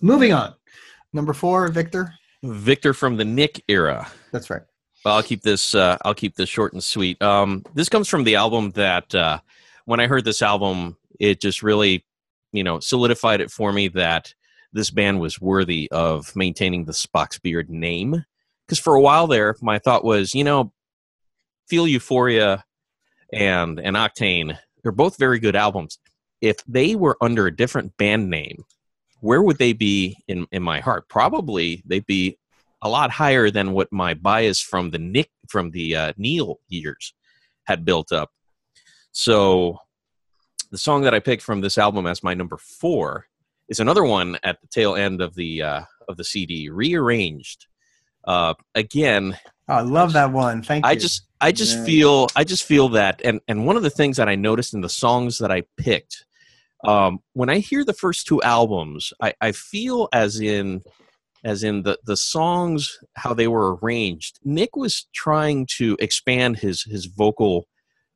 moving 0.00 0.32
on, 0.32 0.54
number 1.12 1.32
four, 1.32 1.68
Victor. 1.68 2.12
Victor 2.42 2.94
from 2.94 3.16
the 3.16 3.24
Nick 3.24 3.62
era. 3.68 4.08
That's 4.32 4.48
right. 4.50 4.62
Well, 5.04 5.14
I'll 5.16 5.22
keep 5.22 5.42
this. 5.42 5.74
Uh, 5.74 5.96
I'll 6.04 6.14
keep 6.14 6.34
this 6.36 6.48
short 6.48 6.72
and 6.72 6.82
sweet. 6.82 7.20
Um, 7.22 7.62
this 7.74 7.88
comes 7.88 8.08
from 8.08 8.24
the 8.24 8.34
album 8.36 8.70
that 8.72 9.14
uh, 9.14 9.38
when 9.84 10.00
I 10.00 10.06
heard 10.06 10.24
this 10.24 10.42
album, 10.42 10.96
it 11.20 11.40
just 11.40 11.62
really, 11.62 12.04
you 12.52 12.64
know, 12.64 12.80
solidified 12.80 13.40
it 13.40 13.50
for 13.50 13.72
me 13.72 13.88
that 13.88 14.34
this 14.72 14.90
band 14.90 15.20
was 15.20 15.40
worthy 15.40 15.90
of 15.90 16.34
maintaining 16.36 16.84
the 16.84 16.92
Spock's 16.92 17.38
Beard 17.38 17.70
name. 17.70 18.24
Because 18.66 18.78
for 18.78 18.94
a 18.94 19.00
while 19.00 19.26
there, 19.26 19.56
my 19.62 19.78
thought 19.78 20.04
was, 20.04 20.34
you 20.34 20.44
know, 20.44 20.72
Feel 21.68 21.86
Euphoria 21.86 22.64
and 23.32 23.78
and 23.78 23.96
Octane, 23.96 24.58
they're 24.82 24.92
both 24.92 25.18
very 25.18 25.38
good 25.38 25.56
albums. 25.56 25.98
If 26.40 26.64
they 26.66 26.94
were 26.94 27.16
under 27.20 27.46
a 27.46 27.54
different 27.54 27.96
band 27.96 28.30
name, 28.30 28.64
where 29.20 29.42
would 29.42 29.58
they 29.58 29.72
be 29.72 30.16
in 30.28 30.46
in 30.52 30.62
my 30.62 30.80
heart? 30.80 31.08
Probably 31.08 31.82
they'd 31.86 32.06
be 32.06 32.38
a 32.82 32.88
lot 32.88 33.10
higher 33.10 33.50
than 33.50 33.72
what 33.72 33.92
my 33.92 34.14
bias 34.14 34.60
from 34.60 34.90
the 34.90 34.98
Nick 34.98 35.30
from 35.48 35.70
the 35.70 35.96
uh, 35.96 36.12
Neal 36.16 36.60
years 36.68 37.14
had 37.64 37.84
built 37.84 38.12
up. 38.12 38.30
So 39.12 39.78
the 40.70 40.78
song 40.78 41.02
that 41.02 41.14
I 41.14 41.20
picked 41.20 41.42
from 41.42 41.60
this 41.60 41.78
album 41.78 42.06
as 42.06 42.22
my 42.22 42.34
number 42.34 42.56
four 42.56 43.26
is 43.68 43.80
another 43.80 44.04
one 44.04 44.38
at 44.42 44.60
the 44.60 44.66
tail 44.68 44.94
end 44.96 45.20
of 45.20 45.34
the 45.34 45.62
uh, 45.62 45.82
of 46.08 46.16
the 46.16 46.24
CD, 46.24 46.68
rearranged. 46.70 47.66
Uh, 48.24 48.54
again, 48.74 49.38
Oh, 49.70 49.74
I 49.74 49.80
love 49.82 50.14
that 50.14 50.32
one. 50.32 50.62
Thank 50.62 50.84
you. 50.84 50.90
I 50.90 50.94
just 50.94 51.26
I 51.40 51.52
just 51.52 51.78
Yeah. 51.78 51.84
feel 51.84 52.26
I 52.34 52.44
just 52.44 52.64
feel 52.64 52.88
that 52.90 53.20
and 53.24 53.40
and 53.48 53.66
one 53.66 53.76
of 53.76 53.82
the 53.82 53.90
things 53.90 54.16
that 54.16 54.28
I 54.28 54.34
noticed 54.34 54.72
in 54.74 54.80
the 54.80 54.88
songs 54.88 55.38
that 55.38 55.50
I 55.52 55.64
picked 55.76 56.24
um 56.84 57.18
when 57.34 57.50
I 57.50 57.58
hear 57.58 57.84
the 57.84 57.92
first 57.92 58.26
two 58.26 58.40
albums 58.42 59.12
I 59.20 59.34
I 59.40 59.52
feel 59.52 60.08
as 60.12 60.40
in 60.40 60.82
as 61.44 61.64
in 61.64 61.82
the 61.82 61.98
the 62.06 62.16
songs 62.16 62.98
how 63.14 63.34
they 63.34 63.48
were 63.48 63.76
arranged 63.76 64.38
Nick 64.44 64.74
was 64.76 65.06
trying 65.14 65.66
to 65.76 65.96
expand 66.00 66.58
his 66.58 66.82
his 66.84 67.06
vocal 67.06 67.66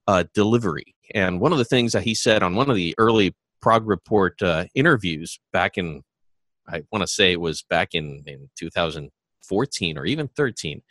uh 0.07 0.25
delivery 0.33 0.95
and 1.15 1.41
one 1.41 1.53
of 1.53 1.59
the 1.59 1.65
things 1.65 1.93
that 1.93 2.05
he 2.05 2.15
said 2.15 2.43
on 2.43 2.55
one 2.55 2.71
of 2.71 2.77
the 2.77 2.95
early 2.99 3.35
prog 3.63 3.87
report 3.87 4.43
uh 4.43 4.65
interviews 4.75 5.41
back 5.53 5.79
in 5.79 6.03
I 6.69 6.83
want 6.93 7.03
to 7.03 7.07
say 7.07 7.33
it 7.33 7.41
was 7.41 7.63
back 7.63 7.95
in 7.95 8.23
in 8.27 8.51
2014 8.59 9.99
or 9.99 10.05
even 10.05 10.29
13 10.29 10.83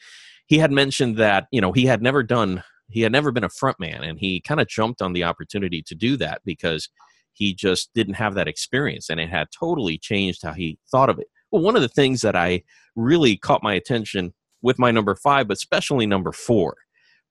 he 0.48 0.58
had 0.58 0.72
mentioned 0.72 1.18
that 1.18 1.48
you 1.52 1.62
know 1.62 1.72
he 1.72 1.86
had 1.86 2.02
never 2.02 2.24
done 2.24 2.64
he 2.90 3.02
had 3.02 3.12
never 3.12 3.32
been 3.32 3.44
a 3.44 3.50
frontman 3.50 4.08
and 4.08 4.20
he 4.20 4.42
kind 4.42 4.60
of 4.60 4.68
jumped 4.68 5.02
on 5.02 5.14
the 5.14 5.24
opportunity 5.24 5.82
to 5.84 5.96
do 5.96 6.18
that 6.18 6.42
because 6.46 6.90
he 7.34 7.54
just 7.54 7.90
didn't 7.94 8.16
have 8.16 8.34
that 8.36 8.48
experience 8.48 9.10
and 9.10 9.20
it 9.20 9.30
had 9.30 9.48
totally 9.58 9.98
changed 9.98 10.44
how 10.44 10.54
he 10.54 10.78
thought 10.92 11.10
of 11.10 11.20
it. 11.20 11.28
Well 11.52 11.62
one 11.62 11.76
of 11.76 11.82
the 11.82 11.90
things 11.90 12.22
that 12.22 12.36
i 12.36 12.64
really 12.96 13.38
caught 13.38 13.64
my 13.64 13.74
attention 13.74 14.34
with 14.62 14.80
my 14.80 14.92
number 14.92 15.16
five 15.16 15.48
but 15.48 15.58
especially 15.58 16.06
number 16.06 16.32
four 16.32 16.76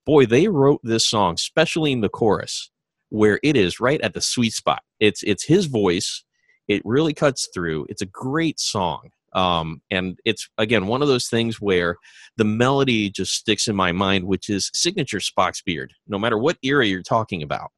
boy 0.07 0.27
they 0.27 0.49
wrote 0.49 0.81
this 0.83 1.07
song 1.07 1.35
especially 1.35 1.93
in 1.93 2.01
the 2.01 2.09
chorus 2.09 2.71
where 3.11 3.39
it 3.43 3.57
is 3.57 3.81
right 3.81 4.01
at 4.01 4.15
the 4.15 4.21
sweet 4.21 4.53
spot 4.53 4.83
it's 4.99 5.23
it's 5.23 5.45
his 5.45 5.67
voice 5.67 6.25
it 6.69 6.83
really 6.85 7.13
cuts 7.13 7.49
through 7.53 7.87
it's 7.89 8.03
a 8.03 8.07
great 8.07 8.59
song 8.59 9.11
um, 9.33 9.81
and 9.91 10.19
it's 10.25 10.49
again 10.59 10.87
one 10.87 11.03
of 11.03 11.09
those 11.09 11.29
things 11.29 11.61
where 11.61 11.97
the 12.37 12.45
melody 12.45 13.11
just 13.11 13.33
sticks 13.33 13.69
in 13.69 13.77
my 13.77 13.93
mind, 13.93 14.25
which 14.25 14.49
is 14.49 14.71
signature 14.75 15.19
Spock's 15.19 15.63
beard. 15.63 15.93
No 16.09 16.19
matter 16.19 16.39
what 16.39 16.59
era 16.63 16.87
you're 16.87 17.03
talking 17.03 17.43
about, 17.43 17.71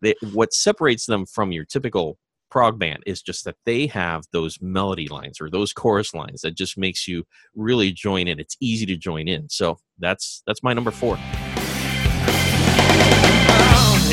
they, 0.00 0.14
what 0.32 0.52
separates 0.52 1.06
them 1.06 1.26
from 1.26 1.52
your 1.52 1.64
typical 1.64 2.18
prog 2.50 2.78
band 2.78 3.02
is 3.06 3.22
just 3.22 3.44
that 3.44 3.56
they 3.64 3.86
have 3.86 4.24
those 4.32 4.58
melody 4.60 5.08
lines 5.08 5.40
or 5.40 5.48
those 5.48 5.72
chorus 5.72 6.12
lines 6.14 6.42
that 6.42 6.54
just 6.54 6.76
makes 6.76 7.08
you 7.08 7.24
really 7.54 7.92
join 7.92 8.28
in. 8.28 8.38
It's 8.38 8.56
easy 8.60 8.86
to 8.86 8.96
join 8.96 9.28
in. 9.28 9.48
So 9.48 9.78
that's 9.98 10.42
that's 10.46 10.62
my 10.62 10.72
number 10.72 10.90
four. 10.90 11.18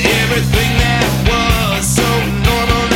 Everything 0.05 0.71
that 0.79 1.77
was 1.77 1.85
so 1.85 2.07
normal 2.43 2.89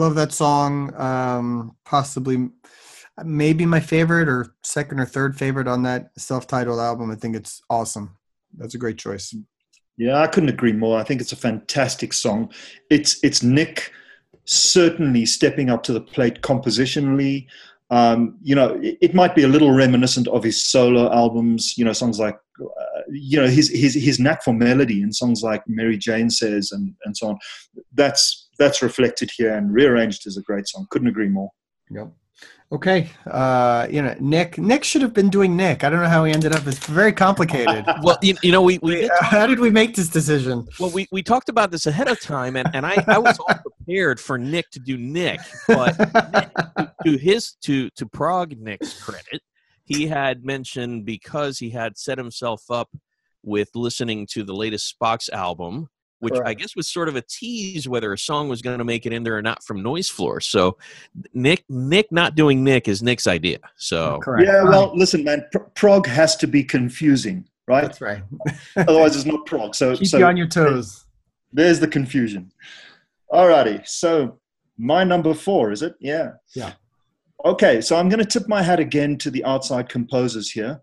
love 0.00 0.14
that 0.16 0.32
song. 0.32 0.94
Um, 0.96 1.76
possibly, 1.84 2.48
maybe 3.22 3.66
my 3.66 3.80
favorite 3.80 4.28
or 4.28 4.54
second 4.62 4.98
or 4.98 5.06
third 5.06 5.36
favorite 5.36 5.68
on 5.68 5.82
that 5.84 6.10
self-titled 6.16 6.80
album. 6.80 7.10
I 7.10 7.16
think 7.16 7.36
it's 7.36 7.62
awesome. 7.68 8.16
That's 8.58 8.74
a 8.74 8.78
great 8.78 8.98
choice. 8.98 9.34
Yeah, 9.96 10.18
I 10.20 10.26
couldn't 10.26 10.48
agree 10.48 10.72
more. 10.72 10.98
I 10.98 11.04
think 11.04 11.20
it's 11.20 11.32
a 11.32 11.36
fantastic 11.36 12.12
song. 12.12 12.50
It's 12.88 13.20
it's 13.22 13.42
Nick 13.42 13.92
certainly 14.46 15.26
stepping 15.26 15.68
up 15.70 15.82
to 15.84 15.92
the 15.92 16.00
plate 16.00 16.40
compositionally. 16.40 17.46
Um, 17.90 18.38
you 18.42 18.54
know, 18.54 18.78
it, 18.80 18.96
it 19.00 19.14
might 19.14 19.34
be 19.34 19.42
a 19.42 19.48
little 19.48 19.72
reminiscent 19.72 20.26
of 20.28 20.42
his 20.42 20.64
solo 20.64 21.12
albums. 21.12 21.76
You 21.76 21.84
know, 21.84 21.92
songs 21.92 22.18
like, 22.18 22.38
uh, 22.62 23.02
you 23.10 23.38
know, 23.38 23.48
his 23.48 23.68
his 23.68 23.94
his 23.94 24.18
knack 24.18 24.42
for 24.42 24.54
melody 24.54 25.02
in 25.02 25.12
songs 25.12 25.42
like 25.42 25.62
Mary 25.66 25.98
Jane 25.98 26.30
Says 26.30 26.72
and 26.72 26.94
and 27.04 27.14
so 27.14 27.28
on. 27.28 27.38
That's 27.92 28.39
that's 28.60 28.82
reflected 28.82 29.30
here. 29.34 29.54
And 29.56 29.72
Rearranged 29.72 30.26
is 30.28 30.36
a 30.36 30.42
great 30.42 30.68
song. 30.68 30.86
Couldn't 30.90 31.08
agree 31.08 31.28
more. 31.28 31.50
Yep. 31.90 32.12
Okay. 32.72 33.10
Uh, 33.26 33.88
you 33.90 34.00
know, 34.00 34.14
Nick. 34.20 34.56
Nick 34.56 34.84
should 34.84 35.02
have 35.02 35.12
been 35.12 35.28
doing 35.28 35.56
Nick. 35.56 35.82
I 35.82 35.90
don't 35.90 36.00
know 36.00 36.08
how 36.08 36.24
he 36.24 36.32
ended 36.32 36.54
up. 36.54 36.64
It's 36.66 36.78
very 36.86 37.12
complicated. 37.12 37.84
Well, 38.02 38.18
you, 38.22 38.36
you 38.42 38.52
know, 38.52 38.62
we, 38.62 38.78
we 38.78 38.92
Wait, 38.92 39.00
did 39.00 39.10
how 39.20 39.46
did 39.46 39.58
we 39.58 39.70
make 39.70 39.96
this 39.96 40.08
decision? 40.08 40.68
Well, 40.78 40.90
we, 40.90 41.08
we 41.10 41.22
talked 41.22 41.48
about 41.48 41.70
this 41.70 41.86
ahead 41.86 42.08
of 42.08 42.20
time, 42.20 42.56
and, 42.56 42.68
and 42.72 42.86
I, 42.86 43.02
I 43.08 43.18
was 43.18 43.38
all 43.38 43.54
prepared 43.54 44.20
for 44.20 44.38
Nick 44.38 44.70
to 44.70 44.78
do 44.78 44.96
Nick, 44.96 45.40
but 45.66 45.98
Nick, 45.98 46.54
to, 46.76 46.94
to 47.04 47.16
his 47.18 47.54
to 47.62 47.90
to 47.90 48.06
Prog 48.06 48.56
Nick's 48.58 49.02
credit, 49.02 49.42
he 49.84 50.06
had 50.06 50.44
mentioned 50.44 51.04
because 51.04 51.58
he 51.58 51.70
had 51.70 51.98
set 51.98 52.16
himself 52.16 52.62
up 52.70 52.88
with 53.42 53.70
listening 53.74 54.26
to 54.32 54.44
the 54.44 54.54
latest 54.54 54.94
Spock's 54.98 55.28
album, 55.28 55.88
which 56.20 56.34
I 56.44 56.54
guess 56.54 56.76
was 56.76 56.86
sort 56.88 57.08
of 57.08 57.16
a 57.16 57.22
tease 57.22 57.88
whether 57.88 58.12
a 58.12 58.18
song 58.18 58.48
was 58.48 58.62
going 58.62 58.78
to 58.78 58.84
make 58.84 59.04
it 59.06 59.12
in 59.12 59.24
there 59.24 59.36
or 59.36 59.42
not 59.42 59.64
from 59.64 59.82
Noise 59.82 60.08
Floor. 60.08 60.40
So 60.40 60.78
Nick 61.34 61.64
Nick 61.68 62.12
not 62.12 62.34
doing 62.34 62.62
Nick 62.62 62.88
is 62.88 63.02
Nick's 63.02 63.26
idea. 63.26 63.58
So 63.76 64.18
Correct. 64.22 64.46
Yeah, 64.46 64.62
well, 64.64 64.96
listen, 64.96 65.24
man, 65.24 65.44
Pr- 65.50 65.58
prog 65.74 66.06
has 66.06 66.36
to 66.36 66.46
be 66.46 66.62
confusing, 66.62 67.46
right? 67.66 67.82
that's 67.82 68.00
right. 68.00 68.22
Otherwise, 68.76 69.16
it's 69.16 69.26
not 69.26 69.44
prog. 69.46 69.74
So, 69.74 69.96
Keep 69.96 70.06
so 70.08 70.18
you 70.18 70.24
on 70.26 70.36
your 70.36 70.46
toes. 70.46 71.04
there's 71.52 71.80
the 71.80 71.88
confusion. 71.88 72.52
Alrighty, 73.32 73.86
so 73.86 74.38
my 74.76 75.04
number 75.04 75.34
four 75.34 75.72
is 75.72 75.82
it? 75.82 75.94
Yeah. 76.00 76.32
Yeah. 76.54 76.72
Okay, 77.44 77.80
so 77.80 77.96
I'm 77.96 78.08
going 78.08 78.18
to 78.18 78.24
tip 78.26 78.48
my 78.48 78.60
hat 78.62 78.80
again 78.80 79.16
to 79.18 79.30
the 79.30 79.44
outside 79.44 79.88
composers 79.88 80.50
here, 80.50 80.80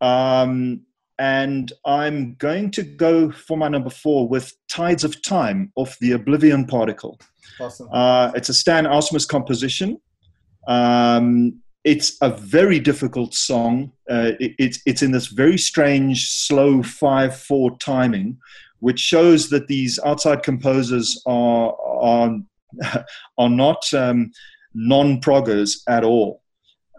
um, 0.00 0.80
and 1.20 1.70
I'm 1.84 2.34
going 2.36 2.70
to 2.72 2.82
go 2.82 3.30
for 3.30 3.58
my 3.58 3.68
number 3.68 3.90
four 3.90 4.26
with 4.26 4.52
"Tides 4.68 5.04
of 5.04 5.22
Time" 5.22 5.70
off 5.76 5.96
the 6.00 6.12
Oblivion 6.12 6.66
Particle. 6.66 7.20
Awesome. 7.60 7.88
Uh, 7.92 8.32
it's 8.34 8.48
a 8.48 8.54
Stan 8.54 8.84
Ausmus 8.84 9.28
composition. 9.28 10.00
Um, 10.66 11.60
it's 11.84 12.16
a 12.22 12.30
very 12.30 12.80
difficult 12.80 13.34
song. 13.34 13.92
Uh, 14.10 14.32
it, 14.40 14.52
it's 14.58 14.80
it's 14.86 15.02
in 15.02 15.12
this 15.12 15.26
very 15.26 15.58
strange 15.58 16.30
slow 16.30 16.82
five 16.82 17.36
four 17.38 17.76
timing, 17.78 18.38
which 18.78 18.98
shows 18.98 19.50
that 19.50 19.66
these 19.66 19.98
outside 20.06 20.42
composers 20.42 21.22
are 21.26 21.76
are 21.82 22.38
are 23.38 23.50
not 23.50 23.92
um, 23.92 24.32
non 24.72 25.20
proggers 25.20 25.82
at 25.86 26.02
all. 26.02 26.40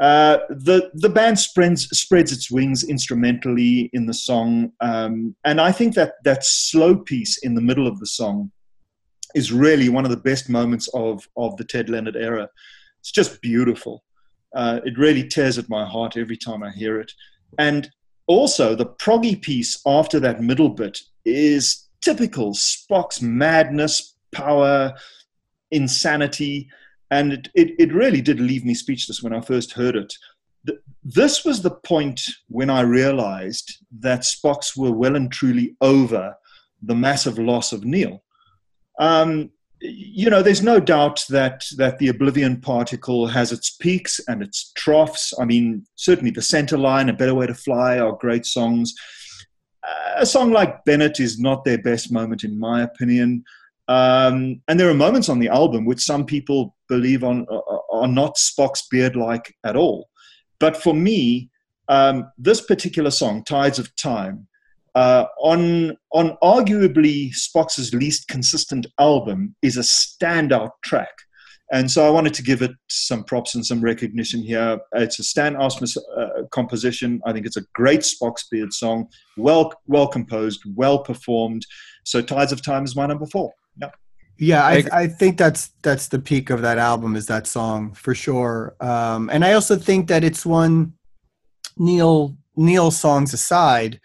Uh, 0.02 0.40
the 0.50 0.90
the 0.96 1.10
band 1.10 1.38
spreads 1.38 1.88
spreads 1.96 2.32
its 2.32 2.50
wings 2.50 2.84
instrumentally 2.84 3.88
in 3.94 4.08
the 4.08 4.14
song, 4.14 4.72
um, 4.82 5.36
and 5.46 5.62
I 5.62 5.72
think 5.72 5.94
that 5.94 6.14
that 6.24 6.44
slow 6.44 6.98
piece 6.98 7.38
in 7.44 7.54
the 7.54 7.62
middle 7.62 7.86
of 7.86 8.00
the 8.00 8.08
song 8.08 8.52
is 9.36 9.52
really 9.52 9.90
one 9.90 10.04
of 10.04 10.10
the 10.10 10.18
best 10.18 10.50
moments 10.50 10.88
of 10.96 11.28
of 11.38 11.56
the 11.58 11.64
Ted 11.64 11.88
Leonard 11.88 12.16
era. 12.16 12.50
It's 13.00 13.12
just 13.12 13.42
beautiful. 13.44 14.04
Uh, 14.56 14.80
it 14.84 14.98
really 14.98 15.28
tears 15.28 15.60
at 15.60 15.70
my 15.70 15.86
heart 15.86 16.18
every 16.18 16.36
time 16.38 16.64
I 16.64 16.72
hear 16.72 17.00
it. 17.00 17.12
And 17.60 17.88
also, 18.26 18.74
the 18.74 18.88
proggy 18.88 19.40
piece 19.40 19.80
after 19.86 20.20
that 20.22 20.42
middle 20.42 20.70
bit 20.70 21.00
is 21.26 21.90
typical 22.04 22.54
Spock's 22.54 23.22
madness, 23.22 24.16
power, 24.32 24.94
insanity, 25.70 26.70
and 27.12 27.34
it, 27.34 27.50
it, 27.54 27.76
it 27.78 27.94
really 27.94 28.22
did 28.22 28.40
leave 28.40 28.66
me 28.66 28.74
speechless 28.74 29.22
when 29.22 29.34
I 29.34 29.42
first 29.42 29.74
heard 29.74 29.96
it. 29.96 30.14
This 31.04 31.44
was 31.44 31.62
the 31.62 31.72
point 31.72 32.22
when 32.48 32.70
I 32.70 32.82
realized 32.82 33.78
that 34.00 34.22
Spock's 34.22 34.78
were 34.78 34.92
well 34.92 35.16
and 35.16 35.32
truly 35.32 35.76
over 35.82 36.36
the 36.82 36.96
massive 36.96 37.38
loss 37.38 37.74
of 37.74 37.84
Neal. 37.84 38.24
Um, 39.00 39.52
you 39.82 40.30
know, 40.30 40.44
there's 40.44 40.62
no 40.62 40.80
doubt 40.80 41.26
that 41.30 41.66
that 41.78 41.98
the 41.98 42.10
Oblivion 42.10 42.62
particle 42.62 43.26
has 43.26 43.52
its 43.52 43.72
peaks 43.72 44.20
and 44.28 44.44
its 44.44 44.72
troughs. 44.74 45.34
I 45.40 45.46
mean, 45.46 45.86
certainly 45.96 46.30
the 46.30 46.42
Center 46.42 46.78
Line, 46.78 47.10
A 47.10 47.14
Better 47.14 47.34
Way 47.34 47.48
to 47.48 47.56
Fly 47.56 48.00
are 48.00 48.14
great 48.14 48.46
songs. 48.46 48.94
Uh, 49.84 50.14
a 50.18 50.26
song 50.26 50.52
like 50.52 50.86
Bennett 50.86 51.20
is 51.20 51.40
not 51.40 51.66
their 51.66 51.82
best 51.82 52.12
moment, 52.12 52.44
in 52.44 52.60
my 52.60 52.84
opinion. 52.84 53.44
Um, 53.92 54.62
and 54.68 54.80
there 54.80 54.90
are 54.90 55.06
moments 55.06 55.28
on 55.28 55.40
the 55.40 55.50
album 55.50 55.86
which 55.86 56.02
some 56.12 56.26
people 56.26 56.76
believe 56.88 57.24
on 57.26 57.46
are- 57.50 57.84
are 57.92 58.08
not 58.08 58.38
Spock's 58.38 58.84
beard 58.90 59.16
like 59.16 59.54
at 59.66 59.76
all. 59.76 60.10
But 60.60 60.78
for 60.78 60.94
me, 60.94 61.50
um, 61.90 62.32
this 62.38 62.62
particular 62.62 63.12
song, 63.12 63.44
Tides 63.44 63.80
of 63.80 63.94
Time, 63.98 64.48
uh, 64.96 65.26
on 65.42 65.98
on 66.14 66.38
arguably 66.42 67.18
Spock's 67.46 67.94
least 67.94 68.28
consistent 68.30 68.86
album 68.98 69.56
is 69.62 69.76
a 69.78 69.82
standout 69.82 70.72
track. 70.86 71.16
And 71.74 71.90
so 71.90 72.06
I 72.06 72.10
wanted 72.10 72.34
to 72.36 72.44
give 72.44 72.62
it 72.62 72.72
some 72.90 73.24
props 73.24 73.56
and 73.56 73.66
some 73.66 73.82
recognition 73.82 74.42
here. 74.42 74.80
It's 74.94 75.20
a 75.20 75.24
Stan 75.24 75.56
Ausmus 75.56 75.98
uh, 76.18 76.44
composition. 76.52 77.22
I 77.26 77.32
think 77.34 77.46
it's 77.46 77.62
a 77.64 77.68
great 77.74 78.02
Spock's 78.02 78.48
Beard 78.52 78.74
song, 78.74 79.08
well 79.36 79.74
well 79.88 80.08
composed, 80.08 80.62
well 80.82 81.00
performed. 81.00 81.64
So 82.06 82.22
Tides 82.22 82.54
of 82.54 82.62
Time 82.62 82.86
is 82.86 82.96
my 82.96 83.06
number 83.06 83.26
four. 83.26 83.52
Yeah. 84.42 84.64
I, 84.66 84.84
I- 84.92 85.08
think 85.08 85.38
that's 85.38 85.70
that's 85.84 86.08
the 86.08 86.20
peak 86.20 86.50
of 86.50 86.62
that 86.64 86.78
album 86.80 87.16
is 87.16 87.28
that 87.28 87.46
song 87.48 87.94
for 87.94 88.16
sure. 88.16 88.76
Um, 88.82 89.30
and 89.32 89.46
I 89.46 89.54
also 89.54 89.76
think 89.78 90.08
that 90.08 90.24
it's 90.24 90.46
one 90.46 90.94
Neal 91.78 92.36
Neal 92.58 92.92
songs 92.92 93.34
aside, 93.34 94.02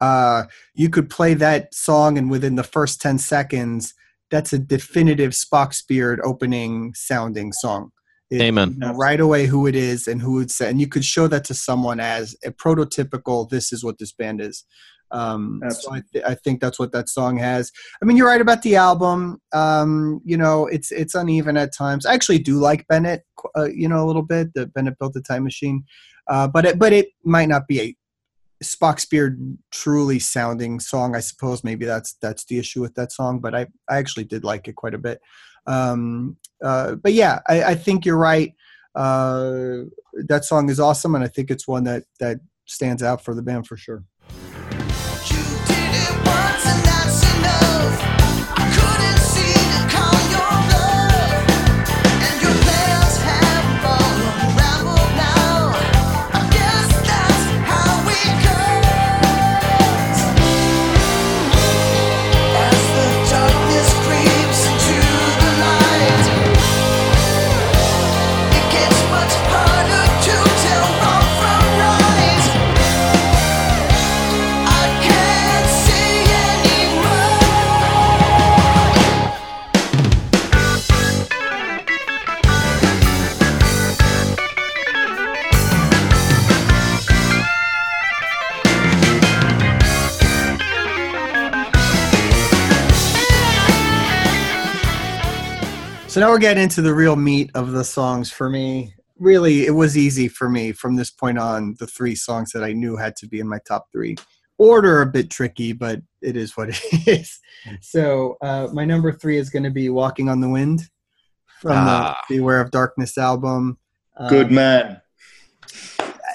uh, 0.00 0.44
you 0.74 0.88
could 0.88 1.10
play 1.10 1.34
that 1.34 1.74
song 1.74 2.16
and 2.16 2.30
within 2.30 2.54
the 2.56 2.62
first 2.62 3.00
ten 3.00 3.18
seconds, 3.18 3.92
that's 4.30 4.52
a 4.52 4.58
definitive 4.58 5.32
Spock's 5.32 5.82
Beard 5.82 6.20
opening 6.24 6.94
sounding 6.94 7.52
song. 7.52 7.90
It- 8.30 8.42
Amen. 8.42 8.70
you 8.74 8.78
know 8.78 8.94
right 8.94 9.18
away 9.20 9.46
who 9.46 9.66
it 9.66 9.74
is 9.74 10.06
and 10.06 10.22
who 10.22 10.34
would 10.34 10.52
say, 10.52 10.70
and 10.70 10.80
you 10.80 10.86
could 10.86 11.04
show 11.04 11.26
that 11.26 11.44
to 11.46 11.54
someone 11.54 11.98
as 11.98 12.36
a 12.44 12.52
prototypical. 12.52 13.50
This 13.50 13.72
is 13.72 13.82
what 13.82 13.98
this 13.98 14.12
band 14.12 14.40
is. 14.40 14.64
Um, 15.12 15.60
so 15.70 15.92
I, 15.92 16.02
th- 16.12 16.24
I 16.24 16.34
think 16.34 16.60
that's 16.60 16.78
what 16.78 16.92
that 16.92 17.08
song 17.08 17.36
has. 17.38 17.72
I 18.00 18.04
mean, 18.04 18.16
you're 18.16 18.26
right 18.26 18.40
about 18.40 18.62
the 18.62 18.76
album. 18.76 19.40
Um, 19.52 20.20
you 20.24 20.36
know, 20.36 20.66
it's 20.66 20.92
it's 20.92 21.14
uneven 21.14 21.56
at 21.56 21.74
times. 21.74 22.06
I 22.06 22.14
actually 22.14 22.38
do 22.38 22.58
like 22.58 22.86
Bennett, 22.88 23.24
uh, 23.56 23.68
you 23.68 23.88
know, 23.88 24.04
a 24.04 24.06
little 24.06 24.22
bit. 24.22 24.54
That 24.54 24.72
Bennett 24.72 24.98
built 24.98 25.14
the 25.14 25.22
time 25.22 25.44
machine, 25.44 25.84
uh, 26.28 26.48
but 26.48 26.64
it 26.64 26.78
but 26.78 26.92
it 26.92 27.08
might 27.24 27.48
not 27.48 27.66
be 27.66 27.80
a 27.80 27.96
Spock's 28.62 29.06
Beard 29.06 29.58
truly 29.70 30.18
sounding 30.18 30.80
song. 30.80 31.16
I 31.16 31.20
suppose 31.20 31.64
maybe 31.64 31.86
that's 31.86 32.14
that's 32.20 32.44
the 32.44 32.58
issue 32.58 32.80
with 32.80 32.94
that 32.94 33.12
song. 33.12 33.40
But 33.40 33.54
I 33.54 33.66
I 33.88 33.98
actually 33.98 34.24
did 34.24 34.44
like 34.44 34.68
it 34.68 34.76
quite 34.76 34.94
a 34.94 34.98
bit. 34.98 35.20
Um, 35.66 36.36
uh, 36.62 36.94
but 36.96 37.12
yeah, 37.12 37.40
I, 37.48 37.62
I 37.62 37.74
think 37.74 38.04
you're 38.04 38.16
right. 38.16 38.54
Uh, 38.94 39.84
that 40.26 40.44
song 40.44 40.68
is 40.68 40.80
awesome, 40.80 41.14
and 41.14 41.24
I 41.24 41.28
think 41.28 41.50
it's 41.50 41.66
one 41.66 41.84
that 41.84 42.04
that 42.18 42.40
stands 42.66 43.02
out 43.02 43.22
for 43.24 43.34
the 43.34 43.42
band 43.42 43.66
for 43.66 43.76
sure. 43.76 44.04
Enough. 47.80 48.19
So 96.10 96.18
now 96.18 96.30
we're 96.30 96.38
getting 96.38 96.64
into 96.64 96.82
the 96.82 96.92
real 96.92 97.14
meat 97.14 97.52
of 97.54 97.70
the 97.70 97.84
songs 97.84 98.32
for 98.32 98.50
me. 98.50 98.94
Really, 99.20 99.66
it 99.66 99.70
was 99.70 99.96
easy 99.96 100.26
for 100.26 100.48
me 100.48 100.72
from 100.72 100.96
this 100.96 101.08
point 101.08 101.38
on. 101.38 101.76
The 101.78 101.86
three 101.86 102.16
songs 102.16 102.50
that 102.50 102.64
I 102.64 102.72
knew 102.72 102.96
had 102.96 103.14
to 103.16 103.28
be 103.28 103.38
in 103.38 103.46
my 103.48 103.60
top 103.64 103.86
three. 103.92 104.16
Order 104.58 105.02
a 105.02 105.06
bit 105.06 105.30
tricky, 105.30 105.72
but 105.72 106.00
it 106.20 106.36
is 106.36 106.56
what 106.56 106.68
it 106.92 107.06
is. 107.06 107.38
So 107.80 108.36
uh, 108.42 108.68
my 108.72 108.84
number 108.84 109.12
three 109.12 109.36
is 109.38 109.50
going 109.50 109.62
to 109.62 109.70
be 109.70 109.88
"Walking 109.88 110.28
on 110.28 110.40
the 110.40 110.48
Wind" 110.48 110.88
from 111.60 111.76
Ah. 111.76 112.20
the 112.28 112.38
"Beware 112.38 112.60
of 112.60 112.72
Darkness" 112.72 113.16
album. 113.16 113.78
Good 114.28 114.48
Um, 114.48 114.54
man. 114.54 115.00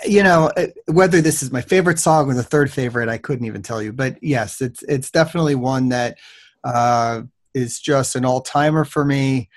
you 0.06 0.24
know 0.24 0.52
uh, 0.56 0.68
whether 0.88 1.20
this 1.20 1.44
is 1.44 1.52
my 1.52 1.62
favorite 1.62 2.00
song 2.00 2.32
or 2.32 2.34
the 2.34 2.44
third 2.44 2.72
favorite 2.72 3.10
i 3.10 3.18
couldn't 3.18 3.46
even 3.46 3.62
tell 3.64 3.82
you 3.82 3.92
but 3.92 4.22
yes 4.24 4.62
it's 4.62 4.82
it's 4.84 5.10
definitely 5.12 5.56
one 5.56 5.90
that 5.90 6.18
uh 6.64 7.22
is 7.56 7.80
just 7.80 8.16
an 8.16 8.26
all-timer 8.26 8.86
for 8.86 9.04
me. 9.04 9.50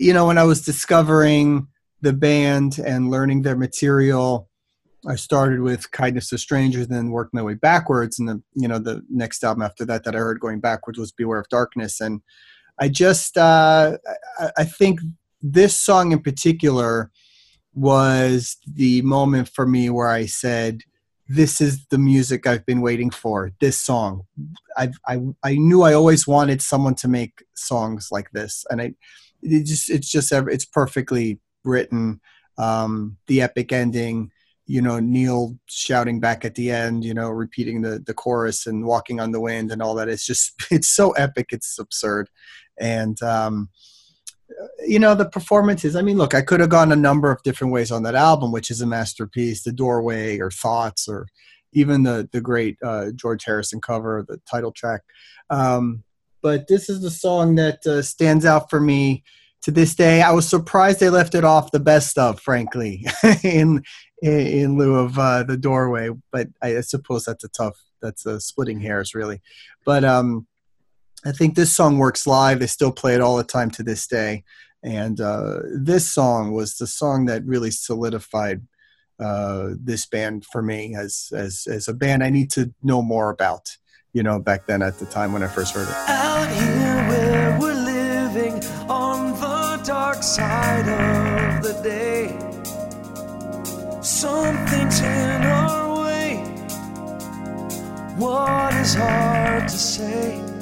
You 0.00 0.12
know 0.12 0.26
when 0.26 0.38
i 0.38 0.44
was 0.44 0.64
discovering 0.64 1.68
the 2.00 2.12
band 2.12 2.80
and 2.84 3.12
learning 3.12 3.42
their 3.42 3.56
material 3.56 4.50
i 5.06 5.14
started 5.14 5.60
with 5.60 5.90
kindness 5.92 6.28
to 6.30 6.36
strangers 6.36 6.86
and 6.86 6.96
then 6.96 7.10
worked 7.10 7.32
my 7.32 7.42
way 7.42 7.54
backwards 7.54 8.18
and 8.18 8.28
the 8.28 8.42
you 8.54 8.66
know 8.66 8.80
the 8.80 9.02
next 9.08 9.44
album 9.44 9.62
after 9.62 9.84
that 9.84 10.02
that 10.02 10.16
i 10.16 10.18
heard 10.18 10.40
going 10.40 10.58
backwards 10.58 10.98
was 10.98 11.12
beware 11.12 11.38
of 11.38 11.48
darkness. 11.48 12.00
And 12.00 12.22
i 12.80 12.88
just 12.88 13.38
uh 13.38 13.98
i, 14.40 14.50
I 14.58 14.64
think 14.64 14.98
this 15.40 15.76
song 15.76 16.10
in 16.10 16.20
particular 16.20 17.12
was 17.74 18.56
the 18.66 19.02
moment 19.02 19.48
for 19.48 19.66
me 19.66 19.90
where 19.90 20.08
I 20.08 20.26
said, 20.26 20.82
"This 21.28 21.60
is 21.60 21.86
the 21.86 21.98
music 21.98 22.46
I've 22.46 22.66
been 22.66 22.80
waiting 22.80 23.10
for. 23.10 23.52
This 23.60 23.80
song, 23.80 24.24
I 24.76 24.90
I 25.06 25.20
I 25.42 25.54
knew 25.54 25.82
I 25.82 25.94
always 25.94 26.26
wanted 26.26 26.62
someone 26.62 26.94
to 26.96 27.08
make 27.08 27.44
songs 27.54 28.08
like 28.10 28.30
this, 28.32 28.64
and 28.70 28.80
I 28.80 28.94
it 29.42 29.64
just 29.64 29.90
it's 29.90 30.10
just 30.10 30.32
it's 30.32 30.64
perfectly 30.64 31.40
written. 31.64 32.20
Um, 32.58 33.16
the 33.26 33.42
epic 33.42 33.72
ending." 33.72 34.30
You 34.66 34.80
know, 34.80 34.98
Neal 34.98 35.58
shouting 35.68 36.20
back 36.20 36.46
at 36.46 36.54
the 36.54 36.70
end, 36.70 37.04
you 37.04 37.12
know, 37.12 37.28
repeating 37.28 37.82
the, 37.82 37.98
the 37.98 38.14
chorus 38.14 38.66
and 38.66 38.86
walking 38.86 39.20
on 39.20 39.30
the 39.30 39.40
wind 39.40 39.70
and 39.70 39.82
all 39.82 39.94
that. 39.96 40.08
It's 40.08 40.24
just, 40.24 40.54
it's 40.70 40.88
so 40.88 41.10
epic. 41.10 41.48
It's 41.52 41.78
absurd. 41.78 42.30
And, 42.80 43.20
um, 43.22 43.68
you 44.86 44.98
know 44.98 45.14
the 45.14 45.28
performances 45.28 45.96
i 45.96 46.02
mean 46.02 46.18
look 46.18 46.34
i 46.34 46.42
could 46.42 46.60
have 46.60 46.68
gone 46.68 46.92
a 46.92 46.96
number 46.96 47.30
of 47.30 47.42
different 47.42 47.72
ways 47.72 47.90
on 47.90 48.02
that 48.02 48.14
album 48.14 48.52
which 48.52 48.70
is 48.70 48.80
a 48.80 48.86
masterpiece 48.86 49.62
the 49.62 49.72
doorway 49.72 50.38
or 50.38 50.50
thoughts 50.50 51.08
or 51.08 51.26
even 51.74 52.04
the 52.04 52.28
the 52.32 52.40
great 52.40 52.78
uh, 52.82 53.10
george 53.14 53.44
harrison 53.44 53.80
cover 53.80 54.24
the 54.26 54.40
title 54.50 54.72
track. 54.72 55.02
Um, 55.50 56.02
but 56.42 56.68
this 56.68 56.88
is 56.88 57.00
the 57.00 57.10
song 57.10 57.56
that 57.56 57.86
uh, 57.86 58.02
stands 58.02 58.44
out 58.44 58.68
for 58.68 58.80
me 58.80 59.24
to 59.62 59.70
this 59.70 59.94
day. 59.94 60.20
I 60.20 60.30
was 60.32 60.46
surprised 60.48 61.00
they 61.00 61.08
left 61.08 61.34
it 61.34 61.44
off 61.44 61.72
the 61.72 61.80
best 61.80 62.18
of 62.18 62.40
frankly 62.40 63.06
in, 63.42 63.82
in 64.22 64.78
lieu 64.78 64.96
of 64.96 65.18
uh, 65.18 65.42
the 65.42 65.56
doorway 65.56 66.10
but 66.32 66.48
I, 66.62 66.78
I 66.78 66.80
suppose 66.80 67.24
that's 67.24 67.44
a 67.44 67.48
tough 67.48 67.78
that's 68.00 68.26
a 68.26 68.40
splitting 68.40 68.80
hairs 68.80 69.14
really. 69.14 69.40
But 69.84 70.04
um 70.04 70.46
I 71.26 71.32
think 71.32 71.54
this 71.54 71.74
song 71.74 71.98
works 71.98 72.26
live. 72.26 72.60
They 72.60 72.66
still 72.66 72.92
play 72.92 73.14
it 73.14 73.22
all 73.22 73.36
the 73.36 73.44
time 73.44 73.70
to 73.72 73.82
this 73.82 74.06
day. 74.06 74.44
And 74.82 75.20
uh, 75.20 75.60
this 75.74 76.12
song 76.12 76.52
was 76.52 76.76
the 76.76 76.86
song 76.86 77.24
that 77.26 77.44
really 77.46 77.70
solidified 77.70 78.66
uh, 79.18 79.70
this 79.80 80.04
band 80.04 80.44
for 80.44 80.60
me 80.60 80.94
as, 80.94 81.32
as 81.34 81.66
as 81.70 81.88
a 81.88 81.94
band 81.94 82.22
I 82.22 82.30
need 82.30 82.50
to 82.52 82.74
know 82.82 83.00
more 83.00 83.30
about. 83.30 83.76
You 84.12 84.22
know, 84.22 84.38
back 84.38 84.66
then 84.66 84.82
at 84.82 84.98
the 84.98 85.06
time 85.06 85.32
when 85.32 85.42
I 85.42 85.48
first 85.48 85.74
heard 85.74 85.88
it. 85.88 85.94
Out 86.08 86.48
here 86.50 87.08
where 87.08 87.58
we're 87.58 87.74
living 87.74 88.62
on 88.88 89.32
the 89.40 89.82
dark 89.84 90.22
side 90.22 90.86
of 90.86 91.62
the 91.62 91.72
day. 91.82 92.28
Something's 94.02 95.00
in 95.00 95.42
our 95.42 96.04
way. 96.04 96.36
What 98.18 98.74
is 98.74 98.94
hard 98.94 99.68
to 99.68 99.76
say? 99.76 100.53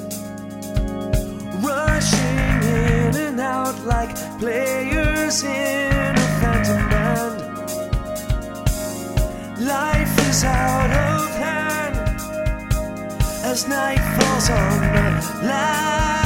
Rushing 1.73 2.61
in 2.61 3.15
and 3.15 3.39
out 3.39 3.77
like 3.83 4.13
players 4.37 5.43
in 5.43 6.15
a 6.25 6.27
phantom 6.39 6.81
band. 6.91 7.37
Life 9.59 10.29
is 10.29 10.43
out 10.43 10.91
of 11.09 11.21
hand 11.43 11.95
as 13.43 13.67
night 13.67 14.03
falls 14.15 14.49
on 14.51 14.81
the 14.95 15.47
land. 15.47 16.22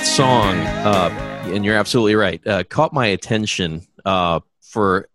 That 0.00 0.06
song 0.06 0.56
uh, 0.86 1.10
and 1.52 1.62
you're 1.62 1.76
absolutely 1.76 2.14
right 2.14 2.46
uh, 2.46 2.64
caught 2.64 2.92
my 2.92 3.08
attention 3.08 3.86
uh, 4.06 4.40
for 4.62 5.08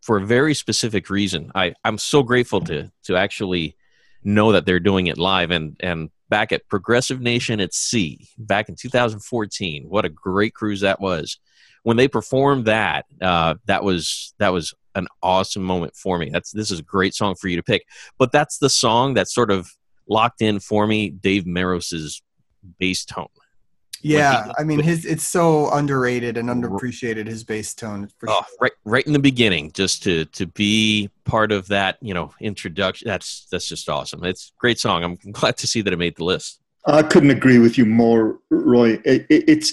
for 0.00 0.16
a 0.16 0.24
very 0.24 0.54
specific 0.54 1.10
reason. 1.10 1.52
I, 1.54 1.74
i'm 1.84 1.98
so 1.98 2.22
grateful 2.22 2.62
to 2.62 2.90
to 3.04 3.16
actually 3.16 3.76
know 4.24 4.52
that 4.52 4.64
they're 4.64 4.80
doing 4.80 5.08
it 5.08 5.18
live. 5.18 5.50
And 5.50 5.76
and 5.80 6.10
back 6.30 6.50
at 6.50 6.66
progressive 6.68 7.20
nation 7.20 7.60
at 7.60 7.74
sea 7.74 8.26
back 8.38 8.70
in 8.70 8.74
2014 8.74 9.84
what 9.88 10.06
a 10.06 10.08
great 10.08 10.54
cruise 10.54 10.80
that 10.80 10.98
was. 10.98 11.38
When 11.82 11.98
they 11.98 12.08
performed 12.08 12.64
that 12.64 13.04
uh, 13.20 13.56
that 13.66 13.84
was 13.84 14.32
that 14.38 14.54
was 14.54 14.72
an 14.94 15.08
awesome 15.22 15.62
moment 15.62 15.94
for 15.94 16.16
me. 16.16 16.30
That's 16.30 16.52
this 16.52 16.70
is 16.70 16.78
a 16.78 16.84
great 16.84 17.14
song 17.14 17.34
for 17.34 17.48
you 17.48 17.56
to 17.56 17.62
pick. 17.62 17.86
But 18.16 18.32
that's 18.32 18.56
the 18.56 18.70
song 18.70 19.14
that 19.14 19.28
sort 19.28 19.50
of 19.50 19.70
locked 20.08 20.40
in 20.40 20.58
for 20.58 20.86
me 20.86 21.10
dave 21.10 21.44
meros's 21.44 22.22
bass 22.78 23.04
tone 23.04 23.26
Yeah, 24.02 24.52
I 24.58 24.64
mean 24.64 24.80
his 24.80 25.04
it's 25.04 25.26
so 25.26 25.70
underrated 25.72 26.36
and 26.36 26.48
underappreciated 26.48 27.26
his 27.26 27.44
bass 27.44 27.74
tone. 27.74 28.08
For 28.18 28.28
Oh, 28.28 28.42
sure. 28.48 28.58
right, 28.60 28.72
right 28.84 29.06
in 29.06 29.12
the 29.12 29.18
beginning, 29.18 29.70
just 29.72 30.02
to 30.04 30.24
to 30.26 30.46
be 30.46 31.08
part 31.24 31.52
of 31.52 31.68
that, 31.68 31.98
you 32.00 32.12
know, 32.14 32.32
introduction. 32.40 33.06
That's 33.08 33.46
that's 33.50 33.66
just 33.68 33.88
awesome. 33.88 34.24
It's 34.24 34.48
a 34.56 34.60
great 34.60 34.78
song. 34.80 35.04
I'm 35.04 35.16
glad 35.32 35.56
to 35.58 35.66
see 35.66 35.82
that 35.82 35.92
it 35.92 35.98
made 35.98 36.16
the 36.16 36.24
list. 36.24 36.58
I 36.84 37.04
couldn't 37.04 37.30
agree 37.30 37.58
with 37.58 37.78
you 37.78 37.86
more, 37.86 38.40
Roy. 38.50 38.94
It, 39.04 39.24
it, 39.30 39.44
it's 39.48 39.72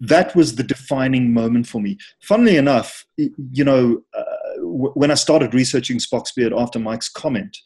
that 0.00 0.34
was 0.34 0.56
the 0.56 0.64
defining 0.64 1.32
moment 1.32 1.68
for 1.68 1.80
me. 1.80 1.98
Funnily 2.20 2.56
enough, 2.56 3.06
you 3.16 3.64
know, 3.64 4.02
uh, 4.12 4.24
w- 4.56 4.92
when 4.94 5.12
I 5.12 5.14
started 5.14 5.54
researching 5.54 5.98
Spock's 5.98 6.32
Beard 6.32 6.52
after 6.52 6.78
Mike's 6.80 7.08
comment, 7.08 7.56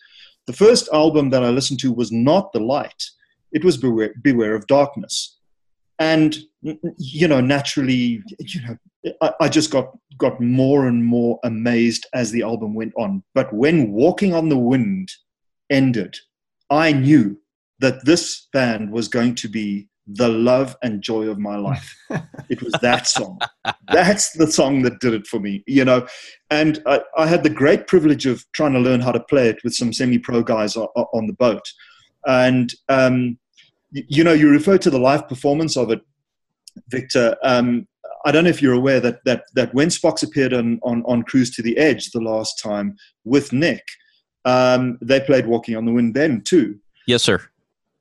the 0.46 0.52
first 0.52 0.88
album 0.92 1.30
that 1.30 1.42
I 1.42 1.48
listened 1.48 1.80
to 1.80 1.92
was 1.92 2.12
not 2.12 2.52
The 2.52 2.60
Light; 2.60 3.02
it 3.50 3.64
was 3.64 3.78
Beware, 3.78 4.12
Beware 4.20 4.54
of 4.54 4.66
Darkness, 4.66 5.38
and 6.00 6.36
you 6.62 7.28
know, 7.28 7.40
naturally, 7.40 8.22
you 8.38 8.60
know, 8.62 9.14
I, 9.20 9.32
I 9.42 9.48
just 9.48 9.70
got 9.70 9.96
got 10.16 10.40
more 10.40 10.88
and 10.88 11.04
more 11.04 11.38
amazed 11.44 12.06
as 12.12 12.32
the 12.32 12.42
album 12.42 12.74
went 12.74 12.92
on. 12.96 13.22
But 13.34 13.52
when 13.52 13.92
Walking 13.92 14.34
on 14.34 14.48
the 14.48 14.58
Wind 14.58 15.10
ended, 15.70 16.16
I 16.70 16.92
knew 16.92 17.38
that 17.78 18.04
this 18.04 18.48
band 18.52 18.90
was 18.90 19.08
going 19.08 19.34
to 19.36 19.48
be 19.48 19.88
the 20.06 20.28
love 20.28 20.76
and 20.82 21.02
joy 21.02 21.28
of 21.28 21.38
my 21.38 21.56
life. 21.56 21.94
it 22.48 22.62
was 22.62 22.72
that 22.82 23.06
song. 23.06 23.38
That's 23.92 24.32
the 24.32 24.50
song 24.50 24.82
that 24.82 25.00
did 25.00 25.14
it 25.14 25.26
for 25.26 25.38
me, 25.38 25.62
you 25.66 25.84
know. 25.84 26.06
And 26.50 26.82
I, 26.86 27.02
I 27.16 27.26
had 27.26 27.42
the 27.42 27.50
great 27.50 27.86
privilege 27.86 28.26
of 28.26 28.44
trying 28.52 28.72
to 28.72 28.80
learn 28.80 29.00
how 29.00 29.12
to 29.12 29.20
play 29.20 29.48
it 29.48 29.62
with 29.62 29.74
some 29.74 29.92
semi-pro 29.92 30.42
guys 30.42 30.76
on, 30.76 30.88
on 30.96 31.26
the 31.26 31.34
boat. 31.34 31.62
And 32.26 32.72
um, 32.88 33.38
you 33.92 34.24
know, 34.24 34.32
you 34.32 34.48
refer 34.50 34.78
to 34.78 34.90
the 34.90 34.98
live 34.98 35.28
performance 35.28 35.76
of 35.76 35.90
it, 35.90 36.00
Victor. 36.88 37.36
Um, 37.42 37.86
I 38.24 38.32
don't 38.32 38.44
know 38.44 38.50
if 38.50 38.60
you're 38.62 38.74
aware 38.74 39.00
that 39.00 39.24
that 39.24 39.44
that 39.54 39.72
when 39.74 39.88
Spock's 39.88 40.22
appeared 40.22 40.52
on 40.52 40.78
on, 40.82 41.02
on 41.06 41.22
Cruise 41.22 41.50
to 41.56 41.62
the 41.62 41.76
Edge 41.78 42.10
the 42.10 42.20
last 42.20 42.60
time 42.62 42.96
with 43.24 43.52
Nick, 43.52 43.82
um, 44.44 44.98
they 45.02 45.20
played 45.20 45.46
Walking 45.46 45.76
on 45.76 45.84
the 45.84 45.92
Wind 45.92 46.14
then 46.14 46.42
too 46.42 46.78
Yes, 47.06 47.22
sir. 47.22 47.40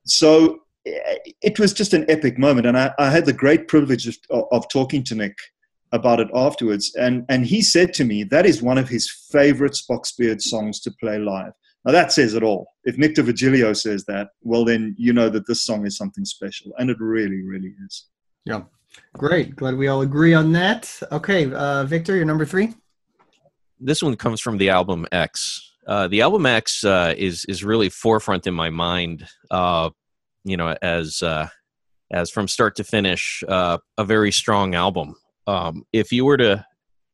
so 0.06 0.62
eh, 0.86 1.16
it 1.42 1.60
was 1.60 1.74
just 1.74 1.94
an 1.94 2.06
epic 2.10 2.38
moment 2.38 2.66
and 2.68 2.78
i, 2.78 2.92
I 3.00 3.10
had 3.10 3.26
the 3.26 3.34
great 3.34 3.68
privilege 3.68 4.08
of, 4.08 4.46
of 4.52 4.70
talking 4.70 5.04
to 5.06 5.16
nick 5.16 5.38
about 5.92 6.20
it 6.20 6.30
afterwards 6.34 6.94
and, 6.96 7.26
and 7.30 7.46
he 7.46 7.62
said 7.62 7.94
to 7.96 8.06
me 8.06 8.24
that 8.26 8.46
is 8.46 8.62
one 8.62 8.78
of 8.78 8.88
his 8.88 9.10
favorite 9.32 9.74
spock's 9.74 10.12
beard 10.14 10.42
songs 10.42 10.80
to 10.82 10.92
play 11.02 11.18
live 11.18 11.54
now 11.86 11.92
that 11.92 12.12
says 12.12 12.34
it 12.34 12.44
all 12.44 12.68
if 12.84 12.98
nick 12.98 13.16
D'Virgilio 13.16 13.76
says 13.76 14.06
that 14.06 14.30
well 14.42 14.66
then 14.66 14.96
you 14.98 15.14
know 15.14 15.30
that 15.30 15.48
this 15.48 15.64
song 15.64 15.86
is 15.86 15.98
something 15.98 16.26
special 16.26 16.72
and 16.78 16.90
it 16.90 16.98
really 17.00 17.44
really 17.44 17.74
is 17.86 18.08
Yeah, 18.46 18.64
Great. 19.14 19.56
Glad 19.56 19.76
we 19.76 19.88
all 19.88 20.02
agree 20.02 20.34
on 20.34 20.52
that. 20.54 21.00
Okay, 21.12 21.52
uh, 21.52 21.84
Victor, 21.86 22.16
you're 22.16 22.26
number 22.26 22.46
three. 22.46 22.74
this 23.80 24.04
one 24.04 24.16
comes 24.16 24.42
from 24.42 24.58
the 24.58 24.70
album 24.70 25.06
X. 25.12 25.74
Uh, 25.88 26.08
the 26.08 26.22
album 26.22 26.46
X 26.46 26.84
uh, 26.84 27.14
is 27.18 27.46
is 27.46 27.64
really 27.64 27.90
forefront 27.90 28.48
in 28.48 28.54
my 28.54 28.70
mind. 28.70 29.28
Uh, 29.50 29.90
you 30.44 30.58
know, 30.58 30.76
as 30.82 31.22
uh, 31.22 31.48
as 32.12 32.30
from 32.30 32.48
start 32.48 32.76
to 32.76 32.84
finish, 32.84 33.44
uh, 33.48 33.78
a 33.98 34.04
very 34.04 34.32
strong 34.32 34.76
album. 34.76 35.16
Um, 35.48 35.84
if 35.94 36.12
you 36.12 36.26
were 36.26 36.38
to 36.38 36.66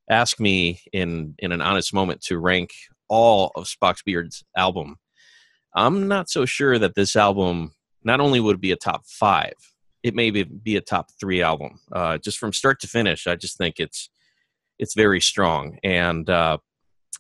ask 0.10 0.40
me 0.40 0.82
in 0.94 1.36
in 1.40 1.52
an 1.52 1.62
honest 1.62 1.94
moment 1.94 2.22
to 2.22 2.38
rank 2.38 2.72
all 3.10 3.52
of 3.56 3.66
Spock's 3.66 4.04
Beard's 4.04 4.44
album, 4.56 4.98
I'm 5.76 6.08
not 6.08 6.30
so 6.30 6.46
sure 6.46 6.80
that 6.80 6.96
this 6.96 7.16
album 7.16 7.74
not 8.04 8.20
only 8.20 8.40
would 8.40 8.62
be 8.62 8.72
a 8.72 8.76
top 8.78 9.06
five, 9.06 9.54
it 10.04 10.14
may 10.14 10.30
be, 10.30 10.76
a 10.76 10.82
top 10.82 11.10
three 11.20 11.42
album. 11.42 11.80
Uh, 11.92 12.18
just 12.20 12.38
from 12.38 12.54
start 12.54 12.80
to 12.82 12.88
finish, 12.88 13.26
I 13.28 13.36
just 13.36 13.58
think 13.58 13.80
it's 13.80 14.10
it's 14.78 14.94
very 14.94 15.22
strong, 15.22 15.80
and 15.84 16.30
uh, 16.30 16.58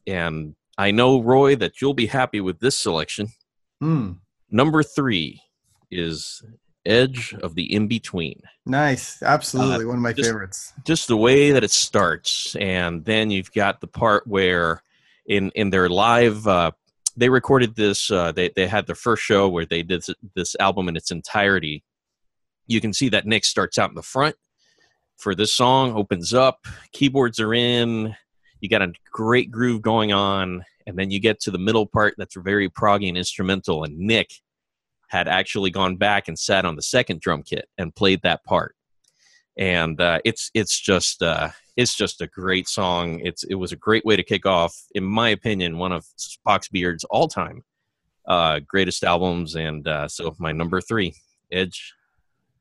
and 0.05 0.55
I 0.77 0.91
know 0.91 1.21
Roy 1.21 1.55
that 1.55 1.81
you'll 1.81 1.93
be 1.93 2.07
happy 2.07 2.41
with 2.41 2.59
this 2.59 2.77
selection. 2.77 3.29
Hmm. 3.81 4.13
Number 4.51 4.83
three 4.83 5.41
is 5.89 6.43
Edge 6.85 7.33
of 7.41 7.55
the 7.55 7.73
In 7.73 7.87
Between. 7.87 8.41
Nice. 8.65 9.21
Absolutely. 9.23 9.85
One 9.85 9.97
of 9.97 10.01
my 10.01 10.13
just- 10.13 10.29
favorites. 10.29 10.73
just 10.85 11.07
the 11.07 11.17
way 11.17 11.51
that 11.51 11.63
it 11.63 11.71
starts 11.71 12.55
and 12.57 13.03
then 13.05 13.31
you've 13.31 13.51
got 13.51 13.81
the 13.81 13.87
part 13.87 14.27
where 14.27 14.81
in 15.27 15.51
in 15.55 15.69
their 15.69 15.89
live 15.89 16.45
uh 16.47 16.71
they 17.17 17.29
recorded 17.29 17.75
this 17.75 18.11
uh 18.11 18.31
they, 18.31 18.49
they 18.55 18.67
had 18.67 18.85
their 18.85 18.95
first 18.95 19.23
show 19.23 19.47
where 19.49 19.65
they 19.65 19.81
did 19.81 20.01
this, 20.01 20.15
this 20.35 20.55
album 20.59 20.87
in 20.89 20.95
its 20.95 21.11
entirety. 21.11 21.83
You 22.67 22.81
can 22.81 22.93
see 22.93 23.09
that 23.09 23.25
nick 23.25 23.45
starts 23.45 23.77
out 23.77 23.89
in 23.89 23.95
the 23.95 24.01
front 24.01 24.35
for 25.17 25.35
this 25.35 25.53
song 25.53 25.93
opens 25.95 26.33
up 26.33 26.65
keyboards 26.91 27.39
are 27.39 27.53
in 27.53 28.15
you 28.59 28.69
got 28.69 28.81
a 28.81 28.93
great 29.11 29.51
groove 29.51 29.81
going 29.81 30.11
on 30.11 30.63
and 30.87 30.97
then 30.97 31.09
you 31.09 31.19
get 31.19 31.39
to 31.39 31.51
the 31.51 31.57
middle 31.57 31.85
part 31.85 32.15
that's 32.17 32.35
very 32.35 32.69
proggy 32.69 33.07
and 33.07 33.17
instrumental 33.17 33.83
and 33.83 33.97
nick 33.97 34.29
had 35.07 35.27
actually 35.27 35.71
gone 35.71 35.95
back 35.95 36.27
and 36.27 36.37
sat 36.37 36.65
on 36.65 36.75
the 36.75 36.81
second 36.81 37.21
drum 37.21 37.43
kit 37.43 37.69
and 37.77 37.95
played 37.95 38.19
that 38.23 38.43
part 38.43 38.74
and 39.57 39.99
uh, 39.99 40.19
it's 40.25 40.51
it's 40.53 40.79
just 40.79 41.21
uh, 41.21 41.49
it's 41.75 41.95
just 41.95 42.21
a 42.21 42.27
great 42.27 42.67
song. 42.67 43.19
It's 43.23 43.43
it 43.43 43.55
was 43.55 43.71
a 43.71 43.77
great 43.77 44.05
way 44.05 44.15
to 44.15 44.23
kick 44.23 44.45
off, 44.45 44.75
in 44.93 45.03
my 45.03 45.29
opinion, 45.29 45.77
one 45.77 45.91
of 45.91 46.05
Spock's 46.17 46.69
Beard's 46.69 47.03
all 47.05 47.27
time 47.27 47.63
uh, 48.27 48.59
greatest 48.65 49.03
albums. 49.03 49.55
And 49.55 49.87
uh, 49.87 50.07
so 50.07 50.35
my 50.39 50.51
number 50.51 50.81
three, 50.81 51.15
Edge 51.51 51.93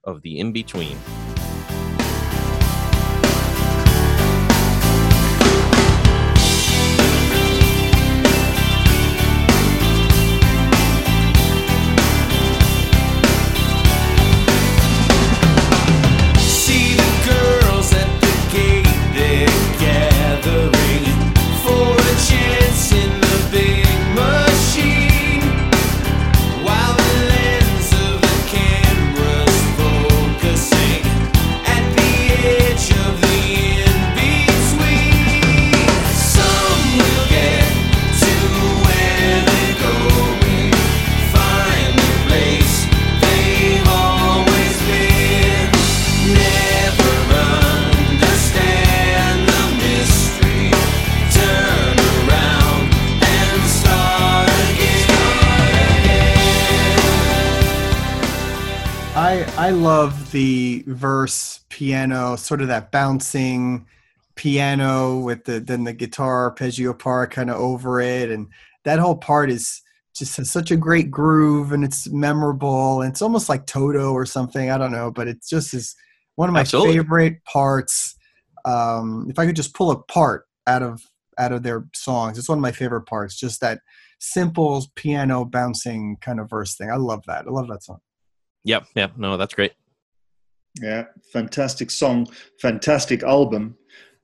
of 0.05 0.23
the 0.23 0.39
In 0.39 0.53
Between. 0.53 0.99
Love 60.05 60.33
the 60.33 60.85
verse 60.87 61.61
piano, 61.71 62.37
sort 62.37 62.61
of 62.61 62.69
that 62.69 62.93
bouncing 62.93 63.87
piano 64.35 65.19
with 65.19 65.45
the 65.45 65.61
then 65.61 65.85
the 65.85 65.95
guitar 65.95 66.45
arpeggio 66.45 66.93
part 66.93 67.31
kind 67.31 67.49
of 67.49 67.57
over 67.57 68.03
it, 68.03 68.31
and 68.31 68.49
that 68.85 68.99
whole 68.99 69.17
part 69.17 69.51
is 69.51 69.81
just 70.15 70.37
has 70.37 70.51
such 70.51 70.71
a 70.71 70.77
great 70.77 71.11
groove 71.11 71.73
and 71.73 71.83
it's 71.85 72.09
memorable. 72.11 73.01
And 73.01 73.11
it's 73.11 73.23
almost 73.23 73.49
like 73.49 73.65
Toto 73.65 74.13
or 74.13 74.27
something. 74.27 74.71
I 74.71 74.77
don't 74.77 74.93
know, 74.93 75.11
but 75.11 75.27
it 75.27 75.39
just 75.49 75.73
is 75.73 75.97
one 76.37 76.51
of 76.51 76.53
my 76.53 76.61
Absolutely. 76.61 76.99
favorite 76.99 77.45
parts. 77.47 78.15
Um, 78.67 79.27
if 79.31 79.39
I 79.39 79.47
could 79.47 79.57
just 79.57 79.75
pull 79.75 79.91
a 79.91 80.03
part 80.03 80.45
out 80.67 80.83
of 80.83 81.01
out 81.39 81.53
of 81.53 81.63
their 81.63 81.87
songs, 81.95 82.39
it's 82.39 82.49
one 82.49 82.59
of 82.59 82.63
my 82.63 82.73
favorite 82.73 83.07
parts. 83.07 83.41
Just 83.41 83.63
that 83.63 83.81
simple 84.21 84.85
piano 84.97 85.47
bouncing 85.47 86.19
kind 86.21 86.41
of 86.41 86.51
verse 86.51 86.77
thing. 86.77 86.91
I 86.91 86.97
love 86.97 87.23
that. 87.27 87.47
I 87.47 87.51
love 87.51 87.69
that 87.69 87.83
song. 87.83 88.01
Yep, 88.65 88.87
yep, 88.95 89.13
no, 89.17 89.39
that's 89.39 89.55
great. 89.55 89.73
Yeah, 90.81 91.05
fantastic 91.33 91.91
song, 91.91 92.27
fantastic 92.61 93.23
album. 93.23 93.77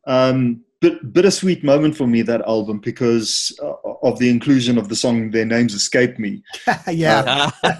Um, 0.07 0.65
bit, 0.81 1.13
bittersweet 1.13 1.63
moment 1.63 1.97
for 1.97 2.07
me 2.07 2.23
that 2.23 2.41
album 2.43 2.79
because 2.79 3.57
uh, 3.63 3.75
of 4.03 4.19
the 4.19 4.29
inclusion 4.31 4.79
of 4.79 4.89
the 4.89 4.97
song 4.97 5.31
"Their 5.31 5.45
Names 5.45 5.75
Escape 5.75 6.19
Me." 6.19 6.43
yeah. 6.89 7.51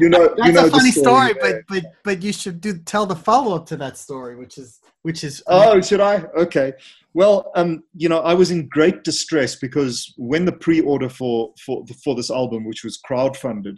You 0.00 0.08
know, 0.08 0.34
That's 0.36 0.46
you 0.46 0.52
know 0.52 0.66
a 0.66 0.70
funny 0.70 0.90
story, 0.90 1.34
there. 1.34 1.62
but 1.68 1.82
but 1.82 1.92
but 2.04 2.22
you 2.22 2.32
should 2.32 2.60
do 2.60 2.78
tell 2.78 3.06
the 3.06 3.16
follow 3.16 3.54
up 3.54 3.66
to 3.66 3.76
that 3.76 3.98
story, 3.98 4.36
which 4.36 4.56
is 4.58 4.80
which 5.02 5.22
is 5.22 5.42
Oh, 5.46 5.80
should 5.80 6.00
I? 6.00 6.24
Okay. 6.36 6.72
Well, 7.14 7.50
um, 7.54 7.82
you 7.94 8.08
know, 8.08 8.20
I 8.20 8.34
was 8.34 8.50
in 8.50 8.68
great 8.68 9.04
distress 9.04 9.56
because 9.56 10.12
when 10.16 10.44
the 10.44 10.52
pre-order 10.52 11.08
for 11.08 11.52
for 11.64 11.84
for 12.02 12.14
this 12.14 12.30
album, 12.30 12.64
which 12.64 12.84
was 12.84 13.00
crowdfunded, 13.08 13.76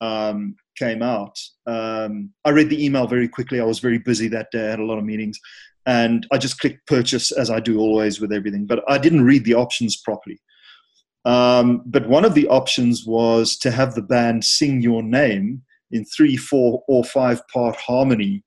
um, 0.00 0.56
came 0.76 1.02
out, 1.02 1.38
um, 1.66 2.30
I 2.44 2.50
read 2.50 2.70
the 2.70 2.84
email 2.84 3.06
very 3.06 3.28
quickly. 3.28 3.60
I 3.60 3.64
was 3.64 3.78
very 3.78 3.98
busy 3.98 4.28
that 4.28 4.50
day. 4.50 4.66
I 4.66 4.70
had 4.70 4.80
a 4.80 4.84
lot 4.84 4.98
of 4.98 5.04
meetings, 5.04 5.38
and 5.86 6.26
I 6.32 6.38
just 6.38 6.58
clicked 6.58 6.86
purchase 6.86 7.32
as 7.32 7.50
I 7.50 7.60
do 7.60 7.78
always 7.78 8.20
with 8.20 8.32
everything. 8.32 8.66
But 8.66 8.82
I 8.88 8.98
didn't 8.98 9.24
read 9.24 9.44
the 9.44 9.54
options 9.54 9.96
properly. 9.96 10.40
Um, 11.24 11.82
but 11.86 12.08
one 12.08 12.24
of 12.24 12.34
the 12.34 12.48
options 12.48 13.06
was 13.06 13.56
to 13.58 13.70
have 13.70 13.94
the 13.94 14.02
band 14.02 14.44
sing 14.44 14.82
your 14.82 15.02
name 15.02 15.62
in 15.92 16.04
three, 16.04 16.36
four, 16.36 16.82
or 16.88 17.04
five 17.04 17.46
part 17.48 17.76
harmony. 17.76 18.42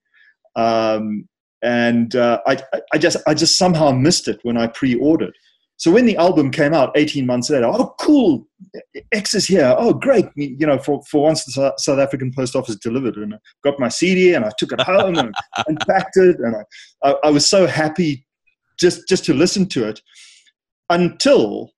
Um, 0.56 1.28
and 1.62 2.16
uh, 2.16 2.42
I, 2.46 2.58
I 2.94 2.98
just 2.98 3.18
I 3.28 3.34
just 3.34 3.58
somehow 3.58 3.92
missed 3.92 4.28
it 4.28 4.40
when 4.44 4.58
I 4.58 4.68
pre-ordered. 4.68 5.36
So 5.78 5.92
when 5.92 6.06
the 6.06 6.16
album 6.18 6.52
came 6.52 6.74
out 6.74 6.96
18 6.96 7.26
months 7.26 7.50
later, 7.50 7.66
oh 7.66 7.94
cool, 8.00 8.48
X 9.12 9.34
is 9.34 9.46
here. 9.46 9.76
Oh 9.78 9.94
great, 9.94 10.26
you 10.36 10.66
know 10.66 10.80
for, 10.80 11.04
for 11.10 11.24
once 11.24 11.44
the 11.44 11.74
South 11.78 12.00
African 12.00 12.32
Post 12.34 12.56
Office 12.56 12.78
delivered, 12.78 13.18
and 13.18 13.34
I 13.36 13.38
got 13.64 13.80
my 13.80 13.90
CD 13.90 14.34
and 14.34 14.46
I 14.46 14.52
took 14.58 14.72
it 14.72 14.82
home 14.82 15.16
and 15.18 15.34
unpacked 15.68 16.18
it, 16.18 16.38
and 16.40 16.56
I, 16.56 17.10
I 17.10 17.16
I 17.26 17.30
was 17.30 17.48
so 17.48 17.68
happy 17.68 18.26
just 18.80 19.08
just 19.08 19.26
to 19.26 19.34
listen 19.34 19.66
to 19.68 19.88
it 19.88 20.02
until 20.90 21.72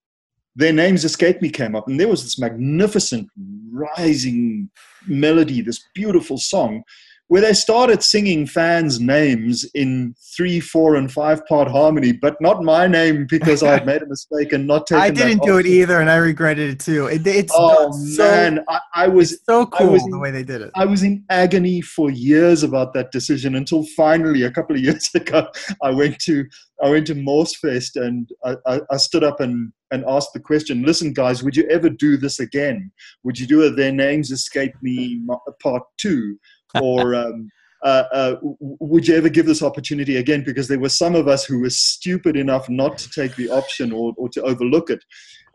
their 0.56 0.74
names 0.74 1.06
escaped 1.06 1.42
me 1.42 1.50
came 1.50 1.76
up 1.76 1.88
and 1.88 2.00
there 2.00 2.08
was 2.08 2.24
this 2.24 2.40
magnificent 2.40 3.28
rising 3.72 4.70
melody 5.06 5.62
this 5.62 5.86
beautiful 5.94 6.38
song 6.38 6.84
where 7.28 7.42
they 7.42 7.54
started 7.54 8.02
singing 8.02 8.48
fans' 8.48 9.00
names 9.00 9.66
in 9.74 10.16
three, 10.36 10.60
four, 10.60 10.96
and 10.96 11.12
five 11.12 11.46
part 11.48 11.68
harmony, 11.68 12.14
but 12.14 12.40
not 12.40 12.64
my 12.64 12.88
name 12.88 13.28
because 13.30 13.64
I 13.64 13.72
had 13.74 13.86
made 13.86 14.02
a 14.02 14.06
mistake 14.08 14.54
and 14.54 14.66
not 14.66 14.88
taken. 14.88 15.02
I 15.02 15.10
didn't 15.10 15.44
do 15.44 15.58
it 15.58 15.66
either, 15.66 16.00
and 16.00 16.10
I 16.10 16.18
regretted 16.18 16.70
it 16.70 16.80
too. 16.80 17.08
It, 17.08 17.28
it's 17.28 17.54
Oh 17.56 17.92
so, 17.92 18.24
man, 18.24 18.64
I, 18.70 18.80
I 18.96 19.08
was 19.08 19.42
so 19.44 19.66
cool 19.66 19.92
was 19.92 20.04
the 20.04 20.12
in- 20.14 20.20
way 20.20 20.32
they 20.32 20.44
did 20.44 20.62
it. 20.62 20.72
I 20.76 20.86
was 20.86 21.04
in 21.04 21.24
agony 21.30 21.82
for 21.82 22.10
years 22.10 22.64
about 22.64 22.94
that 22.94 23.12
decision 23.12 23.56
until 23.56 23.84
finally, 23.96 24.44
a 24.44 24.52
couple 24.52 24.76
of 24.76 24.82
years 24.82 25.10
ago, 25.16 25.48
I 25.84 25.92
went 25.92 26.20
to 26.20 26.46
I 26.82 26.90
went 26.90 27.08
to 27.08 27.16
Morsefest 27.16 27.96
and 27.96 28.30
I, 28.46 28.56
I, 28.68 28.82
I 28.92 28.98
stood 28.98 29.24
up 29.24 29.40
and, 29.40 29.74
and 29.92 30.06
asked 30.08 30.34
the 30.34 30.40
question: 30.40 30.84
Listen, 30.84 31.12
guys, 31.12 31.44
would 31.44 31.58
you 31.58 31.68
ever 31.70 31.90
do 31.90 32.18
this 32.18 32.40
again? 32.40 32.92
Would 33.24 33.40
you 33.40 33.48
do 33.48 33.64
a 33.64 33.72
Their 33.72 33.92
Names 33.92 34.32
Escape 34.32 34.74
Me 34.82 35.22
Part 35.62 35.84
Two, 35.98 36.38
or 36.82 37.16
um, 37.24 37.50
uh, 37.84 38.04
uh, 38.12 38.36
would 38.60 39.08
you 39.08 39.16
ever 39.16 39.30
give 39.30 39.46
this 39.46 39.62
opportunity 39.62 40.18
again? 40.18 40.44
Because 40.44 40.68
there 40.68 40.80
were 40.80 40.90
some 40.90 41.16
of 41.16 41.28
us 41.28 41.46
who 41.46 41.60
were 41.60 41.70
stupid 41.70 42.36
enough 42.36 42.70
not 42.70 42.98
to 42.98 43.10
take 43.10 43.36
the 43.36 43.50
option 43.50 43.92
or, 43.92 44.14
or 44.18 44.30
to 44.30 44.42
overlook 44.44 44.90
it. 44.90 45.04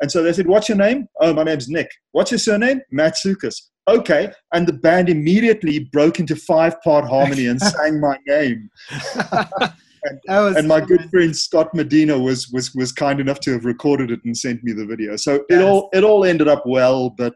And 0.01 0.11
so 0.11 0.23
they 0.23 0.33
said, 0.33 0.47
What's 0.47 0.69
your 0.69 0.79
name? 0.79 1.09
Oh, 1.21 1.33
my 1.33 1.45
name's 1.45 1.69
Nick. 1.69 1.91
What's 2.13 2.31
your 2.31 2.39
surname? 2.39 2.81
Matsukas. 2.93 3.57
Okay. 3.89 4.33
And 4.55 4.67
the 4.67 4.73
band 4.73 5.09
immediately 5.09 5.89
broke 5.93 6.21
into 6.21 6.37
five 6.37 6.81
part 6.83 7.05
harmony 7.05 7.47
and 7.47 7.61
sang 7.61 8.01
my 8.01 8.17
name. 8.27 8.71
Was 10.27 10.57
and 10.57 10.67
my 10.67 10.81
good 10.81 11.09
friend 11.11 11.35
Scott 11.37 11.73
Medina 11.75 12.19
was 12.19 12.49
was 12.49 12.75
was 12.75 12.91
kind 12.91 13.21
enough 13.21 13.39
to 13.41 13.53
have 13.53 13.65
recorded 13.65 14.11
it 14.11 14.19
and 14.25 14.37
sent 14.37 14.65
me 14.65 14.73
the 14.73 14.85
video. 14.85 15.15
So 15.15 15.45
it 15.49 15.63
all 15.63 15.91
it 15.93 16.03
all 16.03 16.25
ended 16.25 16.49
up 16.49 16.65
well, 16.67 17.11
but 17.11 17.35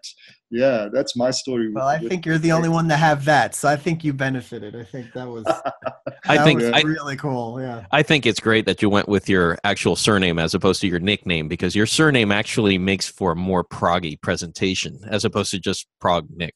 yeah, 0.50 0.88
that's 0.92 1.16
my 1.16 1.30
story. 1.32 1.72
Well, 1.72 1.88
I 1.88 1.98
think 1.98 2.24
you're 2.24 2.38
the 2.38 2.52
only 2.52 2.68
one 2.68 2.88
to 2.88 2.96
have 2.96 3.24
that, 3.24 3.54
so 3.54 3.68
I 3.68 3.76
think 3.76 4.04
you 4.04 4.12
benefited. 4.12 4.76
I 4.76 4.84
think 4.84 5.12
that 5.12 5.26
was. 5.26 5.44
I 6.24 6.36
that 6.36 6.44
think 6.44 6.60
was 6.60 6.70
I, 6.70 6.80
really 6.82 7.16
cool. 7.16 7.60
Yeah. 7.60 7.84
I 7.90 8.02
think 8.02 8.26
it's 8.26 8.38
great 8.38 8.64
that 8.66 8.80
you 8.80 8.88
went 8.88 9.08
with 9.08 9.28
your 9.28 9.58
actual 9.64 9.96
surname 9.96 10.38
as 10.38 10.54
opposed 10.54 10.80
to 10.82 10.86
your 10.86 11.00
nickname 11.00 11.48
because 11.48 11.74
your 11.74 11.86
surname 11.86 12.30
actually 12.30 12.78
makes 12.78 13.08
for 13.08 13.32
a 13.32 13.36
more 13.36 13.64
proggy 13.64 14.20
presentation 14.20 15.00
as 15.08 15.24
opposed 15.24 15.50
to 15.50 15.58
just 15.58 15.86
prog 16.00 16.28
Nick. 16.36 16.54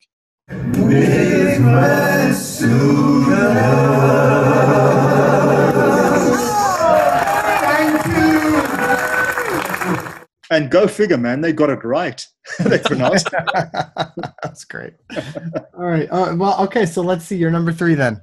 and 10.51 10.71
go 10.71 10.87
figure, 10.87 11.17
man, 11.17 11.41
they 11.41 11.53
got 11.53 11.71
it 11.71 11.85
right. 11.85 12.27
They 12.59 12.79
pronounced 12.79 13.29
it. 13.33 13.45
That's 14.43 14.65
great. 14.65 14.95
All 15.75 15.87
right. 15.87 16.09
Uh, 16.11 16.35
well, 16.37 16.61
okay. 16.65 16.87
So 16.87 17.03
let's 17.03 17.25
see 17.25 17.37
your 17.37 17.51
number 17.51 17.73
three 17.73 17.95
then. 17.95 18.21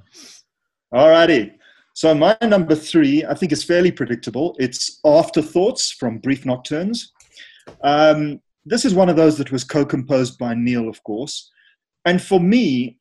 All 0.92 1.08
righty. 1.08 1.52
So 1.94 2.14
my 2.14 2.36
number 2.42 2.74
three, 2.74 3.24
I 3.24 3.34
think 3.34 3.50
is 3.50 3.64
fairly 3.64 3.90
predictable. 3.90 4.54
It's 4.58 5.00
Afterthoughts 5.04 5.90
from 5.90 6.18
Brief 6.18 6.44
Nocturnes. 6.44 7.08
Um, 7.82 8.40
this 8.64 8.84
is 8.84 8.94
one 8.94 9.08
of 9.08 9.16
those 9.16 9.36
that 9.38 9.50
was 9.50 9.64
co-composed 9.64 10.38
by 10.38 10.54
Neal, 10.54 10.88
of 10.88 11.02
course. 11.02 11.50
And 12.04 12.22
for 12.22 12.38
me, 12.38 12.98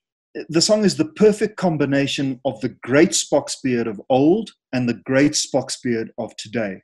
the 0.50 0.62
song 0.62 0.84
is 0.84 0.96
the 0.96 1.06
perfect 1.14 1.58
combination 1.58 2.40
of 2.44 2.60
the 2.62 2.70
great 2.84 3.12
Spock's 3.12 3.58
beard 3.64 3.88
of 3.88 4.02
old 4.10 4.52
and 4.74 4.90
the 4.90 4.96
great 5.06 5.34
Spock's 5.34 5.80
beard 5.80 6.12
of 6.18 6.36
today. 6.38 6.82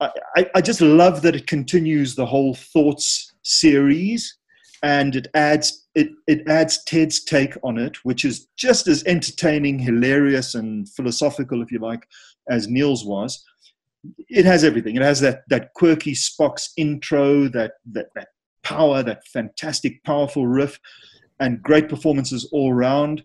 I, 0.00 0.10
I, 0.36 0.50
I 0.56 0.60
just 0.60 0.80
love 0.80 1.22
that 1.22 1.36
it 1.36 1.46
continues 1.46 2.14
the 2.14 2.26
whole 2.26 2.54
Thoughts 2.54 3.33
series 3.44 4.36
and 4.84 5.16
it 5.16 5.28
adds 5.34 5.86
it, 5.94 6.10
it 6.26 6.46
adds 6.46 6.84
Ted's 6.84 7.24
take 7.24 7.56
on 7.62 7.78
it, 7.78 8.04
which 8.04 8.24
is 8.24 8.48
just 8.56 8.86
as 8.86 9.04
entertaining, 9.04 9.78
hilarious, 9.78 10.54
and 10.54 10.88
philosophical, 10.90 11.62
if 11.62 11.72
you 11.72 11.78
like, 11.78 12.06
as 12.50 12.68
Neal's 12.68 13.04
was. 13.04 13.42
It 14.28 14.44
has 14.44 14.62
everything. 14.62 14.96
It 14.96 15.02
has 15.02 15.20
that 15.20 15.42
that 15.48 15.72
quirky 15.74 16.12
Spock's 16.12 16.72
intro, 16.76 17.48
that 17.48 17.72
that 17.92 18.08
that 18.14 18.28
power, 18.62 19.02
that 19.02 19.26
fantastic, 19.28 20.04
powerful 20.04 20.46
riff, 20.46 20.78
and 21.40 21.62
great 21.62 21.88
performances 21.88 22.48
all 22.52 22.74
round. 22.74 23.22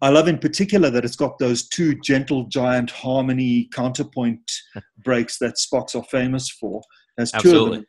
I 0.00 0.08
love 0.08 0.28
in 0.28 0.38
particular 0.38 0.88
that 0.90 1.04
it's 1.04 1.16
got 1.16 1.38
those 1.38 1.68
two 1.68 1.94
gentle 2.00 2.44
giant 2.44 2.90
harmony 2.90 3.68
counterpoint 3.72 4.50
breaks 5.04 5.38
that 5.38 5.56
Spock's 5.56 5.94
are 5.94 6.04
famous 6.04 6.48
for. 6.48 6.82
There's 7.16 7.32
two 7.32 7.36
of 7.36 7.44
Absolutely. 7.44 7.76
them 7.78 7.86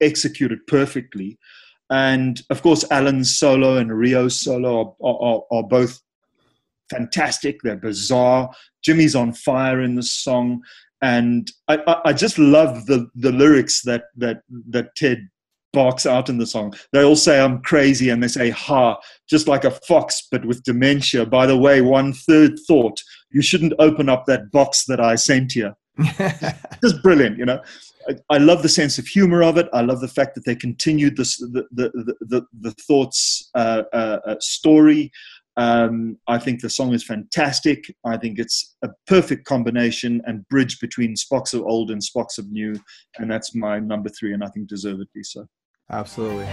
executed 0.00 0.66
perfectly. 0.66 1.38
And 1.90 2.40
of 2.50 2.62
course, 2.62 2.84
Alan's 2.90 3.36
solo 3.36 3.76
and 3.76 3.96
Ryo's 3.96 4.40
solo 4.40 4.96
are, 5.02 5.18
are, 5.22 5.42
are 5.50 5.62
both 5.64 6.00
fantastic. 6.88 7.60
They're 7.62 7.76
bizarre. 7.76 8.50
Jimmy's 8.82 9.16
on 9.16 9.32
fire 9.32 9.80
in 9.80 9.96
this 9.96 10.12
song. 10.12 10.62
And 11.02 11.50
I, 11.68 11.78
I, 11.86 12.00
I 12.06 12.12
just 12.12 12.38
love 12.38 12.86
the, 12.86 13.08
the 13.14 13.32
lyrics 13.32 13.82
that, 13.82 14.04
that, 14.16 14.42
that 14.68 14.94
Ted 14.96 15.28
barks 15.72 16.04
out 16.04 16.28
in 16.28 16.38
the 16.38 16.46
song. 16.46 16.74
They 16.92 17.02
all 17.02 17.16
say, 17.16 17.40
I'm 17.40 17.62
crazy, 17.62 18.10
and 18.10 18.22
they 18.22 18.28
say, 18.28 18.50
ha, 18.50 18.98
just 19.28 19.48
like 19.48 19.64
a 19.64 19.70
fox, 19.70 20.26
but 20.30 20.44
with 20.44 20.62
dementia. 20.64 21.24
By 21.26 21.46
the 21.46 21.56
way, 21.56 21.80
one 21.80 22.12
third 22.12 22.58
thought, 22.66 23.00
you 23.30 23.40
shouldn't 23.40 23.74
open 23.78 24.08
up 24.08 24.26
that 24.26 24.50
box 24.50 24.84
that 24.86 25.00
I 25.00 25.14
sent 25.14 25.54
you 25.54 25.72
just 26.82 27.02
brilliant 27.02 27.38
you 27.38 27.44
know. 27.44 27.60
I, 28.08 28.36
I 28.36 28.38
love 28.38 28.62
the 28.62 28.68
sense 28.68 28.98
of 28.98 29.06
humor 29.06 29.42
of 29.42 29.58
it. 29.58 29.68
I 29.72 29.82
love 29.82 30.00
the 30.00 30.08
fact 30.08 30.34
that 30.34 30.44
they 30.44 30.56
continued 30.56 31.16
this 31.16 31.38
the 31.38 31.66
the 31.72 31.90
the, 32.20 32.46
the, 32.60 32.72
thoughts 32.72 33.50
uh, 33.54 33.82
uh, 33.92 34.18
uh, 34.26 34.36
story. 34.40 35.10
Um, 35.56 36.16
i 36.28 36.38
think 36.38 36.60
the 36.60 36.70
song 36.70 36.94
is 36.94 37.04
fantastic. 37.04 37.84
I 38.06 38.16
think 38.16 38.38
it's 38.38 38.76
a 38.82 38.88
perfect 39.06 39.44
combination 39.44 40.22
and 40.26 40.48
bridge 40.48 40.80
between 40.80 41.16
spocks 41.16 41.52
of 41.52 41.62
old 41.62 41.90
and 41.90 42.02
spocks 42.02 42.38
of 42.38 42.50
new 42.50 42.74
and 43.18 43.30
that's 43.30 43.54
my 43.54 43.80
number 43.80 44.08
three 44.08 44.32
and 44.32 44.44
i 44.44 44.48
think 44.48 44.68
deservedly 44.68 45.22
so. 45.22 45.46
Absolutely. 45.90 46.46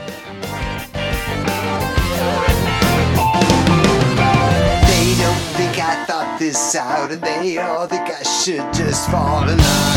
They 4.98 5.14
don't 5.14 5.46
think 5.54 5.78
I 5.78 6.06
thought 6.06 6.40
this 6.40 6.76
out, 6.76 7.12
and 7.12 7.22
they 7.22 7.60
all 7.60 7.86
think 7.86 8.10
I 8.10 8.24
should 8.24 8.74
just 8.74 9.08
fall 9.12 9.48
in 9.48 9.56
line. 9.56 9.97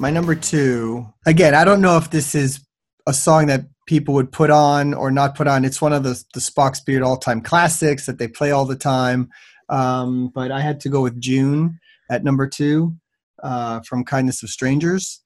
My 0.00 0.10
number 0.10 0.34
two. 0.34 1.06
Again, 1.26 1.54
I 1.54 1.62
don't 1.62 1.82
know 1.82 1.98
if 1.98 2.10
this 2.10 2.34
is 2.34 2.64
a 3.06 3.12
song 3.12 3.48
that 3.48 3.66
people 3.86 4.14
would 4.14 4.32
put 4.32 4.48
on 4.48 4.94
or 4.94 5.10
not 5.10 5.34
put 5.34 5.46
on. 5.46 5.62
It's 5.62 5.82
one 5.82 5.92
of 5.92 6.04
the 6.04 6.24
the 6.32 6.40
Spock's 6.40 6.80
Beard 6.80 7.02
all 7.02 7.18
time 7.18 7.42
classics 7.42 8.06
that 8.06 8.18
they 8.18 8.26
play 8.26 8.50
all 8.50 8.64
the 8.64 8.76
time. 8.76 9.28
Um, 9.68 10.30
but 10.34 10.50
I 10.50 10.62
had 10.62 10.80
to 10.80 10.88
go 10.88 11.02
with 11.02 11.20
June 11.20 11.78
at 12.10 12.24
number 12.24 12.46
two 12.46 12.96
uh, 13.42 13.80
from 13.80 14.06
Kindness 14.06 14.42
of 14.42 14.48
Strangers. 14.48 15.20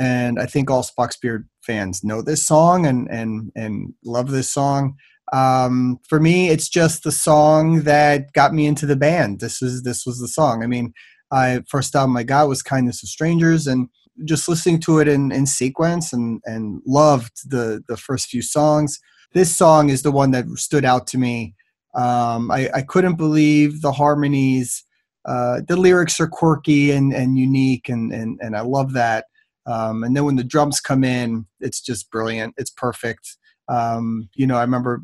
And 0.00 0.40
I 0.40 0.46
think 0.46 0.72
all 0.72 0.82
Spock's 0.82 1.18
Beard 1.18 1.48
fans 1.62 2.02
know 2.02 2.20
this 2.20 2.44
song 2.44 2.84
and 2.84 3.08
and 3.08 3.52
and 3.54 3.94
love 4.04 4.32
this 4.32 4.50
song. 4.50 4.96
Um, 5.32 6.00
for 6.08 6.18
me, 6.18 6.48
it's 6.48 6.68
just 6.68 7.04
the 7.04 7.12
song 7.12 7.82
that 7.82 8.32
got 8.32 8.52
me 8.52 8.66
into 8.66 8.86
the 8.86 8.96
band. 8.96 9.38
This 9.38 9.62
is 9.62 9.84
this 9.84 10.04
was 10.04 10.18
the 10.18 10.26
song. 10.26 10.64
I 10.64 10.66
mean, 10.66 10.94
I 11.30 11.62
first 11.68 11.94
album 11.94 12.16
I 12.16 12.24
got 12.24 12.48
was 12.48 12.64
Kindness 12.64 13.04
of 13.04 13.08
Strangers, 13.08 13.68
and 13.68 13.88
just 14.24 14.48
listening 14.48 14.80
to 14.80 14.98
it 14.98 15.08
in, 15.08 15.32
in 15.32 15.46
sequence 15.46 16.12
and 16.12 16.40
and 16.44 16.80
loved 16.86 17.50
the 17.50 17.82
the 17.88 17.96
first 17.96 18.28
few 18.28 18.42
songs. 18.42 18.98
This 19.32 19.54
song 19.54 19.90
is 19.90 20.02
the 20.02 20.12
one 20.12 20.30
that 20.30 20.46
stood 20.56 20.84
out 20.84 21.06
to 21.08 21.18
me. 21.18 21.54
Um, 21.94 22.50
I, 22.50 22.70
I 22.74 22.82
couldn't 22.82 23.16
believe 23.16 23.80
the 23.80 23.92
harmonies. 23.92 24.84
Uh, 25.24 25.60
the 25.66 25.76
lyrics 25.76 26.20
are 26.20 26.28
quirky 26.28 26.90
and, 26.92 27.12
and 27.12 27.38
unique, 27.38 27.88
and, 27.88 28.12
and, 28.12 28.38
and 28.40 28.56
I 28.56 28.60
love 28.60 28.92
that. 28.92 29.24
Um, 29.66 30.04
and 30.04 30.16
then 30.16 30.24
when 30.24 30.36
the 30.36 30.44
drums 30.44 30.80
come 30.80 31.02
in, 31.02 31.46
it's 31.58 31.80
just 31.80 32.10
brilliant. 32.10 32.54
It's 32.56 32.70
perfect. 32.70 33.36
Um, 33.68 34.28
you 34.34 34.46
know, 34.46 34.56
I 34.56 34.60
remember 34.60 35.02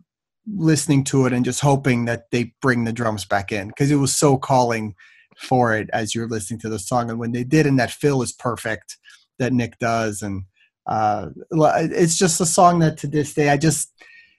listening 0.55 1.05
to 1.05 1.27
it 1.27 1.33
and 1.33 1.45
just 1.45 1.61
hoping 1.61 2.05
that 2.05 2.31
they 2.31 2.53
bring 2.61 2.85
the 2.85 2.93
drums 2.93 3.25
back 3.25 3.53
in 3.53 3.69
because 3.69 3.91
it 3.91 3.97
was 3.97 4.15
so 4.15 4.37
calling 4.37 4.95
for 5.39 5.75
it 5.77 5.89
as 5.93 6.15
you're 6.15 6.29
listening 6.29 6.61
to 6.61 6.69
the 6.69 6.79
song. 6.79 7.11
And 7.11 7.19
when 7.19 7.33
they 7.33 7.45
did, 7.45 7.67
and 7.67 7.79
that 7.79 7.91
fill 7.91 8.23
is 8.23 8.33
perfect 8.33 8.99
that 9.39 9.53
Nick 9.53 9.79
does, 9.79 10.23
and 10.23 10.45
uh, 10.87 11.29
it's 11.51 12.17
just 12.17 12.41
a 12.41 12.47
song 12.47 12.81
that 12.81 12.97
to 12.99 13.07
this 13.07 13.35
day 13.35 13.51
I 13.51 13.57
just 13.57 13.93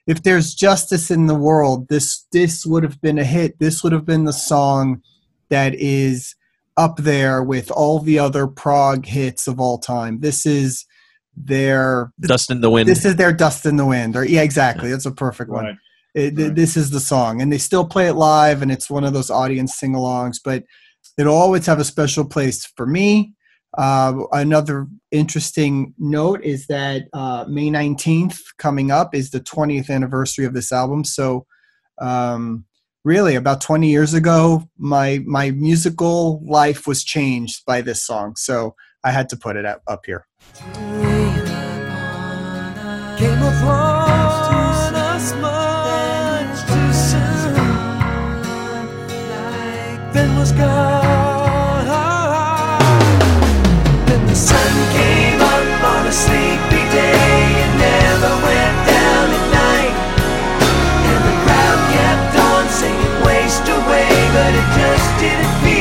if 0.06 0.22
there's 0.22 0.54
justice 0.54 1.10
in 1.10 1.26
the 1.26 1.34
world, 1.34 1.88
this 1.88 2.26
this 2.32 2.66
would 2.66 2.82
have 2.82 3.00
been 3.00 3.18
a 3.18 3.24
hit. 3.24 3.58
This 3.58 3.82
would 3.82 3.92
have 3.92 4.04
been 4.04 4.24
the 4.24 4.32
song 4.32 5.02
that 5.48 5.74
is 5.74 6.34
up 6.76 6.98
there 6.98 7.42
with 7.42 7.70
all 7.70 8.00
the 8.00 8.18
other 8.18 8.46
prog 8.46 9.06
hits 9.06 9.46
of 9.46 9.60
all 9.60 9.78
time. 9.78 10.20
This 10.20 10.44
is 10.44 10.84
their 11.36 12.12
Dust 12.20 12.50
in 12.50 12.60
the 12.60 12.70
wind. 12.70 12.88
this 12.88 13.04
is 13.04 13.16
their 13.16 13.32
dust 13.32 13.66
in 13.66 13.76
the 13.76 13.86
wind. 13.86 14.16
Or 14.16 14.24
yeah, 14.24 14.42
exactly. 14.42 14.90
That's 14.90 15.06
a 15.06 15.12
perfect 15.12 15.50
one. 15.50 15.66
It, 15.66 15.78
Right. 16.16 16.54
This 16.54 16.76
is 16.76 16.90
the 16.90 17.00
song, 17.00 17.42
and 17.42 17.52
they 17.52 17.58
still 17.58 17.84
play 17.84 18.06
it 18.06 18.12
live, 18.14 18.62
and 18.62 18.70
it's 18.70 18.88
one 18.88 19.02
of 19.02 19.12
those 19.12 19.30
audience 19.30 19.74
sing-alongs. 19.74 20.36
But 20.44 20.62
it'll 21.18 21.34
always 21.34 21.66
have 21.66 21.80
a 21.80 21.84
special 21.84 22.24
place 22.24 22.64
for 22.76 22.86
me. 22.86 23.34
Uh, 23.76 24.22
another 24.32 24.86
interesting 25.10 25.94
note 25.98 26.42
is 26.44 26.66
that 26.68 27.08
uh, 27.12 27.44
May 27.48 27.70
nineteenth 27.70 28.40
coming 28.58 28.90
up 28.90 29.14
is 29.14 29.30
the 29.30 29.40
twentieth 29.40 29.90
anniversary 29.90 30.44
of 30.44 30.54
this 30.54 30.70
album. 30.70 31.04
So, 31.04 31.46
um, 32.00 32.66
really, 33.04 33.34
about 33.34 33.60
twenty 33.60 33.90
years 33.90 34.14
ago, 34.14 34.68
my 34.78 35.20
my 35.26 35.50
musical 35.50 36.40
life 36.46 36.86
was 36.86 37.02
changed 37.02 37.64
by 37.66 37.80
this 37.80 38.04
song. 38.04 38.36
So 38.36 38.76
I 39.02 39.10
had 39.10 39.28
to 39.30 39.36
put 39.36 39.56
it 39.56 39.66
up, 39.66 39.82
up 39.86 40.06
here. 40.06 40.26
Then 50.14 50.38
was 50.38 50.52
gone. 50.52 51.86
Then 54.06 54.24
the 54.28 54.36
sun 54.36 54.72
came 54.94 55.40
up 55.40 55.84
on 55.92 56.06
a 56.06 56.12
sleepy 56.12 56.84
day 56.94 57.42
and 57.64 57.72
never 57.80 58.32
went 58.46 58.76
down 58.94 59.26
at 59.38 59.46
night. 59.50 59.96
And 61.10 61.20
the 61.28 61.34
crowd 61.42 61.80
kept 61.96 62.34
on 62.38 62.62
singing 62.68 63.16
waste 63.26 63.66
away, 63.66 64.10
but 64.36 64.54
it 64.54 64.68
just 64.78 65.08
didn't 65.18 65.54
feel. 65.64 65.73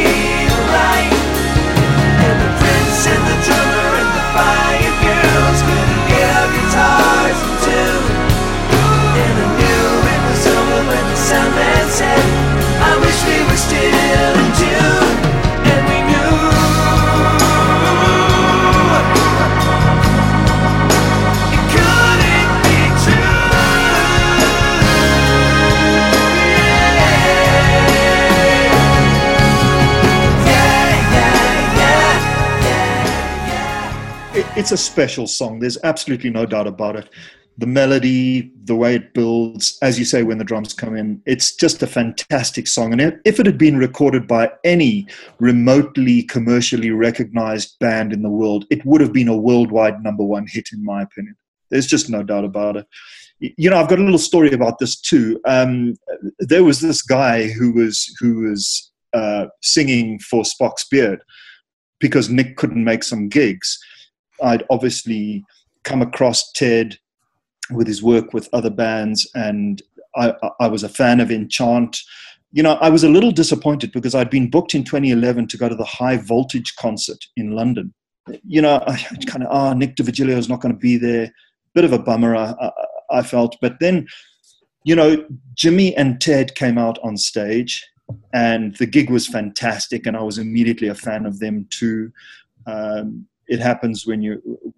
It's 34.63 34.71
a 34.71 34.77
special 34.77 35.27
song. 35.27 35.59
There's 35.59 35.77
absolutely 35.83 36.29
no 36.29 36.45
doubt 36.45 36.67
about 36.67 36.95
it. 36.95 37.09
The 37.57 37.67
melody, 37.67 38.53
the 38.63 38.77
way 38.77 38.95
it 38.95 39.13
builds, 39.13 39.77
as 39.81 39.99
you 39.99 40.05
say, 40.05 40.23
when 40.23 40.37
the 40.37 40.45
drums 40.45 40.71
come 40.71 40.95
in, 40.95 41.21
it's 41.25 41.53
just 41.53 41.83
a 41.83 41.87
fantastic 41.87 42.67
song. 42.67 42.93
And 42.93 43.01
if- 43.25 43.41
it 43.41 43.45
had 43.45 43.57
been 43.57 43.75
recorded 43.75 44.25
by 44.25 44.53
any 44.63 45.05
remotely 45.37 46.23
commercially 46.23 46.91
recognized 46.91 47.77
band 47.79 48.13
in 48.13 48.21
the 48.21 48.29
world, 48.29 48.63
it 48.69 48.85
would 48.85 49.01
have 49.01 49.11
been 49.11 49.27
a 49.27 49.35
worldwide 49.35 50.01
number 50.01 50.23
one 50.23 50.47
hit, 50.47 50.69
in 50.71 50.81
my 50.81 51.01
opinion. 51.01 51.35
There's 51.69 51.87
just 51.87 52.09
no 52.09 52.23
doubt 52.23 52.45
about 52.45 52.77
it. 52.77 52.87
You 53.39 53.69
know, 53.69 53.81
I've 53.81 53.89
got 53.89 53.99
a 53.99 54.03
little 54.03 54.17
story 54.17 54.53
about 54.53 54.79
this 54.79 54.95
too. 54.95 55.41
Um, 55.45 55.95
there 56.39 56.63
was 56.63 56.79
this 56.79 57.01
guy 57.01 57.49
who 57.49 57.73
was 57.73 58.15
who 58.21 58.47
was 58.47 58.93
uh, 59.13 59.47
singing 59.61 60.19
for 60.19 60.43
Spock's 60.43 60.87
Beard 60.87 61.21
because 61.99 62.29
Nick 62.29 62.55
couldn't 62.55 62.85
make 62.85 63.03
some 63.03 63.27
gigs. 63.27 63.77
I'd 64.43 64.63
obviously 64.69 65.43
come 65.83 66.01
across 66.01 66.51
Ted 66.51 66.97
with 67.71 67.87
his 67.87 68.03
work 68.03 68.33
with 68.33 68.49
other 68.53 68.69
bands, 68.69 69.29
and 69.35 69.81
I, 70.15 70.33
I- 70.59 70.67
was 70.67 70.83
a 70.83 70.89
fan 70.89 71.19
of 71.19 71.31
Enchant. 71.31 71.97
You 72.51 72.61
know, 72.61 72.73
I 72.73 72.89
was 72.89 73.03
a 73.03 73.09
little 73.09 73.31
disappointed 73.31 73.91
because 73.91 74.13
I'd 74.13 74.29
been 74.29 74.49
booked 74.49 74.75
in 74.75 74.83
2011 74.83 75.47
to 75.47 75.57
go 75.57 75.69
to 75.69 75.75
the 75.75 75.83
High 75.85 76.17
Voltage 76.17 76.75
concert 76.75 77.23
in 77.35 77.51
London. 77.51 77.93
You 78.45 78.61
know, 78.61 78.83
I 78.87 78.97
kind 79.27 79.43
of, 79.43 79.49
ah, 79.51 79.73
Nick 79.73 79.95
D'Virgilio 79.95 80.37
is 80.37 80.49
not 80.49 80.61
going 80.61 80.73
to 80.73 80.79
be 80.79 80.97
there. 80.97 81.31
Bit 81.73 81.85
of 81.85 81.93
a 81.93 81.99
bummer, 81.99 82.35
I, 82.35 82.53
I, 82.61 82.71
I 83.09 83.21
felt. 83.23 83.57
But 83.59 83.79
then, 83.79 84.07
you 84.83 84.95
know, 84.95 85.25
Jimmy 85.55 85.95
and 85.95 86.21
Ted 86.21 86.53
came 86.55 86.77
out 86.77 86.99
on 87.03 87.17
stage, 87.17 87.83
and 88.33 88.75
the 88.77 88.85
gig 88.85 89.09
was 89.09 89.27
fantastic, 89.27 90.05
and 90.05 90.15
I 90.15 90.21
was 90.21 90.37
immediately 90.37 90.89
a 90.89 90.95
fan 90.95 91.25
of 91.25 91.39
them 91.39 91.67
too. 91.71 92.11
Um, 92.67 93.27
it 93.53 93.59
happens 93.59 94.05
when 94.07 94.21
you 94.25 94.33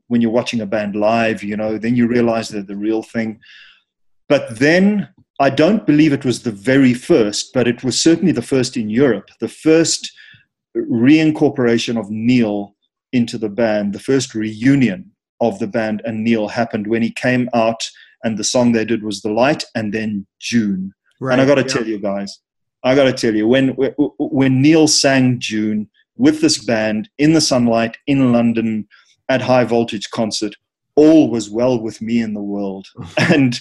when 0.07 0.19
you're 0.21 0.39
watching 0.39 0.61
a 0.61 0.71
band 0.75 0.95
live, 0.95 1.41
you 1.41 1.55
know, 1.55 1.77
then 1.77 1.95
you 1.95 2.07
realize 2.07 2.49
they're 2.49 2.73
the 2.73 2.83
real 2.89 3.01
thing. 3.01 3.39
But 4.27 4.59
then 4.59 5.07
I 5.39 5.49
don't 5.49 5.85
believe 5.85 6.13
it 6.13 6.25
was 6.25 6.43
the 6.43 6.51
very 6.51 6.93
first, 6.93 7.53
but 7.53 7.67
it 7.67 7.83
was 7.85 8.01
certainly 8.07 8.33
the 8.33 8.49
first 8.53 8.75
in 8.75 8.89
Europe, 8.89 9.29
the 9.39 9.53
first 9.67 10.11
reincorporation 10.75 11.97
of 11.97 12.09
Neal 12.09 12.75
into 13.13 13.37
the 13.37 13.53
band, 13.61 13.93
the 13.93 14.07
first 14.11 14.35
reunion 14.35 15.11
of 15.39 15.57
the 15.59 15.67
band 15.67 16.01
and 16.05 16.23
Neal 16.23 16.47
happened 16.49 16.87
when 16.87 17.01
he 17.01 17.11
came 17.11 17.49
out 17.53 17.81
and 18.23 18.37
the 18.37 18.43
song 18.43 18.71
they 18.71 18.85
did 18.85 19.03
was 19.03 19.21
The 19.21 19.31
Light 19.31 19.63
and 19.73 19.93
then 19.93 20.27
June. 20.39 20.93
Right. 21.21 21.33
And 21.33 21.41
I 21.41 21.45
got 21.45 21.55
to 21.55 21.61
yeah. 21.61 21.75
tell 21.75 21.87
you 21.87 21.99
guys, 21.99 22.39
I 22.83 22.93
got 22.93 23.05
to 23.05 23.13
tell 23.13 23.35
you, 23.35 23.47
when 23.47 23.69
when 24.19 24.61
Neal 24.61 24.87
sang 24.87 25.39
June 25.39 25.89
with 26.17 26.41
this 26.41 26.63
band 26.63 27.09
in 27.17 27.33
the 27.33 27.41
sunlight 27.41 27.97
in 28.07 28.31
London 28.31 28.87
at 29.29 29.41
High 29.41 29.65
Voltage 29.65 30.09
concert, 30.11 30.55
all 30.95 31.29
was 31.29 31.49
well 31.49 31.79
with 31.79 32.01
me 32.01 32.21
in 32.21 32.33
the 32.33 32.41
world, 32.41 32.87
and 33.17 33.59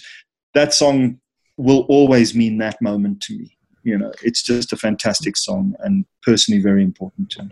that 0.55 0.73
song 0.73 1.21
will 1.57 1.87
always 1.89 2.35
mean 2.35 2.59
that 2.59 2.81
moment 2.81 3.21
to 3.23 3.37
me. 3.37 3.57
You 3.83 3.99
know, 3.99 4.13
it's 4.23 4.43
just 4.43 4.73
a 4.73 4.77
fantastic 4.77 5.37
song 5.37 5.75
and 5.81 6.07
personally 6.23 6.61
very 6.61 6.83
important 6.83 7.31
to 7.33 7.45
me. 7.45 7.51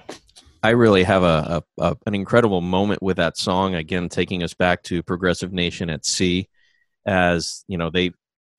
I 0.62 0.70
really 0.70 1.02
have 1.02 1.24
a, 1.24 1.62
a, 1.78 1.82
a 1.82 1.96
an 2.06 2.14
incredible 2.14 2.60
moment 2.60 3.02
with 3.02 3.16
that 3.16 3.36
song. 3.36 3.74
Again, 3.74 4.08
taking 4.08 4.42
us 4.42 4.54
back 4.54 4.82
to 4.84 5.02
Progressive 5.02 5.52
Nation 5.52 5.90
at 5.90 6.06
Sea, 6.06 6.48
as 7.04 7.64
you 7.66 7.76
know, 7.76 7.90
they 7.90 8.12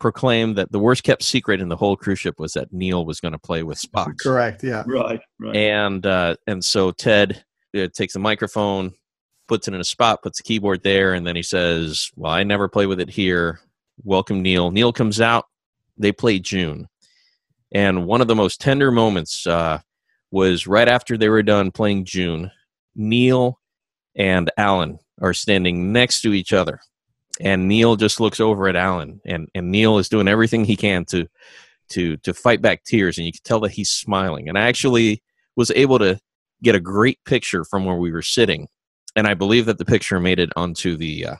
proclaimed 0.04 0.58
that 0.58 0.70
the 0.74 0.80
worst 0.80 1.04
kept 1.04 1.24
secret 1.24 1.62
in 1.62 1.70
the 1.70 1.78
whole 1.78 1.96
cruise 1.96 2.20
ship 2.20 2.38
was 2.38 2.52
that 2.52 2.74
Neal 2.74 3.06
was 3.06 3.22
going 3.22 3.32
to 3.32 3.40
play 3.40 3.64
with 3.64 3.80
Spock. 3.80 4.20
Correct. 4.20 4.62
Yeah. 4.62 4.84
Right, 4.86 5.22
right. 5.40 5.56
And 5.56 6.06
uh, 6.06 6.36
and 6.46 6.64
so 6.64 6.92
Ted 6.92 7.42
uh, 7.76 7.88
takes 7.94 8.12
the 8.12 8.20
microphone, 8.20 8.92
puts 9.48 9.70
it 9.70 9.74
in 9.74 9.80
a 9.80 9.86
spot, 9.86 10.22
puts 10.22 10.40
the 10.40 10.44
keyboard 10.44 10.84
there, 10.84 11.14
and 11.14 11.26
then 11.26 11.38
he 11.38 11.42
says, 11.42 12.12
"Well, 12.18 12.34
I 12.34 12.44
never 12.44 12.68
play 12.68 12.86
with 12.86 13.00
it 13.00 13.10
here. 13.10 13.62
Welcome, 14.04 14.42
Neal." 14.42 14.72
Neal 14.72 14.92
comes 14.92 15.22
out. 15.22 15.46
They 15.98 16.12
play 16.12 16.38
June, 16.38 16.90
and 17.72 18.06
one 18.06 18.20
of 18.20 18.28
the 18.28 18.36
most 18.36 18.60
tender 18.60 18.92
moments 18.92 19.48
uh, 19.48 19.80
was 20.32 20.68
right 20.68 20.90
after 20.90 21.18
they 21.18 21.30
were 21.30 21.44
done 21.44 21.72
playing 21.72 22.04
June. 22.04 22.52
Neal 22.94 23.58
and 24.16 24.52
Alan 24.58 25.00
are 25.22 25.34
standing 25.34 25.94
next 25.94 26.24
to 26.24 26.34
each 26.34 26.52
other, 26.52 26.82
and 27.42 27.68
Neal 27.68 27.96
just 27.96 28.20
looks 28.20 28.40
over 28.40 28.68
at 28.68 28.76
Alan, 28.76 29.20
and 29.26 29.48
and 29.56 29.72
Neal 29.72 29.98
is 29.98 30.10
doing 30.10 30.28
everything 30.28 30.66
he 30.66 30.76
can 30.76 31.06
to 31.06 31.28
to 31.90 32.18
to 32.18 32.34
fight 32.34 32.62
back 32.62 32.84
tears, 32.84 33.18
and 33.18 33.26
you 33.26 33.34
can 33.34 33.42
tell 33.44 33.60
that 33.62 33.72
he's 33.72 33.90
smiling. 33.90 34.50
And 34.50 34.58
I 34.58 34.68
actually 34.68 35.22
was 35.56 35.72
able 35.72 36.00
to 36.00 36.20
get 36.62 36.76
a 36.76 36.80
great 36.80 37.20
picture 37.26 37.64
from 37.66 37.86
where 37.86 37.98
we 37.98 38.12
were 38.12 38.22
sitting, 38.22 38.68
and 39.16 39.28
I 39.28 39.34
believe 39.34 39.66
that 39.66 39.78
the 39.78 39.86
picture 39.86 40.20
made 40.20 40.40
it 40.40 40.50
onto 40.56 40.96
the 40.96 41.26
uh, 41.28 41.36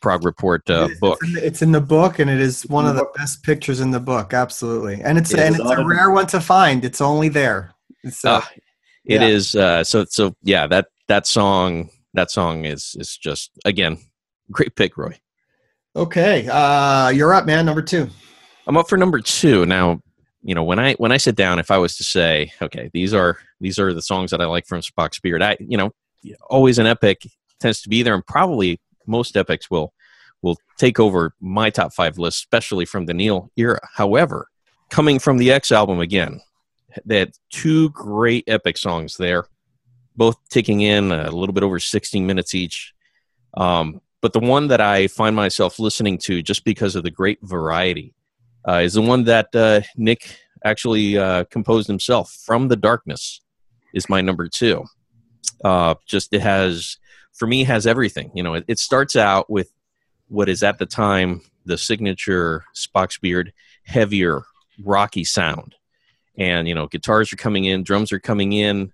Prog 0.00 0.24
Report 0.24 0.68
uh, 0.70 0.88
It's 0.90 1.00
book. 1.00 1.18
in 1.22 1.32
the- 1.34 1.46
It's 1.46 1.62
in 1.62 1.72
the 1.72 1.80
book, 1.80 2.18
and 2.18 2.30
it 2.30 2.40
is 2.40 2.62
one 2.68 2.86
of 2.86 2.94
the 2.94 3.02
the 3.02 3.10
best 3.18 3.42
pictures 3.42 3.80
in 3.80 3.90
the 3.90 4.00
book. 4.00 4.32
Absolutely, 4.34 5.00
and 5.02 5.18
it's 5.18 5.32
It 5.32 5.40
and 5.40 5.56
it's 5.56 5.64
a 5.70 5.84
rare 5.84 6.10
one 6.10 6.26
to 6.28 6.40
find. 6.40 6.84
It's 6.84 7.00
only 7.00 7.28
there. 7.28 7.74
So 8.10 8.28
Ah, 8.40 8.50
It 9.04 9.20
yeah. 9.20 9.26
is 9.28 9.54
uh, 9.56 9.82
so 9.84 10.04
so 10.08 10.34
yeah 10.42 10.66
that 10.68 10.86
that 11.08 11.26
song 11.26 11.90
that 12.14 12.30
song 12.30 12.64
is 12.64 12.94
is 12.98 13.16
just 13.16 13.50
again 13.64 13.98
great 14.50 14.74
pick 14.76 14.96
Roy. 14.96 15.18
Okay, 15.96 16.48
uh, 16.48 17.08
you're 17.10 17.32
up, 17.32 17.46
man. 17.46 17.64
Number 17.64 17.82
two. 17.82 18.10
I'm 18.66 18.76
up 18.76 18.88
for 18.88 18.98
number 18.98 19.20
two 19.20 19.64
now. 19.64 20.00
You 20.42 20.54
know 20.54 20.64
when 20.64 20.78
I 20.78 20.94
when 20.94 21.12
I 21.12 21.18
sit 21.18 21.36
down, 21.36 21.58
if 21.60 21.70
I 21.70 21.78
was 21.78 21.96
to 21.98 22.04
say, 22.04 22.52
okay, 22.60 22.90
these 22.92 23.14
are 23.14 23.38
these 23.60 23.78
are 23.78 23.94
the 23.94 24.02
songs 24.02 24.32
that 24.32 24.40
I 24.40 24.46
like 24.46 24.66
from 24.66 24.80
Spock's 24.80 25.20
Beard. 25.20 25.40
I 25.40 25.56
you 25.60 25.78
know 25.78 25.92
always 26.50 26.78
an 26.78 26.86
epic 26.86 27.22
tends 27.60 27.80
to 27.82 27.88
be 27.88 28.02
there, 28.02 28.14
and 28.14 28.26
probably 28.26 28.80
most 29.06 29.36
epics 29.36 29.70
will 29.70 29.94
will 30.42 30.56
take 30.78 30.98
over 30.98 31.32
my 31.40 31.70
top 31.70 31.92
five 31.94 32.18
list, 32.18 32.38
especially 32.38 32.84
from 32.84 33.06
the 33.06 33.14
Neal 33.14 33.50
era. 33.56 33.80
However, 33.94 34.48
coming 34.90 35.20
from 35.20 35.38
the 35.38 35.52
X 35.52 35.70
album 35.70 36.00
again, 36.00 36.40
had 37.08 37.32
two 37.50 37.90
great 37.90 38.44
epic 38.48 38.78
songs 38.78 39.16
there, 39.16 39.46
both 40.16 40.36
ticking 40.50 40.80
in 40.80 41.12
a 41.12 41.30
little 41.30 41.52
bit 41.52 41.62
over 41.62 41.78
16 41.78 42.26
minutes 42.26 42.54
each. 42.54 42.92
Um, 43.56 44.00
but 44.24 44.32
the 44.32 44.40
one 44.40 44.68
that 44.68 44.80
I 44.80 45.06
find 45.08 45.36
myself 45.36 45.78
listening 45.78 46.16
to 46.20 46.40
just 46.40 46.64
because 46.64 46.96
of 46.96 47.02
the 47.02 47.10
great 47.10 47.40
variety 47.42 48.14
uh, 48.66 48.78
is 48.78 48.94
the 48.94 49.02
one 49.02 49.24
that 49.24 49.54
uh, 49.54 49.82
Nick 49.98 50.38
actually 50.64 51.18
uh, 51.18 51.44
composed 51.50 51.88
himself. 51.88 52.32
From 52.46 52.68
the 52.68 52.76
Darkness 52.76 53.42
is 53.92 54.08
my 54.08 54.22
number 54.22 54.48
two. 54.48 54.82
Uh, 55.62 55.96
just 56.06 56.32
it 56.32 56.40
has, 56.40 56.96
for 57.34 57.46
me, 57.46 57.64
has 57.64 57.86
everything. 57.86 58.30
You 58.34 58.42
know, 58.42 58.54
it, 58.54 58.64
it 58.66 58.78
starts 58.78 59.14
out 59.14 59.50
with 59.50 59.70
what 60.28 60.48
is 60.48 60.62
at 60.62 60.78
the 60.78 60.86
time 60.86 61.42
the 61.66 61.76
signature 61.76 62.64
Spock's 62.74 63.18
Beard 63.18 63.52
heavier, 63.82 64.44
rocky 64.82 65.24
sound. 65.24 65.74
And, 66.38 66.66
you 66.66 66.74
know, 66.74 66.86
guitars 66.86 67.30
are 67.30 67.36
coming 67.36 67.66
in, 67.66 67.82
drums 67.82 68.10
are 68.10 68.20
coming 68.20 68.54
in. 68.54 68.90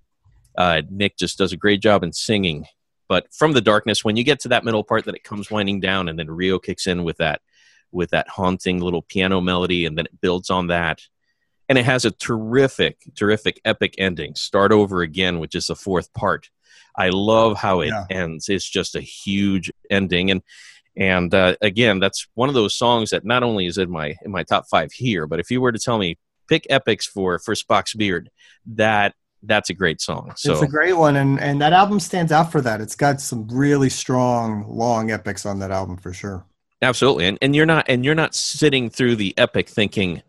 Uh, 0.59 0.83
Nick 0.91 1.17
just 1.17 1.39
does 1.39 1.53
a 1.53 1.57
great 1.57 1.81
job 1.81 2.03
in 2.03 2.13
singing. 2.13 2.67
But 3.11 3.27
from 3.35 3.55
the 3.55 3.61
darkness, 3.61 4.05
when 4.05 4.17
you 4.17 4.23
get 4.23 4.39
to 4.41 4.49
that 4.51 4.65
middle 4.65 4.85
part 4.85 5.05
that 5.07 5.17
it 5.17 5.25
comes 5.25 5.51
winding 5.51 5.81
down, 5.81 6.09
and 6.09 6.17
then 6.17 6.31
Ryo 6.31 6.61
kicks 6.61 6.87
in 6.87 7.03
with 7.03 7.17
that 7.17 7.43
with 7.91 8.11
that 8.11 8.29
haunting 8.29 8.79
little 8.79 9.03
piano 9.03 9.41
melody, 9.41 9.85
and 9.85 9.99
then 9.99 10.07
it 10.07 10.21
builds 10.21 10.49
on 10.49 10.69
that. 10.69 11.01
And 11.69 11.77
it 11.77 11.85
has 11.85 12.05
a 12.05 12.13
terrific, 12.13 12.99
terrific, 13.17 13.61
epic 13.65 13.97
ending. 13.99 14.37
Start 14.37 14.71
over 14.71 15.03
again, 15.03 15.41
which 15.41 15.57
is 15.57 15.67
the 15.67 15.75
fourth 15.75 16.15
part. 16.15 16.51
I 16.97 17.09
love 17.09 17.57
how 17.57 17.81
it 17.81 17.89
Yeah. 17.89 18.05
ends. 18.11 18.49
It's 18.49 18.69
just 18.69 18.95
a 18.95 19.01
huge 19.01 19.73
ending, 19.91 20.31
and 20.31 20.43
and 20.97 21.35
uh, 21.35 21.57
again, 21.61 21.99
that's 21.99 22.29
one 22.35 22.49
of 22.49 22.55
those 22.55 22.77
songs 22.77 23.11
that 23.11 23.25
not 23.25 23.43
only 23.43 23.67
is 23.67 23.77
in 23.77 23.91
my 23.91 24.15
in 24.25 24.31
my 24.31 24.45
top 24.45 24.69
five 24.71 24.93
here, 24.93 25.27
but 25.27 25.41
if 25.41 25.51
you 25.51 25.61
were 25.61 25.73
to 25.73 25.81
tell 25.81 25.99
me 25.99 26.17
pick 26.49 26.65
epics 26.71 27.07
for 27.09 27.41
for 27.41 27.55
Spock's 27.57 27.95
Beard, 27.95 28.31
that 28.67 29.17
that's 29.43 29.71
a 29.71 29.75
great 29.75 30.01
song. 30.01 30.33
So 30.37 30.53
it's 30.53 30.63
a 30.63 30.67
great 30.69 30.95
one, 30.95 31.17
and 31.17 31.41
and 31.41 31.61
that 31.61 31.73
album 31.73 32.01
stands 32.01 32.33
out 32.33 32.53
for 32.53 32.61
that. 32.61 32.81
It's 32.81 32.95
got 32.97 33.21
some 33.21 33.47
really 33.49 33.91
strong, 33.91 34.65
long 34.69 35.11
epics 35.11 35.47
on 35.47 35.59
that 35.61 35.71
album 35.71 35.97
for 35.97 36.13
sure. 36.13 36.45
Absolutely, 36.83 37.27
and 37.27 37.39
and 37.43 37.55
you're 37.57 37.67
not 37.67 37.87
and 37.89 38.05
you're 38.05 38.15
not 38.15 38.35
sitting 38.35 38.91
through 38.91 39.17
the 39.17 39.35
epic 39.39 39.69
thinking, 39.69 40.23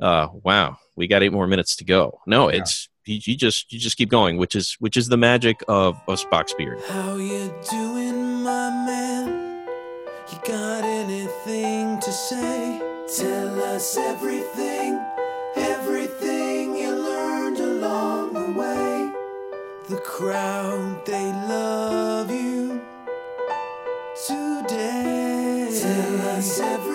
uh, 0.00 0.28
"Wow, 0.42 0.76
we 0.96 1.06
got 1.06 1.22
eight 1.22 1.32
more 1.32 1.46
minutes 1.46 1.76
to 1.76 1.84
go." 1.84 2.20
No, 2.26 2.50
Yeah. 2.50 2.58
it's 2.60 2.88
you, 3.04 3.18
you 3.24 3.36
just 3.36 3.72
you 3.72 3.78
just 3.78 3.96
keep 3.96 4.08
going, 4.08 4.36
which 4.36 4.54
is 4.54 4.76
which 4.78 4.96
is 4.96 5.08
the 5.08 5.16
magic 5.16 5.62
of 5.68 6.00
of 6.08 6.20
Spock's 6.20 6.54
beard. 6.54 6.78
How 6.88 7.16
you 7.16 7.52
doing, 7.70 8.42
my 8.42 8.70
man? 8.86 9.66
You 10.32 10.38
got 10.46 10.84
anything 10.84 12.00
to 12.00 12.12
say? 12.12 12.80
Tell 13.18 13.62
us 13.74 13.98
everything, 13.98 14.98
everything 15.56 16.31
The 19.88 19.96
crowd, 19.96 21.04
they 21.04 21.32
love 21.32 22.30
you 22.30 22.80
today. 24.26 25.68
Tell 25.80 26.20
us 26.36 26.60
everything, 26.60 26.91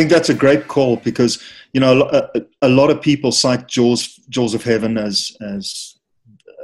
think 0.00 0.10
that's 0.10 0.30
a 0.30 0.34
great 0.34 0.66
call 0.68 0.96
because 0.96 1.42
you 1.74 1.80
know 1.80 2.02
a, 2.02 2.30
a- 2.38 2.46
a 2.62 2.68
lot 2.68 2.90
of 2.90 3.00
people 3.02 3.32
cite 3.32 3.68
Jaws 3.68 4.18
Jaws 4.28 4.54
of 4.54 4.64
Heaven 4.64 4.96
as 4.98 5.36
as 5.40 5.96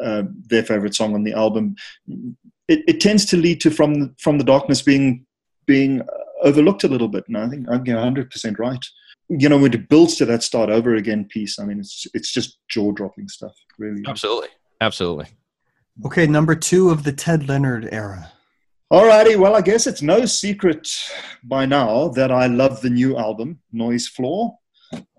uh, 0.02 0.22
their 0.48 0.62
favorite 0.62 0.94
song 0.94 1.14
on 1.14 1.24
the 1.24 1.32
album. 1.34 1.76
It, 2.68 2.80
it 2.88 3.00
tends 3.00 3.24
to 3.26 3.36
lead 3.36 3.60
to 3.60 3.70
from 3.70 3.94
the, 3.94 4.14
from 4.18 4.38
the 4.38 4.44
darkness 4.44 4.82
being 4.82 5.24
being 5.66 6.02
overlooked 6.42 6.84
a 6.84 6.88
little 6.88 7.08
bit, 7.08 7.24
and 7.28 7.36
I 7.36 7.48
think 7.48 7.66
I'm 7.68 7.84
100 7.84 8.30
percent 8.30 8.58
right. 8.58 8.84
You 9.28 9.48
know, 9.48 9.58
when 9.58 9.74
it 9.74 9.88
builds 9.88 10.16
to 10.16 10.24
that 10.26 10.42
start 10.42 10.70
over 10.70 10.94
again 10.94 11.24
piece, 11.24 11.58
I 11.58 11.64
mean, 11.64 11.80
it's 11.80 12.06
it's 12.14 12.32
just 12.32 12.58
jaw 12.68 12.92
dropping 12.92 13.28
stuff, 13.28 13.54
really. 13.78 14.02
Absolutely. 14.06 14.48
Absolutely. 14.80 15.26
Okay, 16.04 16.26
number 16.26 16.54
two 16.54 16.90
of 16.90 17.04
the 17.04 17.12
Ted 17.12 17.48
Leonard 17.48 17.88
era. 17.90 18.32
Alrighty, 18.92 19.36
well, 19.36 19.56
I 19.56 19.62
guess 19.62 19.88
it's 19.88 20.00
no 20.00 20.26
secret 20.26 20.88
by 21.42 21.66
now 21.66 22.06
that 22.10 22.30
I 22.30 22.46
love 22.46 22.80
the 22.80 22.90
new 22.90 23.16
album, 23.16 23.58
Noise 23.72 24.06
Floor. 24.06 24.56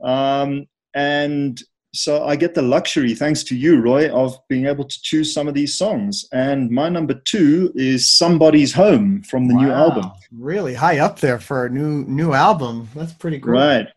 Um, 0.02 0.68
and 0.94 1.62
so 1.94 2.26
I 2.26 2.38
get 2.38 2.56
the 2.56 2.62
luxury, 2.62 3.14
thanks 3.14 3.44
to 3.44 3.58
you, 3.58 3.82
Roy, 3.82 4.10
of 4.10 4.38
being 4.48 4.68
able 4.68 4.86
to 4.86 5.02
choose 5.02 5.34
some 5.34 5.50
of 5.50 5.54
these 5.54 5.78
songs. 5.78 6.30
And 6.32 6.72
my 6.72 6.88
number 6.88 7.16
two 7.26 7.74
is 7.76 8.10
Somebody's 8.10 8.72
Home 8.72 9.22
from 9.24 9.50
the 9.50 9.56
new 9.56 9.70
album. 9.70 10.12
Really 10.32 10.74
high 10.74 11.00
up 11.00 11.20
there 11.20 11.40
for 11.40 11.66
a 11.66 11.70
new 11.70 12.06
new 12.06 12.32
album. 12.32 12.88
That's 12.96 13.14
pretty 13.14 13.38
great. 13.38 13.60
Right. 13.60 13.88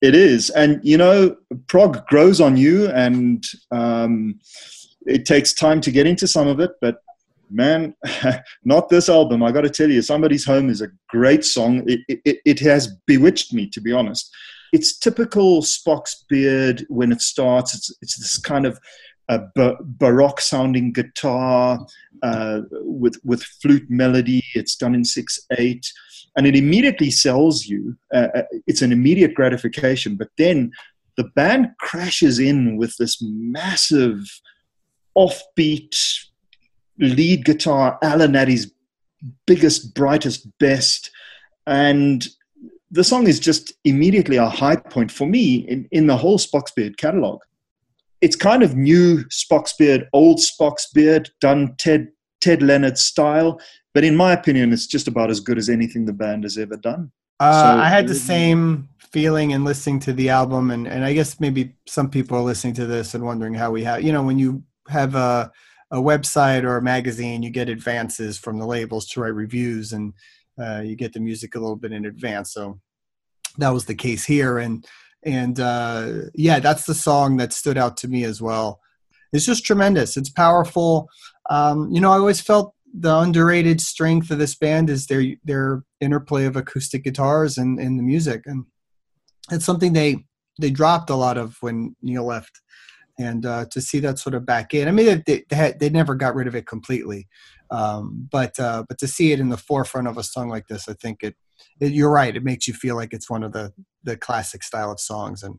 It 0.00 0.14
is. 0.14 0.48
And, 0.48 0.80
you 0.82 0.96
know, 0.96 1.36
prog 1.66 2.06
grows 2.06 2.40
on 2.40 2.56
you, 2.56 2.88
and 2.88 3.44
um, 3.72 4.40
it 5.04 5.26
takes 5.26 5.52
time 5.52 5.82
to 5.82 5.90
get 5.90 6.06
into 6.06 6.26
some 6.26 6.48
of 6.48 6.60
it. 6.60 6.70
But, 6.80 7.02
man, 7.50 7.94
not 8.64 8.88
this 8.88 9.08
album. 9.08 9.42
I 9.42 9.52
got 9.52 9.62
to 9.62 9.70
tell 9.70 9.90
you, 9.90 10.02
Somebody's 10.02 10.44
Home 10.44 10.70
is 10.70 10.80
a 10.80 10.88
great 11.08 11.44
song. 11.44 11.82
It, 11.86 12.20
it, 12.24 12.38
it 12.44 12.60
has 12.60 12.88
bewitched 13.06 13.52
me, 13.52 13.68
to 13.70 13.80
be 13.80 13.92
honest. 13.92 14.30
It's 14.72 14.98
typical 14.98 15.62
Spock's 15.62 16.24
beard 16.28 16.84
when 16.88 17.12
it 17.12 17.22
starts. 17.22 17.74
It's, 17.74 17.94
it's 18.02 18.18
this 18.18 18.38
kind 18.38 18.66
of 18.66 18.78
uh, 19.28 19.40
ba- 19.54 19.76
baroque 19.80 20.40
sounding 20.40 20.92
guitar 20.92 21.86
uh, 22.22 22.60
with, 22.72 23.18
with 23.24 23.42
flute 23.42 23.86
melody. 23.88 24.42
It's 24.54 24.76
done 24.76 24.94
in 24.94 25.04
6 25.04 25.40
8 25.58 25.86
and 26.38 26.46
it 26.46 26.54
immediately 26.54 27.10
sells 27.10 27.66
you. 27.66 27.96
Uh, 28.14 28.28
uh, 28.34 28.42
it's 28.68 28.80
an 28.80 28.92
immediate 28.92 29.34
gratification, 29.34 30.14
but 30.14 30.28
then 30.38 30.70
the 31.16 31.24
band 31.34 31.70
crashes 31.80 32.38
in 32.38 32.76
with 32.76 32.96
this 32.96 33.18
massive 33.20 34.20
offbeat 35.16 35.96
lead 36.98 37.44
guitar, 37.44 37.98
Alan 38.02 38.34
Addy's 38.36 38.70
biggest, 39.46 39.94
brightest, 39.94 40.46
best, 40.58 41.10
and 41.66 42.26
the 42.90 43.04
song 43.04 43.26
is 43.26 43.38
just 43.38 43.72
immediately 43.84 44.36
a 44.36 44.48
high 44.48 44.76
point 44.76 45.10
for 45.10 45.26
me 45.26 45.56
in, 45.56 45.86
in 45.92 46.06
the 46.06 46.16
whole 46.16 46.38
Spock's 46.38 46.72
Beard 46.72 46.96
catalog. 46.96 47.40
It's 48.20 48.36
kind 48.36 48.62
of 48.62 48.74
new 48.76 49.24
Spock's 49.26 49.74
Beard, 49.74 50.08
old 50.12 50.38
Spock's 50.38 50.90
Beard, 50.92 51.30
done 51.40 51.74
Ted 51.78 52.08
Ted 52.40 52.62
Leonard 52.62 52.96
style, 52.96 53.60
but 53.94 54.04
in 54.04 54.14
my 54.16 54.32
opinion, 54.32 54.72
it's 54.72 54.86
just 54.86 55.08
about 55.08 55.28
as 55.28 55.40
good 55.40 55.58
as 55.58 55.68
anything 55.68 56.04
the 56.06 56.12
band 56.12 56.44
has 56.44 56.56
ever 56.56 56.76
done. 56.76 57.10
Uh, 57.40 57.74
So- 57.74 57.80
I 57.80 57.88
had 57.88 58.06
the 58.06 58.14
same 58.14 58.88
feeling 59.12 59.50
in 59.50 59.64
listening 59.64 59.98
to 60.00 60.12
the 60.12 60.28
album, 60.30 60.70
and, 60.70 60.86
and 60.86 61.04
I 61.04 61.12
guess 61.14 61.40
maybe 61.40 61.74
some 61.86 62.08
people 62.08 62.38
are 62.38 62.42
listening 62.42 62.74
to 62.74 62.86
this 62.86 63.14
and 63.14 63.24
wondering 63.24 63.54
how 63.54 63.70
we 63.72 63.82
have, 63.84 64.02
you 64.02 64.12
know, 64.12 64.22
when 64.22 64.38
you 64.38 64.62
have 64.88 65.14
a, 65.16 65.50
a 65.90 65.96
website 65.96 66.64
or 66.64 66.76
a 66.76 66.82
magazine, 66.82 67.42
you 67.42 67.50
get 67.50 67.68
advances 67.68 68.38
from 68.38 68.58
the 68.58 68.66
labels 68.66 69.06
to 69.08 69.20
write 69.20 69.34
reviews, 69.34 69.92
and 69.92 70.12
uh, 70.60 70.82
you 70.84 70.96
get 70.96 71.12
the 71.12 71.20
music 71.20 71.54
a 71.54 71.58
little 71.58 71.76
bit 71.76 71.92
in 71.92 72.04
advance. 72.04 72.52
So 72.52 72.80
that 73.58 73.70
was 73.70 73.86
the 73.86 73.94
case 73.94 74.24
here, 74.24 74.58
and 74.58 74.86
and 75.24 75.58
uh, 75.58 76.12
yeah, 76.34 76.60
that's 76.60 76.84
the 76.84 76.94
song 76.94 77.36
that 77.38 77.52
stood 77.52 77.78
out 77.78 77.96
to 77.98 78.08
me 78.08 78.24
as 78.24 78.40
well. 78.40 78.80
It's 79.32 79.46
just 79.46 79.64
tremendous. 79.64 80.16
It's 80.16 80.30
powerful. 80.30 81.08
Um, 81.50 81.90
you 81.90 82.00
know, 82.00 82.10
I 82.10 82.18
always 82.18 82.40
felt 82.40 82.74
the 82.94 83.14
underrated 83.14 83.80
strength 83.80 84.30
of 84.30 84.38
this 84.38 84.54
band 84.54 84.90
is 84.90 85.06
their 85.06 85.24
their 85.44 85.84
interplay 86.00 86.44
of 86.44 86.56
acoustic 86.56 87.04
guitars 87.04 87.58
and, 87.58 87.78
and 87.78 87.98
the 87.98 88.02
music, 88.02 88.42
and 88.46 88.64
it's 89.50 89.64
something 89.64 89.92
they 89.92 90.24
they 90.60 90.70
dropped 90.70 91.10
a 91.10 91.16
lot 91.16 91.38
of 91.38 91.56
when 91.60 91.94
Neal 92.02 92.26
left, 92.26 92.60
and 93.18 93.44
uh, 93.44 93.66
to 93.70 93.80
see 93.80 93.98
that 94.00 94.18
sort 94.18 94.34
of 94.34 94.46
back 94.46 94.74
in. 94.74 94.88
I 94.88 94.92
mean, 94.92 95.22
they 95.26 95.44
they, 95.48 95.56
had, 95.56 95.80
they 95.80 95.90
never 95.90 96.14
got 96.14 96.34
rid 96.34 96.46
of 96.46 96.54
it 96.54 96.66
completely, 96.66 97.28
um, 97.70 98.28
but 98.30 98.58
uh, 98.58 98.84
but 98.88 98.98
to 98.98 99.08
see 99.08 99.32
it 99.32 99.40
in 99.40 99.48
the 99.48 99.56
forefront 99.56 100.08
of 100.08 100.16
a 100.16 100.22
song 100.22 100.48
like 100.48 100.68
this, 100.68 100.88
I 100.88 100.94
think 100.94 101.22
it, 101.22 101.36
it. 101.80 101.92
You're 101.92 102.10
right. 102.10 102.34
It 102.34 102.44
makes 102.44 102.68
you 102.68 102.74
feel 102.74 102.96
like 102.96 103.12
it's 103.12 103.28
one 103.28 103.42
of 103.42 103.52
the 103.52 103.72
the 104.04 104.16
classic 104.16 104.62
style 104.62 104.92
of 104.92 105.00
songs, 105.00 105.42
and 105.42 105.58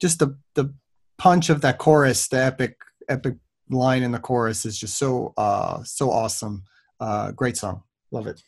just 0.00 0.18
the 0.18 0.36
the 0.54 0.72
punch 1.16 1.50
of 1.50 1.60
that 1.62 1.78
chorus, 1.78 2.28
the 2.28 2.42
epic 2.42 2.76
epic 3.08 3.36
line 3.70 4.02
in 4.02 4.12
the 4.12 4.18
chorus 4.18 4.64
is 4.64 4.78
just 4.78 4.96
so 4.96 5.34
uh 5.36 5.82
so 5.84 6.10
awesome. 6.10 6.64
Uh, 7.00 7.30
great 7.32 7.56
song. 7.56 7.82
Love 8.10 8.26
it. 8.26 8.42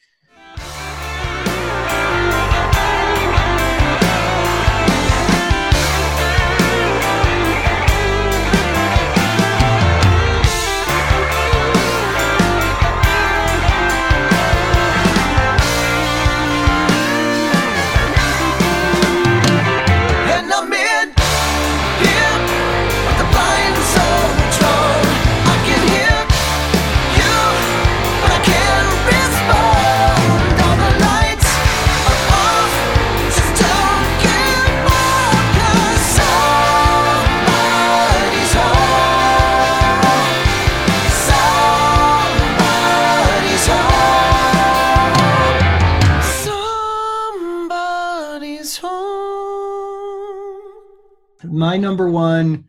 My 51.70 51.76
number 51.76 52.10
one, 52.10 52.64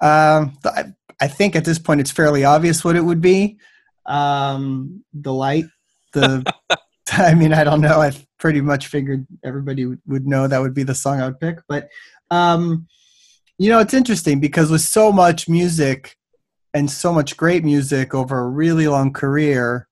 um, 0.00 0.56
I, 0.64 0.84
I 1.20 1.28
think 1.28 1.54
at 1.54 1.66
this 1.66 1.78
point 1.78 2.00
it's 2.00 2.10
fairly 2.10 2.46
obvious 2.46 2.82
what 2.82 2.96
it 2.96 3.02
would 3.02 3.20
be. 3.20 3.58
Um, 4.06 5.04
the 5.12 5.34
light, 5.34 5.66
the. 6.14 6.50
I 7.12 7.34
mean, 7.34 7.52
I 7.52 7.62
don't 7.62 7.82
know. 7.82 8.00
I 8.00 8.12
pretty 8.38 8.62
much 8.62 8.86
figured 8.86 9.26
everybody 9.44 9.84
would- 9.84 10.00
would 10.06 10.26
know 10.26 10.46
that 10.46 10.62
would 10.62 10.72
be 10.72 10.82
the 10.82 10.94
song 10.94 11.20
I 11.20 11.26
would 11.26 11.38
pick. 11.38 11.58
But, 11.68 11.90
um, 12.30 12.86
you 13.58 13.68
know, 13.68 13.80
it's 13.80 13.92
interesting 13.92 14.40
because 14.40 14.70
with 14.70 14.80
so 14.80 15.12
much 15.12 15.46
music 15.46 16.16
and 16.72 16.90
so 16.90 17.12
much 17.12 17.36
great 17.36 17.64
music 17.64 18.14
over 18.14 18.38
a 18.38 18.48
really 18.48 18.88
long 18.88 19.12
career, 19.12 19.87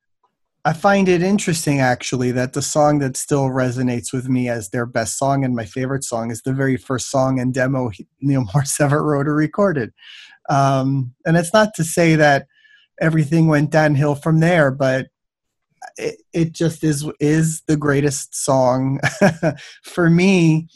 I 0.67 0.73
find 0.73 1.09
it 1.09 1.23
interesting 1.23 1.79
actually 1.79 2.33
that 2.33 2.53
the 2.53 2.61
song 2.61 2.99
that 2.99 3.17
still 3.17 3.51
resonates 3.51 4.12
with 4.12 4.29
me 4.29 4.49
as 4.49 4.71
their 4.71 4.85
best 4.85 5.17
song 5.17 5.45
and 5.45 5.55
my 5.55 5.64
favorite 5.64 6.03
song 6.03 6.33
is 6.33 6.43
the 6.43 6.53
very 6.53 6.77
first 6.77 7.09
song 7.09 7.39
and 7.39 7.55
demo 7.55 7.93
Neal 8.21 8.45
Morse 8.55 8.81
ever 8.81 9.01
wrote 9.01 9.29
or 9.29 9.35
recorded. 9.37 9.93
Um, 10.49 11.14
and 11.25 11.37
it's 11.37 11.53
not 11.53 11.73
to 11.77 11.85
say 11.85 12.17
that 12.17 12.49
everything 13.01 13.47
went 13.47 13.71
downhill 13.71 14.17
from 14.17 14.41
there, 14.41 14.73
but 14.73 15.07
it, 15.99 16.21
it 16.33 16.53
just 16.53 16.83
is 16.83 17.09
is 17.21 17.62
the 17.69 17.77
greatest 17.77 18.35
song 18.35 18.99
for 19.85 20.11
me 20.11 20.67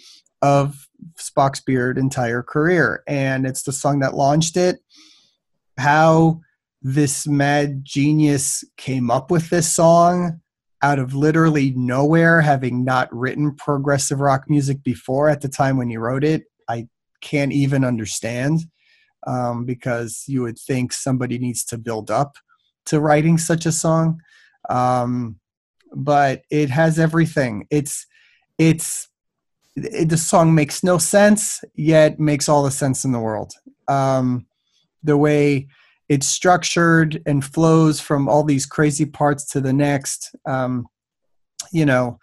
of 0.41 0.87
Spock's 1.19 1.63
Beard 1.63 1.99
entire 1.99 2.45
career, 2.45 3.03
and 3.09 3.45
it's 3.45 3.65
the 3.65 3.73
song 3.73 3.99
that 4.01 4.15
launched 4.15 4.57
it. 4.57 4.79
How 5.79 6.43
this 6.83 7.27
mad 7.27 7.85
genius 7.85 8.65
came 8.77 9.11
up 9.11 9.31
with 9.31 9.51
this 9.51 9.71
song 9.73 10.41
out 10.83 10.99
of 10.99 11.15
literally 11.15 11.73
nowhere, 11.77 12.41
having 12.41 12.85
not 12.85 13.15
written 13.15 13.55
progressive 13.55 14.21
rock 14.21 14.49
music 14.49 14.83
before 14.83 15.29
at 15.29 15.43
the 15.43 15.49
time 15.49 15.77
when 15.77 15.91
he 15.91 15.97
wrote 15.97 16.25
it, 16.25 16.45
I 16.69 16.89
can't 17.21 17.53
even 17.53 17.85
understand 17.85 18.61
um, 19.27 19.67
because 19.67 20.25
you 20.27 20.43
would 20.43 20.59
think 20.59 20.93
somebody 20.93 21.39
needs 21.39 21.65
to 21.67 21.79
build 21.79 22.11
up 22.11 22.37
to 22.87 23.01
writing 23.01 23.37
such 23.37 23.67
a 23.67 23.73
song. 23.73 24.21
Um, 24.71 25.39
but 25.93 26.43
it 26.51 26.71
has 26.71 26.99
everything. 26.99 27.67
It's 27.71 28.07
it's 28.59 29.09
it, 29.77 30.09
the 30.09 30.17
song 30.17 30.55
makes 30.55 30.83
no 30.83 30.99
sense 30.99 31.63
yet 31.75 32.21
makes 32.21 32.49
all 32.49 32.63
the 32.63 32.71
sense 32.71 33.05
in 33.05 33.13
the 33.13 33.19
world. 33.19 33.53
Um, 33.89 34.47
the 35.03 35.17
way 35.17 35.69
it's 36.11 36.27
structured 36.27 37.23
and 37.25 37.45
flows 37.45 38.01
from 38.01 38.29
all 38.29 38.43
these 38.43 38.67
crazy 38.67 39.07
parts 39.07 39.45
to 39.45 39.61
the 39.61 39.73
next. 39.73 40.35
Um, 40.45 40.89
you 41.73 41.87
know, 41.87 42.19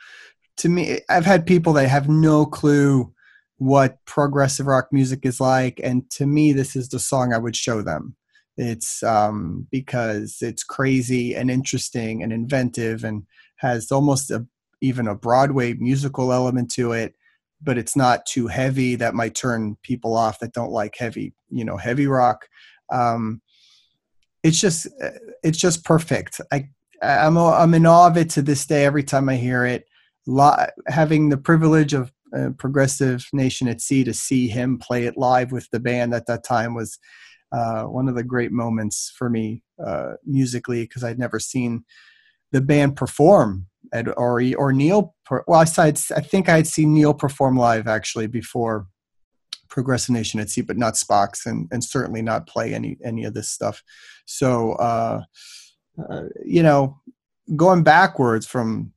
to 0.57 0.67
me, 0.67 0.99
I've 1.09 1.25
had 1.25 1.45
people 1.45 1.71
that 1.73 1.87
have 1.87 2.09
no 2.09 2.45
clue 2.45 3.13
what 3.59 4.03
progressive 4.05 4.67
rock 4.67 4.89
music 4.91 5.25
is 5.25 5.39
like, 5.39 5.79
and 5.81 6.07
to 6.11 6.27
me, 6.27 6.51
this 6.51 6.75
is 6.75 6.89
the 6.89 6.99
song 6.99 7.31
I 7.31 7.37
would 7.37 7.55
show 7.55 7.81
them. 7.81 8.17
It's 8.57 9.03
um, 9.03 9.67
because 9.71 10.39
it's 10.41 10.65
crazy 10.65 11.33
and 11.33 11.49
interesting 11.49 12.21
and 12.21 12.33
inventive 12.33 13.05
and 13.05 13.23
has 13.55 13.89
almost 13.89 14.31
a, 14.31 14.45
even 14.81 15.07
a 15.07 15.15
Broadway 15.15 15.75
musical 15.75 16.33
element 16.33 16.69
to 16.71 16.91
it, 16.91 17.15
but 17.61 17.77
it's 17.77 17.95
not 17.95 18.25
too 18.25 18.47
heavy 18.47 18.95
that 18.95 19.15
might 19.15 19.33
turn 19.33 19.77
people 19.81 20.17
off 20.17 20.39
that 20.39 20.53
don't 20.53 20.71
like 20.71 20.97
heavy, 20.97 21.33
you 21.49 21.63
know, 21.63 21.77
heavy 21.77 22.05
rock. 22.05 22.49
Um, 22.91 23.41
it's 24.47 24.59
just 24.59 24.87
it's 25.43 25.57
just 25.57 25.83
perfect. 25.83 26.39
I 26.51 26.69
I'm 27.01 27.37
I'm 27.37 27.73
in 27.73 27.85
awe 27.85 28.07
of 28.07 28.17
it 28.17 28.29
to 28.31 28.41
this 28.41 28.65
day. 28.65 28.85
Every 28.85 29.03
time 29.03 29.29
I 29.29 29.35
hear 29.35 29.65
it, 29.65 29.85
having 30.87 31.29
the 31.29 31.37
privilege 31.37 31.93
of 31.93 32.11
uh, 32.35 32.49
Progressive 32.57 33.25
Nation 33.33 33.67
at 33.67 33.81
Sea 33.81 34.03
to 34.03 34.13
see 34.13 34.47
him 34.47 34.77
play 34.77 35.05
it 35.05 35.17
live 35.17 35.51
with 35.51 35.69
the 35.71 35.79
band 35.79 36.13
at 36.13 36.25
that 36.27 36.43
time 36.43 36.73
was 36.73 36.97
uh, 37.51 37.83
one 37.83 38.09
of 38.09 38.15
the 38.15 38.23
great 38.23 38.51
moments 38.51 39.13
for 39.17 39.29
me 39.29 39.63
uh, 39.85 40.13
musically 40.25 40.83
because 40.83 41.03
I'd 41.03 41.19
never 41.19 41.39
seen 41.39 41.85
the 42.51 42.61
band 42.61 42.95
perform 42.95 43.67
at 43.93 44.07
or 44.17 44.41
or 44.57 44.73
Neal. 44.73 45.15
Per, 45.25 45.43
well, 45.47 45.65
I, 45.77 45.87
I 45.87 45.91
think 45.91 46.49
I 46.49 46.55
had 46.55 46.67
seen 46.67 46.93
Neal 46.93 47.13
perform 47.13 47.57
live 47.57 47.87
actually 47.87 48.27
before 48.27 48.87
Progressive 49.77 50.15
Nation 50.15 50.39
at 50.39 50.49
Sea, 50.49 50.61
but 50.61 50.75
not 50.75 50.95
Spock's, 50.95 51.45
and 51.45 51.67
and 51.71 51.83
certainly 51.83 52.23
not 52.23 52.47
play 52.47 52.73
any 52.73 52.97
any 53.05 53.25
of 53.25 53.35
this 53.35 53.47
stuff. 53.47 53.83
So 54.25 54.71
uh, 54.71 55.21
uh, 56.09 56.23
you 56.43 56.63
know, 56.63 56.99
going 57.55 57.83
backwards 57.83 58.47
from 58.47 58.91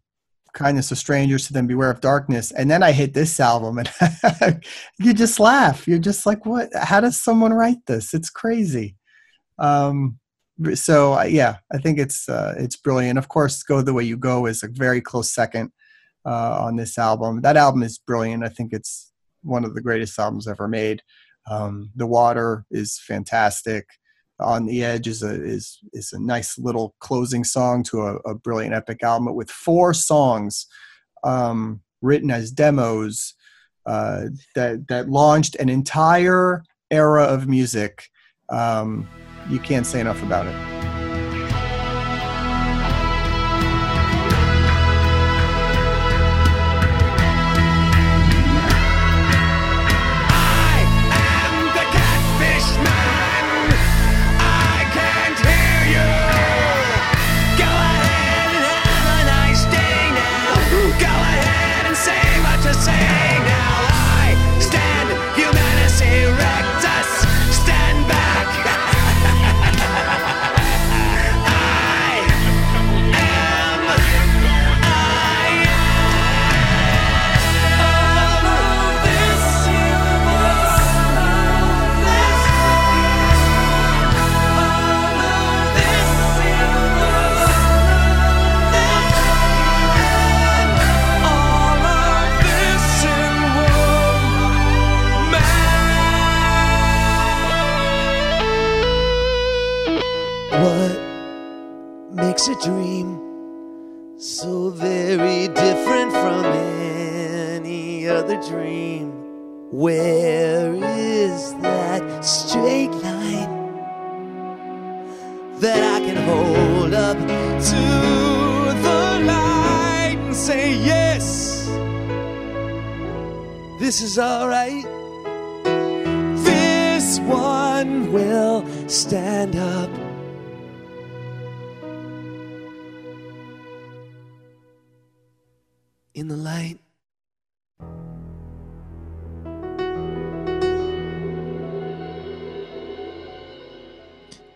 kindness 0.55 0.91
of 0.91 0.97
strangers 0.97 1.47
to 1.47 1.53
then 1.53 1.67
beware 1.67 1.91
of 1.91 2.01
darkness 2.01 2.51
and 2.51 2.69
then 2.69 2.83
i 2.83 2.91
hit 2.91 3.15
this 3.15 3.39
album 3.39 3.79
and 3.79 4.65
you 4.99 5.13
just 5.15 5.39
laugh. 5.39 5.87
You're 5.87 5.99
just 5.99 6.25
like 6.25 6.47
what? 6.47 6.71
How 6.75 7.01
does 7.01 7.23
someone 7.23 7.53
write 7.53 7.85
this? 7.87 8.15
It's 8.15 8.31
crazy. 8.31 8.97
Um 9.59 10.19
so 10.75 11.15
uh, 11.19 11.25
yeah 11.25 11.57
i 11.73 11.79
think 11.79 11.99
it's 11.99 12.27
uh, 12.27 12.55
it's 12.57 12.77
brilliant. 12.77 13.19
Of 13.19 13.29
course 13.29 13.63
go 13.63 13.83
the 13.83 13.93
way 13.93 14.05
you 14.05 14.17
go 14.17 14.47
is 14.47 14.63
a 14.63 14.69
very 14.69 15.03
close 15.03 15.31
second 15.31 15.73
uh, 16.25 16.65
on 16.65 16.77
this 16.77 16.97
album. 16.97 17.43
That 17.43 17.59
album 17.59 17.83
is 17.83 17.99
brilliant. 17.99 18.43
I 18.43 18.49
think 18.49 18.73
it's 18.73 19.10
one 19.43 19.65
of 19.65 19.75
the 19.75 19.81
greatest 19.81 20.19
albums 20.19 20.49
ever 20.49 20.69
made 20.69 21.03
um, 21.51 21.91
the 21.97 22.07
water 22.07 22.65
is 22.71 22.99
fantastic 22.99 23.87
on 24.41 24.67
the 24.67 24.83
edge 24.83 25.07
is 25.07 25.23
a 25.23 25.45
is 25.45 25.79
is 25.93 26.13
a 26.13 26.21
nice 26.21 26.59
little 26.59 26.95
closing 27.01 27.45
song 27.45 27.83
to 27.83 28.01
a, 28.03 28.17
a 28.19 28.35
brilliant 28.35 28.75
epic 28.75 29.03
album 29.03 29.35
with 29.35 29.51
four 29.51 29.93
songs 29.93 30.67
um, 31.25 31.81
written 32.01 32.31
as 32.31 32.51
demos 32.51 33.35
uh, 33.87 34.27
that 34.55 34.87
that 34.89 35.09
launched 35.09 35.57
an 35.57 35.69
entire 35.69 36.63
era 36.91 37.25
of 37.25 37.49
music. 37.49 38.09
Um, 38.49 39.09
you 39.49 39.59
can't 39.59 39.87
say 39.87 40.01
enough 40.01 40.23
about 40.23 40.47
it. 40.47 40.80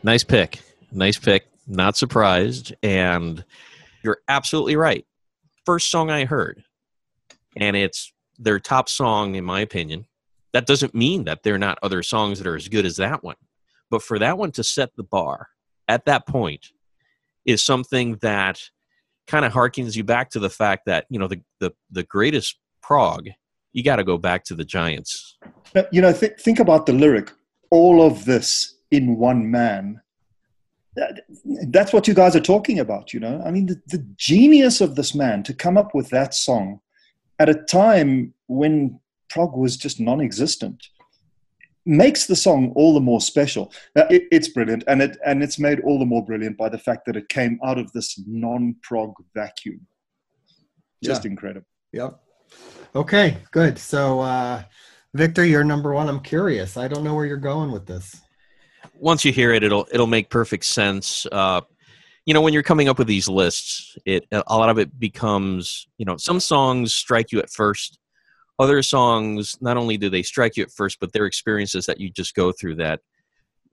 Nice 0.04 0.22
pick. 0.22 0.60
Nice 0.92 1.18
pick. 1.18 1.46
Not 1.66 1.96
surprised. 1.96 2.74
And 2.82 3.42
you're 4.02 4.18
absolutely 4.28 4.76
right. 4.76 5.06
First 5.64 5.90
song 5.90 6.10
I 6.10 6.26
heard, 6.26 6.62
and 7.56 7.74
it's 7.74 8.12
their 8.38 8.60
top 8.60 8.90
song, 8.90 9.34
in 9.34 9.44
my 9.44 9.60
opinion. 9.60 10.06
That 10.52 10.66
doesn't 10.66 10.94
mean 10.94 11.24
that 11.24 11.42
there 11.42 11.54
are 11.54 11.58
not 11.58 11.78
other 11.82 12.02
songs 12.02 12.38
that 12.38 12.46
are 12.46 12.54
as 12.54 12.68
good 12.68 12.84
as 12.84 12.96
that 12.96 13.24
one. 13.24 13.36
But 13.90 14.02
for 14.02 14.18
that 14.18 14.36
one 14.36 14.52
to 14.52 14.62
set 14.62 14.94
the 14.94 15.02
bar 15.02 15.48
at 15.88 16.04
that 16.04 16.26
point 16.26 16.66
is 17.46 17.64
something 17.64 18.16
that 18.16 18.60
kind 19.26 19.46
of 19.46 19.52
harkens 19.52 19.96
you 19.96 20.04
back 20.04 20.28
to 20.30 20.38
the 20.38 20.50
fact 20.50 20.84
that, 20.84 21.06
you 21.08 21.18
know, 21.18 21.28
the, 21.28 21.40
the, 21.60 21.72
the 21.90 22.02
greatest 22.02 22.58
prog, 22.82 23.28
you 23.72 23.82
got 23.82 23.96
to 23.96 24.04
go 24.04 24.18
back 24.18 24.44
to 24.44 24.54
the 24.54 24.64
Giants. 24.64 25.38
You 25.90 26.02
know, 26.02 26.12
th- 26.12 26.38
think 26.38 26.58
about 26.58 26.84
the 26.84 26.92
lyric. 26.92 27.32
All 27.70 28.06
of 28.06 28.26
this 28.26 28.73
in 28.94 29.16
one 29.16 29.50
man 29.50 30.00
that's 31.68 31.92
what 31.92 32.06
you 32.06 32.14
guys 32.14 32.36
are 32.36 32.40
talking 32.40 32.78
about, 32.78 33.12
you 33.12 33.20
know. 33.20 33.42
I 33.44 33.50
mean, 33.50 33.66
the, 33.66 33.80
the 33.88 34.06
genius 34.16 34.80
of 34.80 34.94
this 34.94 35.14
man 35.14 35.42
to 35.44 35.54
come 35.54 35.76
up 35.76 35.94
with 35.94 36.08
that 36.10 36.34
song 36.34 36.80
at 37.38 37.48
a 37.48 37.54
time 37.54 38.32
when 38.46 39.00
prog 39.28 39.56
was 39.56 39.76
just 39.76 39.98
non-existent 39.98 40.86
makes 41.86 42.26
the 42.26 42.36
song 42.36 42.72
all 42.76 42.94
the 42.94 43.00
more 43.00 43.20
special. 43.20 43.72
It, 43.96 44.28
it's 44.30 44.48
brilliant, 44.48 44.84
and 44.86 45.02
it 45.02 45.18
and 45.26 45.42
it's 45.42 45.58
made 45.58 45.80
all 45.80 45.98
the 45.98 46.06
more 46.06 46.24
brilliant 46.24 46.56
by 46.56 46.68
the 46.68 46.78
fact 46.78 47.06
that 47.06 47.16
it 47.16 47.28
came 47.28 47.58
out 47.64 47.78
of 47.78 47.92
this 47.92 48.20
non-prog 48.26 49.14
vacuum. 49.34 49.86
Just 51.02 51.26
incredible. 51.26 51.66
Yep. 51.92 52.18
Okay, 52.96 53.38
good. 53.50 53.78
So, 53.78 54.20
uh, 54.20 54.62
Victor, 55.12 55.44
you're 55.44 55.64
number 55.64 55.92
one. 55.92 56.08
I'm 56.08 56.20
curious. 56.20 56.78
I 56.78 56.88
don't 56.88 57.04
know 57.04 57.14
where 57.14 57.26
you're 57.26 57.36
going 57.36 57.72
with 57.72 57.84
this. 57.84 58.23
Once 58.94 59.24
you 59.24 59.32
hear 59.32 59.52
it, 59.52 59.62
it'll 59.62 59.86
it'll 59.92 60.06
make 60.06 60.30
perfect 60.30 60.64
sense. 60.64 61.26
Uh, 61.30 61.60
you 62.26 62.32
know, 62.32 62.40
when 62.40 62.52
you're 62.52 62.62
coming 62.62 62.88
up 62.88 62.98
with 62.98 63.08
these 63.08 63.28
lists, 63.28 63.96
it 64.06 64.26
a 64.30 64.56
lot 64.56 64.70
of 64.70 64.78
it 64.78 64.98
becomes 64.98 65.86
you 65.98 66.04
know 66.04 66.16
some 66.16 66.40
songs 66.40 66.94
strike 66.94 67.32
you 67.32 67.38
at 67.40 67.50
first. 67.50 67.98
Other 68.58 68.82
songs 68.82 69.56
not 69.60 69.76
only 69.76 69.96
do 69.96 70.08
they 70.08 70.22
strike 70.22 70.56
you 70.56 70.62
at 70.62 70.70
first, 70.70 71.00
but 71.00 71.12
they're 71.12 71.26
experiences 71.26 71.86
that 71.86 72.00
you 72.00 72.10
just 72.10 72.34
go 72.34 72.52
through 72.52 72.76
that 72.76 73.00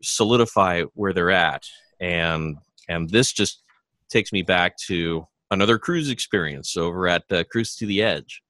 solidify 0.02 0.84
where 0.94 1.14
they're 1.14 1.32
at. 1.32 1.64
And 2.00 2.58
and 2.90 3.10
this 3.10 3.32
just 3.32 3.64
takes 4.10 4.34
me 4.34 4.42
back 4.42 4.76
to 4.88 5.26
another 5.52 5.78
cruise 5.78 6.10
experience 6.10 6.76
over 6.76 7.08
at 7.08 7.24
uh, 7.32 7.44
Cruise 7.50 7.76
to 7.76 7.86
the 7.86 8.02
Edge. 8.02 8.42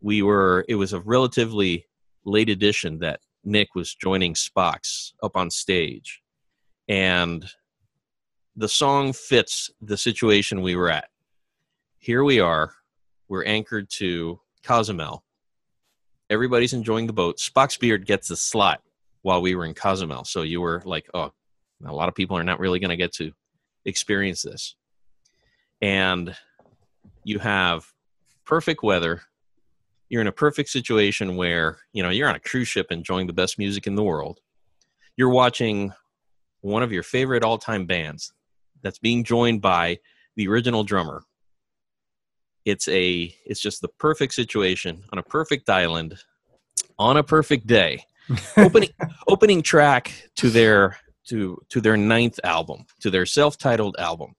We 0.00 0.22
were 0.22 0.64
it 0.68 0.74
was 0.74 0.92
a 0.92 1.00
relatively 1.00 1.86
late 2.24 2.50
edition 2.50 2.98
that 2.98 3.20
Nick 3.44 3.74
was 3.74 3.94
joining 3.94 4.34
Spock's 4.34 5.14
up 5.22 5.36
on 5.36 5.50
stage. 5.50 6.22
And 6.88 7.44
the 8.56 8.68
song 8.68 9.12
fits 9.12 9.70
the 9.80 9.96
situation 9.96 10.60
we 10.60 10.76
were 10.76 10.90
at. 10.90 11.08
Here 11.98 12.24
we 12.24 12.40
are. 12.40 12.74
we're 13.28 13.44
anchored 13.44 13.88
to 13.90 14.40
Cozumel. 14.64 15.22
Everybody's 16.28 16.72
enjoying 16.72 17.06
the 17.06 17.12
boat. 17.12 17.38
Spock's 17.38 17.76
beard 17.76 18.06
gets 18.06 18.30
a 18.30 18.36
slot 18.36 18.82
while 19.22 19.40
we 19.40 19.54
were 19.54 19.64
in 19.64 19.74
Cozumel. 19.74 20.24
So 20.24 20.42
you 20.42 20.60
were 20.60 20.82
like, 20.84 21.08
oh, 21.14 21.32
a 21.84 21.92
lot 21.92 22.08
of 22.08 22.14
people 22.14 22.36
are 22.36 22.44
not 22.44 22.58
really 22.58 22.80
going 22.80 22.90
to 22.90 22.96
get 22.96 23.12
to 23.14 23.32
experience 23.84 24.42
this. 24.42 24.74
And 25.80 26.34
you 27.24 27.38
have 27.38 27.84
perfect 28.44 28.82
weather. 28.82 29.22
You're 30.10 30.20
in 30.20 30.26
a 30.26 30.32
perfect 30.32 30.68
situation 30.68 31.36
where, 31.36 31.78
you 31.92 32.02
know, 32.02 32.10
you're 32.10 32.28
on 32.28 32.34
a 32.34 32.40
cruise 32.40 32.68
ship 32.68 32.88
enjoying 32.90 33.26
the 33.28 33.32
best 33.32 33.58
music 33.58 33.86
in 33.86 33.94
the 33.94 34.02
world. 34.02 34.40
You're 35.16 35.30
watching 35.30 35.92
one 36.60 36.82
of 36.82 36.92
your 36.92 37.04
favorite 37.04 37.44
all-time 37.44 37.86
bands 37.86 38.32
that's 38.82 38.98
being 38.98 39.24
joined 39.24 39.62
by 39.62 40.00
the 40.36 40.48
original 40.48 40.84
drummer. 40.84 41.22
It's 42.64 42.88
a 42.88 43.34
it's 43.46 43.60
just 43.60 43.80
the 43.80 43.88
perfect 43.88 44.34
situation 44.34 45.04
on 45.12 45.18
a 45.18 45.22
perfect 45.22 45.70
island 45.70 46.18
on 46.98 47.16
a 47.16 47.22
perfect 47.22 47.66
day. 47.66 48.04
opening 48.56 48.90
opening 49.28 49.62
track 49.62 50.12
to 50.36 50.50
their 50.50 50.98
to 51.28 51.60
to 51.68 51.80
their 51.80 51.96
ninth 51.96 52.38
album, 52.44 52.84
to 53.00 53.10
their 53.10 53.26
self-titled 53.26 53.96
album. 53.98 54.34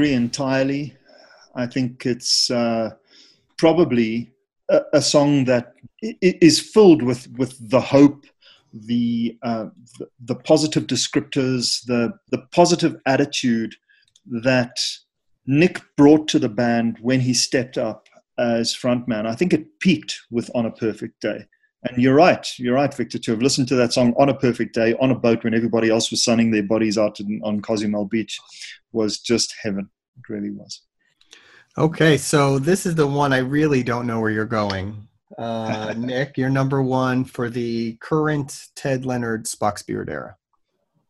Agree 0.00 0.14
entirely. 0.14 0.96
I 1.54 1.66
think 1.66 2.06
it's 2.06 2.50
uh, 2.50 2.90
probably 3.58 4.32
a, 4.70 4.80
a 4.94 5.02
song 5.02 5.44
that 5.44 5.74
is 6.22 6.58
filled 6.58 7.02
with 7.02 7.28
with 7.36 7.52
the 7.70 7.80
hope, 7.80 8.24
the 8.72 9.36
uh, 9.42 9.66
the, 9.98 10.06
the 10.24 10.34
positive 10.36 10.86
descriptors, 10.86 11.84
the 11.84 12.14
the 12.30 12.38
positive 12.50 12.96
attitude 13.04 13.74
that 14.42 14.76
Nick 15.46 15.82
brought 15.98 16.28
to 16.28 16.38
the 16.38 16.48
band 16.48 16.96
when 17.02 17.20
he 17.20 17.34
stepped 17.34 17.76
up 17.76 18.08
as 18.38 18.74
frontman. 18.74 19.26
I 19.26 19.34
think 19.34 19.52
it 19.52 19.80
peaked 19.80 20.22
with 20.30 20.50
"On 20.54 20.64
a 20.64 20.70
Perfect 20.70 21.20
Day." 21.20 21.46
And 21.88 22.02
you're 22.02 22.14
right, 22.14 22.46
you're 22.58 22.74
right, 22.74 22.92
Victor, 22.92 23.18
to 23.18 23.30
have 23.30 23.40
listened 23.40 23.68
to 23.68 23.76
that 23.76 23.94
song 23.94 24.12
on 24.18 24.28
a 24.28 24.34
perfect 24.34 24.74
day 24.74 24.94
on 25.00 25.10
a 25.10 25.14
boat 25.14 25.44
when 25.44 25.54
everybody 25.54 25.88
else 25.88 26.10
was 26.10 26.22
sunning 26.22 26.50
their 26.50 26.62
bodies 26.62 26.98
out 26.98 27.18
on 27.42 27.62
Cozumel 27.62 28.04
Beach 28.04 28.38
was 28.92 29.18
just 29.18 29.54
heaven. 29.62 29.88
It 30.18 30.28
really 30.28 30.50
was. 30.50 30.82
Okay, 31.78 32.18
so 32.18 32.58
this 32.58 32.84
is 32.84 32.96
the 32.96 33.06
one 33.06 33.32
I 33.32 33.38
really 33.38 33.82
don't 33.82 34.06
know 34.06 34.20
where 34.20 34.30
you're 34.30 34.44
going. 34.44 35.06
Uh, 35.38 35.94
Nick, 35.96 36.36
you're 36.36 36.50
number 36.50 36.82
one 36.82 37.24
for 37.24 37.48
the 37.48 37.96
current 38.00 38.66
Ted 38.74 39.06
Leonard 39.06 39.44
Spock's 39.44 39.80
Beard 39.80 40.10
era. 40.10 40.36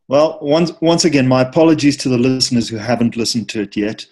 Well, 0.09 0.39
once 0.43 0.73
once 0.83 1.07
again, 1.07 1.27
my 1.27 1.41
apologies 1.41 1.97
to 1.97 2.11
the 2.11 2.19
listeners 2.19 2.69
who 2.69 2.77
haven't 2.77 3.17
listened 3.17 3.49
to 3.49 3.63
it 3.63 3.77
yet. 3.79 4.05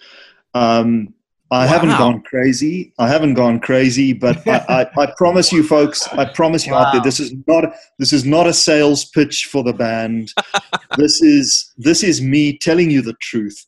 Um, 0.55 1.13
I 1.51 1.65
haven't 1.65 1.97
gone 1.97 2.21
crazy. 2.21 2.93
I 2.99 3.07
haven't 3.07 3.33
gone 3.33 3.59
crazy, 3.59 4.13
but 4.13 4.47
I, 4.47 4.85
I, 4.97 5.01
I 5.03 5.13
promise 5.17 5.51
you, 5.51 5.63
folks. 5.63 6.07
I 6.09 6.25
promise 6.25 6.67
you 6.67 6.75
out 6.75 6.91
there, 6.93 7.01
this 7.01 7.19
is 7.19 7.33
not 7.47 7.73
this 7.97 8.13
is 8.13 8.23
not 8.23 8.45
a 8.45 8.53
sales 8.53 9.05
pitch 9.05 9.47
for 9.51 9.63
the 9.63 9.73
band. 9.73 10.31
this 10.97 11.21
is 11.21 11.73
this 11.77 12.03
is 12.03 12.21
me 12.21 12.57
telling 12.57 12.91
you 12.91 13.01
the 13.01 13.15
truth. 13.21 13.65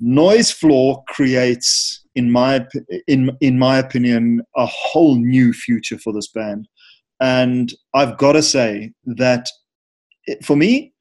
Noise 0.00 0.50
floor 0.50 1.04
creates, 1.06 2.04
in 2.16 2.30
my 2.32 2.66
in 3.06 3.36
in 3.40 3.58
my 3.58 3.78
opinion, 3.78 4.42
a 4.56 4.66
whole 4.66 5.16
new 5.16 5.52
future 5.52 5.98
for 5.98 6.12
this 6.12 6.28
band, 6.28 6.68
and 7.20 7.72
I've 7.94 8.18
got 8.18 8.32
to 8.32 8.42
say 8.42 8.92
that 9.06 9.48
it, 10.26 10.44
for 10.44 10.56
me, 10.56 10.92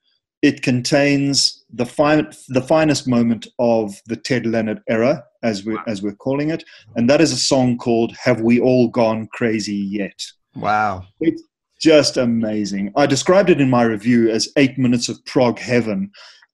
it 0.43 0.61
contains 0.61 1.63
the 1.71 1.85
fine, 1.85 2.31
the 2.49 2.61
finest 2.61 3.07
moment 3.07 3.47
of 3.59 3.93
the 4.05 4.15
Ted 4.15 4.45
Leonard 4.45 4.81
era, 4.89 5.23
as 5.43 5.65
we 5.65 5.77
as 5.87 6.01
we're 6.01 6.15
calling 6.15 6.49
it, 6.49 6.63
and 6.95 7.09
that 7.09 7.21
is 7.21 7.31
a 7.31 7.37
song 7.37 7.77
called 7.77 8.15
"Have 8.17 8.41
We 8.41 8.59
All 8.59 8.87
Gone 8.87 9.27
Crazy 9.33 9.75
Yet." 9.75 10.21
Wow. 10.55 11.03
It's 11.19 11.43
just 11.79 12.17
amazing. 12.17 12.91
I 12.95 13.05
described 13.05 13.49
it 13.49 13.61
in 13.61 13.69
my 13.69 13.83
review 13.83 14.29
as 14.29 14.49
eight 14.55 14.77
minutes 14.77 15.09
of 15.09 15.23
prog 15.25 15.59
heaven, 15.59 16.11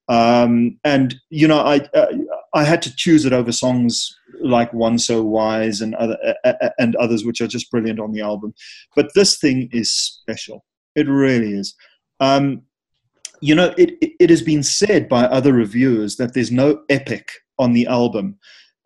um, 0.08 0.78
and 0.84 1.14
you 1.30 1.48
know, 1.48 1.60
I 1.60 1.78
uh, 1.94 2.06
I 2.52 2.64
had 2.64 2.82
to 2.82 2.94
choose 2.94 3.24
it 3.24 3.32
over 3.32 3.52
songs 3.52 4.14
like 4.40 4.72
"One 4.72 4.98
So 4.98 5.22
Wise" 5.22 5.80
and 5.80 5.94
other 5.94 6.18
uh, 6.44 6.52
uh, 6.60 6.70
and 6.78 6.96
others, 6.96 7.24
which 7.24 7.40
are 7.40 7.46
just 7.46 7.70
brilliant 7.70 8.00
on 8.00 8.12
the 8.12 8.20
album. 8.20 8.54
But 8.94 9.10
this 9.14 9.38
thing 9.38 9.68
is 9.72 9.90
special. 9.90 10.64
It 10.94 11.08
really 11.08 11.54
is. 11.54 11.74
Um, 12.20 12.62
you 13.40 13.54
know, 13.54 13.74
it, 13.76 13.96
it 14.00 14.12
it 14.20 14.30
has 14.30 14.42
been 14.42 14.62
said 14.62 15.08
by 15.08 15.24
other 15.24 15.52
reviewers 15.52 16.16
that 16.16 16.34
there's 16.34 16.50
no 16.50 16.82
epic 16.88 17.30
on 17.58 17.72
the 17.72 17.86
album. 17.86 18.38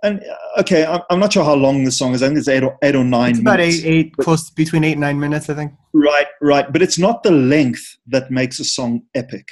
And 0.03 0.21
uh, 0.21 0.61
okay, 0.61 0.85
I'm, 0.85 1.01
I'm 1.11 1.19
not 1.19 1.33
sure 1.33 1.45
how 1.45 1.55
long 1.55 1.85
the 1.85 1.91
song 1.91 2.15
is. 2.15 2.23
I 2.23 2.27
think 2.29 2.39
it's 2.39 2.49
eight 2.49 2.63
or, 2.63 2.79
eight 2.83 2.95
or 2.95 3.05
nine. 3.05 3.31
It's 3.31 3.41
about 3.41 3.59
minutes. 3.59 3.85
eight, 3.85 3.87
eight, 3.87 4.17
but- 4.17 4.25
close 4.25 4.51
between 4.51 4.85
eight 4.85 4.93
and 4.93 5.01
nine 5.01 5.19
minutes, 5.19 5.51
I 5.51 5.55
think. 5.55 5.73
Right, 5.93 6.27
right. 6.41 6.73
But 6.73 6.83
it's 6.83 6.99
not 6.99 7.23
the 7.23 7.33
length 7.33 7.97
that 8.07 8.31
makes 8.31 8.61
a 8.61 8.65
song 8.65 9.03
epic. 9.15 9.49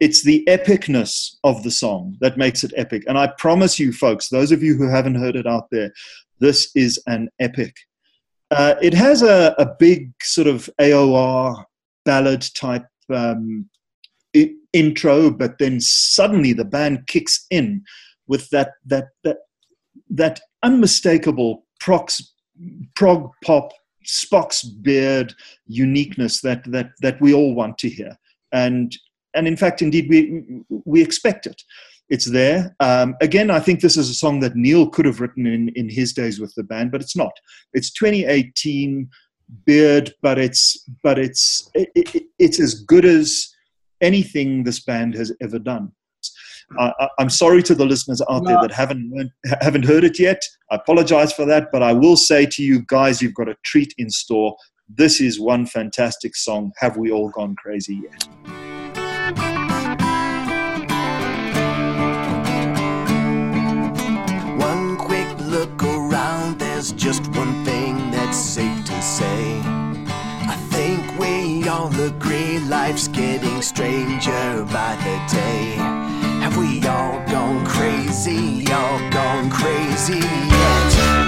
It's 0.00 0.24
the 0.24 0.44
epicness 0.48 1.36
of 1.44 1.62
the 1.62 1.70
song 1.70 2.16
that 2.20 2.36
makes 2.36 2.64
it 2.64 2.72
epic. 2.76 3.04
And 3.06 3.16
I 3.16 3.28
promise 3.38 3.78
you, 3.78 3.92
folks, 3.92 4.28
those 4.28 4.50
of 4.50 4.62
you 4.62 4.76
who 4.76 4.88
haven't 4.88 5.14
heard 5.14 5.36
it 5.36 5.46
out 5.46 5.68
there, 5.70 5.92
this 6.40 6.70
is 6.74 7.00
an 7.06 7.28
epic. 7.38 7.76
Uh, 8.50 8.74
it 8.82 8.94
has 8.94 9.22
a, 9.22 9.54
a 9.58 9.66
big 9.78 10.10
sort 10.22 10.48
of 10.48 10.68
AOR 10.80 11.64
ballad 12.04 12.44
type 12.56 12.84
um, 13.12 13.68
intro, 14.72 15.30
but 15.30 15.58
then 15.58 15.80
suddenly 15.80 16.52
the 16.52 16.64
band 16.64 17.06
kicks 17.06 17.46
in 17.50 17.84
with 18.26 18.48
that 18.50 18.72
that 18.86 19.08
that 19.24 19.38
that 20.08 20.40
unmistakable 20.62 21.64
prox, 21.80 22.32
prog 22.94 23.30
pop 23.44 23.72
Spock's 24.04 24.62
beard 24.64 25.34
uniqueness 25.66 26.40
that 26.40 26.64
that 26.72 26.90
that 27.02 27.20
we 27.20 27.32
all 27.32 27.54
want 27.54 27.78
to 27.78 27.88
hear, 27.88 28.16
and 28.52 28.96
and 29.34 29.46
in 29.46 29.56
fact, 29.56 29.82
indeed, 29.82 30.08
we 30.08 30.62
we 30.84 31.02
expect 31.02 31.46
it. 31.46 31.62
It's 32.08 32.26
there. 32.26 32.76
Um, 32.80 33.14
again, 33.20 33.50
I 33.50 33.60
think 33.60 33.80
this 33.80 33.96
is 33.96 34.10
a 34.10 34.14
song 34.14 34.40
that 34.40 34.56
Neal 34.56 34.88
could 34.88 35.06
have 35.06 35.20
written 35.20 35.46
in 35.46 35.70
in 35.70 35.88
his 35.88 36.12
days 36.12 36.40
with 36.40 36.54
the 36.54 36.64
band, 36.64 36.92
but 36.92 37.00
it's 37.00 37.16
not. 37.16 37.32
It's 37.72 37.90
2018 37.92 39.08
beard, 39.64 40.12
but 40.20 40.38
it's 40.38 40.84
but 41.02 41.18
it's 41.18 41.70
it, 41.74 41.90
it, 41.94 42.24
it's 42.38 42.60
as 42.60 42.74
good 42.74 43.04
as 43.04 43.51
anything 44.02 44.64
this 44.64 44.80
band 44.80 45.14
has 45.14 45.32
ever 45.40 45.58
done. 45.58 45.92
I, 46.78 46.92
I- 47.00 47.08
I'm 47.18 47.30
sorry 47.30 47.62
to 47.64 47.74
the 47.74 47.86
listeners 47.86 48.20
out 48.30 48.44
there 48.44 48.58
that 48.60 48.72
haven't 48.72 49.10
learned, 49.10 49.30
haven't 49.60 49.84
heard 49.84 50.04
it 50.04 50.18
yet. 50.18 50.42
I 50.70 50.76
apologize 50.76 51.32
for 51.32 51.44
that, 51.46 51.68
but 51.72 51.82
I 51.82 51.92
will 51.92 52.16
say 52.16 52.46
to 52.46 52.62
you 52.62 52.82
guys, 52.86 53.22
you've 53.22 53.34
got 53.34 53.48
a 53.48 53.56
treat 53.64 53.94
in 53.98 54.10
store. 54.10 54.56
This 54.88 55.20
is 55.20 55.40
one 55.40 55.64
fantastic 55.66 56.36
song. 56.36 56.72
Have 56.78 56.96
we 56.96 57.10
all 57.10 57.30
gone 57.30 57.56
crazy 57.56 58.00
yet? 58.02 58.28
One 64.58 64.96
quick 64.96 65.28
look 65.40 65.82
around, 65.82 66.58
there's 66.58 66.92
just 66.92 67.26
one 67.36 67.64
thing 67.64 68.10
that's 68.10 68.36
safe 68.36 68.84
to 68.86 69.02
say. 69.02 69.60
I 70.54 70.56
think 70.70 71.18
we 71.18 71.68
all 71.68 71.92
agree 72.00 72.58
life's 72.60 73.08
getting 73.32 73.62
stranger 73.62 74.64
by 74.70 74.94
the 74.96 75.34
day. 75.34 75.76
Have 76.42 76.56
we 76.58 76.86
all 76.86 77.18
gone 77.30 77.64
crazy, 77.64 78.70
all 78.70 78.98
gone 79.10 79.50
crazy 79.50 80.18
yet? 80.18 81.21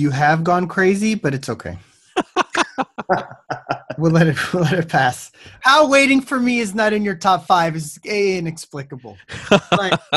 You 0.00 0.10
have 0.10 0.42
gone 0.42 0.66
crazy, 0.66 1.14
but 1.14 1.34
it's 1.34 1.48
okay. 1.48 1.78
we'll 3.98 4.10
let 4.12 4.26
it 4.26 4.52
we'll 4.52 4.62
let 4.62 4.72
it 4.72 4.88
pass. 4.88 5.30
How 5.60 5.86
waiting 5.88 6.20
for 6.20 6.40
me 6.40 6.58
is 6.60 6.74
not 6.74 6.92
in 6.92 7.04
your 7.04 7.14
top 7.14 7.46
five 7.46 7.76
is 7.76 7.98
inexplicable. 8.04 9.16
But 9.70 10.00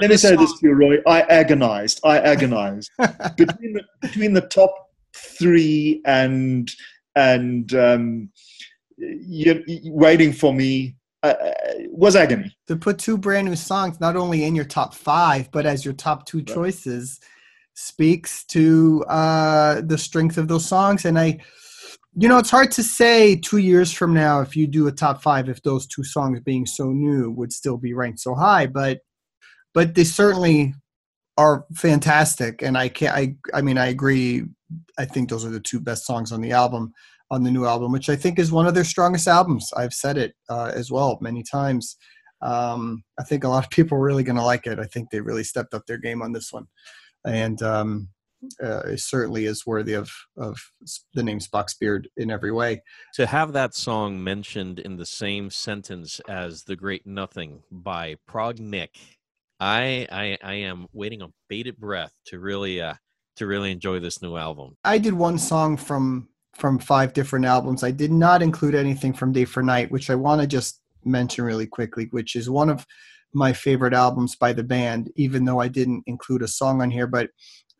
Let 0.00 0.10
me 0.10 0.16
say 0.16 0.36
this 0.36 0.52
to 0.60 0.68
you, 0.68 0.74
Roy. 0.74 0.98
I 1.06 1.22
agonized. 1.22 2.00
I 2.04 2.18
agonized 2.18 2.90
between 3.36 3.72
the, 3.72 3.82
between 4.00 4.32
the 4.34 4.42
top 4.42 4.90
three 5.14 6.02
and 6.04 6.70
and 7.16 7.74
um, 7.74 8.30
you- 8.98 9.64
waiting 9.86 10.32
for 10.32 10.52
me 10.54 10.94
uh, 11.22 11.34
was 11.90 12.14
agony. 12.16 12.56
to 12.66 12.76
put 12.76 12.98
two 12.98 13.18
brand 13.18 13.48
new 13.48 13.56
songs 13.56 13.98
not 14.00 14.16
only 14.16 14.44
in 14.44 14.54
your 14.54 14.64
top 14.64 14.94
five 14.94 15.50
but 15.50 15.66
as 15.66 15.84
your 15.84 15.94
top 15.94 16.26
two 16.26 16.38
Right. 16.38 16.46
choices 16.46 17.18
speaks 17.74 18.44
to 18.46 19.04
uh 19.08 19.80
the 19.82 19.98
strength 19.98 20.38
of 20.38 20.48
those 20.48 20.66
songs. 20.66 21.04
And 21.04 21.18
i 21.18 21.38
you 22.16 22.28
know 22.28 22.38
it's 22.38 22.50
hard 22.50 22.70
to 22.72 22.82
say 22.82 23.36
two 23.36 23.58
years 23.58 23.92
from 23.92 24.12
now 24.14 24.40
if 24.40 24.56
you 24.56 24.66
do 24.66 24.86
a 24.88 24.92
top 24.92 25.22
five 25.22 25.48
if 25.48 25.62
those 25.62 25.86
two 25.86 26.02
songs 26.04 26.40
being 26.40 26.66
so 26.66 26.90
new 26.92 27.30
would 27.30 27.52
still 27.52 27.76
be 27.76 27.94
ranked 27.94 28.20
so 28.20 28.34
high. 28.34 28.66
But 28.66 29.00
but 29.74 29.94
they 29.94 30.04
certainly 30.04 30.74
are 31.36 31.64
fantastic. 31.74 32.62
And 32.62 32.76
i 32.78 32.88
can't 32.88 33.14
i 33.16 33.34
i 33.54 33.60
mean 33.62 33.78
i 33.78 33.86
agree. 33.86 34.44
I 34.98 35.04
think 35.06 35.30
those 35.30 35.44
are 35.46 35.50
the 35.50 35.60
two 35.60 35.80
best 35.80 36.04
songs 36.06 36.30
on 36.32 36.40
the 36.42 36.52
album 36.52 36.92
on 37.30 37.42
the 37.42 37.50
new 37.50 37.64
album 37.64 37.92
which 37.92 38.08
i 38.08 38.16
think 38.16 38.38
is 38.38 38.50
one 38.52 38.66
of 38.66 38.74
their 38.74 38.84
strongest 38.84 39.28
albums 39.28 39.70
i've 39.76 39.94
said 39.94 40.16
it 40.16 40.34
uh, 40.48 40.72
as 40.74 40.90
well 40.90 41.18
many 41.20 41.42
times 41.42 41.96
um, 42.40 43.02
I 43.18 43.24
think 43.24 43.44
a 43.44 43.48
lot 43.48 43.64
of 43.64 43.70
people 43.78 43.98
are 43.98 44.02
really 44.02 44.22
going 44.22 44.36
to 44.36 44.42
like 44.42 44.66
it. 44.66 44.78
I 44.78 44.84
think 44.84 45.10
they 45.10 45.20
really 45.20 45.44
stepped 45.44 45.74
up 45.74 45.86
their 45.86 45.98
game 45.98 46.22
on 46.22 46.32
this 46.32 46.52
one, 46.52 46.66
and 47.26 47.60
um, 47.62 48.08
uh, 48.62 48.80
it 48.80 49.00
certainly 49.00 49.46
is 49.46 49.66
worthy 49.66 49.94
of 49.94 50.10
of 50.36 50.58
the 51.14 51.22
name 51.22 51.40
Spock's 51.40 51.74
beard 51.74 52.08
in 52.16 52.30
every 52.30 52.52
way. 52.52 52.82
to 53.14 53.26
have 53.26 53.52
that 53.52 53.74
song 53.74 54.22
mentioned 54.22 54.78
in 54.78 54.96
the 54.96 55.06
same 55.06 55.50
sentence 55.50 56.20
as 56.28 56.64
"The 56.64 56.76
Great 56.76 57.06
Nothing" 57.06 57.62
by 57.70 58.16
Prog 58.26 58.58
Nick, 58.58 58.96
I 59.58 60.06
I, 60.10 60.38
I 60.42 60.54
am 60.54 60.86
waiting 60.92 61.22
on 61.22 61.32
bated 61.48 61.78
breath 61.78 62.12
to 62.26 62.38
really 62.38 62.80
uh 62.80 62.94
to 63.36 63.46
really 63.46 63.70
enjoy 63.70 64.00
this 64.00 64.22
new 64.22 64.36
album. 64.36 64.76
I 64.84 64.98
did 64.98 65.14
one 65.14 65.38
song 65.38 65.76
from 65.76 66.28
from 66.58 66.78
five 66.78 67.12
different 67.12 67.44
albums. 67.44 67.84
I 67.84 67.90
did 67.90 68.10
not 68.10 68.42
include 68.42 68.74
anything 68.74 69.12
from 69.12 69.32
Day 69.32 69.44
for 69.44 69.62
Night, 69.62 69.90
which 69.90 70.10
I 70.10 70.14
want 70.14 70.40
to 70.40 70.46
just 70.46 70.80
mention 71.04 71.44
really 71.44 71.66
quickly, 71.66 72.08
which 72.10 72.36
is 72.36 72.50
one 72.50 72.68
of 72.68 72.86
my 73.32 73.52
favorite 73.52 73.94
albums 73.94 74.36
by 74.36 74.52
the 74.52 74.64
band, 74.64 75.10
even 75.16 75.44
though 75.44 75.60
I 75.60 75.68
didn't 75.68 76.02
include 76.06 76.42
a 76.42 76.48
song 76.48 76.82
on 76.82 76.90
here, 76.90 77.06
but 77.06 77.30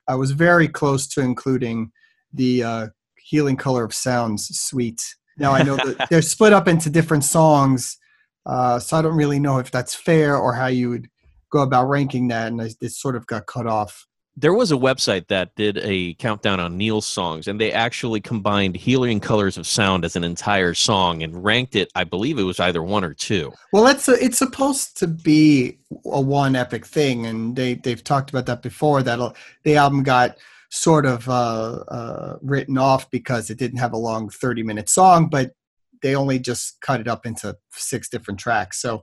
I 0.06 0.14
was 0.14 0.30
very 0.30 0.68
close 0.68 1.06
to 1.09 1.20
including 1.20 1.90
the 2.32 2.62
uh, 2.62 2.86
Healing 3.16 3.56
Color 3.56 3.84
of 3.84 3.94
Sounds 3.94 4.48
suite. 4.59 5.02
Now 5.38 5.52
I 5.52 5.62
know 5.62 5.76
that 5.76 6.06
they're 6.10 6.22
split 6.22 6.52
up 6.52 6.68
into 6.68 6.90
different 6.90 7.24
songs, 7.24 7.98
uh, 8.46 8.78
so 8.78 8.96
I 8.96 9.02
don't 9.02 9.16
really 9.16 9.38
know 9.38 9.59
if 9.59 9.70
that's 9.70 9.94
fair 9.94 10.36
or 10.36 10.55
how 10.55 10.66
you 10.66 10.90
would 10.90 11.09
go 11.50 11.62
about 11.62 11.88
ranking 11.88 12.28
that, 12.28 12.48
and 12.48 12.60
I, 12.60 12.70
it 12.80 12.92
sort 12.92 13.16
of 13.16 13.26
got 13.26 13.46
cut 13.46 13.66
off. 13.66 14.06
There 14.40 14.55
was 14.55 14.70
a 14.70 14.77
website 14.77 15.27
that 15.28 15.56
did 15.56 15.78
a 15.78 16.15
countdown 16.15 16.60
on 16.60 16.77
Neal's 16.77 17.06
songs, 17.06 17.48
and 17.48 17.60
they 17.60 17.73
actually 17.73 18.20
combined 18.20 18.77
"Healing 18.77 19.19
Colors 19.19 19.59
of 19.59 19.66
Sound" 19.66 20.05
as 20.05 20.15
an 20.15 20.23
entire 20.23 20.74
song 20.74 21.24
and 21.24 21.44
ranked 21.44 21.74
it. 21.74 21.90
I 21.97 22.05
believe 22.05 22.39
it 22.39 22.44
was 22.44 22.60
either 22.60 22.81
one 22.82 23.02
or 23.02 23.15
two. 23.15 23.52
Well, 23.73 23.89
it's 23.89 24.06
a, 24.06 24.12
it's 24.24 24.39
supposed 24.39 24.97
to 24.98 25.09
be 25.09 25.78
a 26.05 26.20
one 26.20 26.55
epic 26.55 26.86
thing, 26.86 27.27
and 27.27 27.56
they 27.56 27.74
they've 27.74 28.05
talked 28.05 28.31
about 28.31 28.47
that 28.47 28.62
before. 28.62 29.02
That 29.02 29.35
the 29.65 29.77
album 29.77 30.05
got 30.05 30.36
sort 30.70 31.05
of 31.05 31.28
uh, 31.28 31.78
uh, 31.89 32.39
written 32.40 32.78
off 32.78 33.10
because 33.10 33.51
it 33.51 33.59
didn't 33.59 33.78
have 33.78 33.93
a 33.93 33.98
long 33.98 34.28
thirty 34.28 34.62
minute 34.62 34.89
song, 34.89 35.28
but 35.28 35.52
they 36.01 36.15
only 36.15 36.39
just 36.39 36.81
cut 36.81 37.01
it 37.01 37.09
up 37.09 37.27
into 37.27 37.56
six 37.73 38.09
different 38.09 38.39
tracks. 38.39 38.81
So 38.81 39.02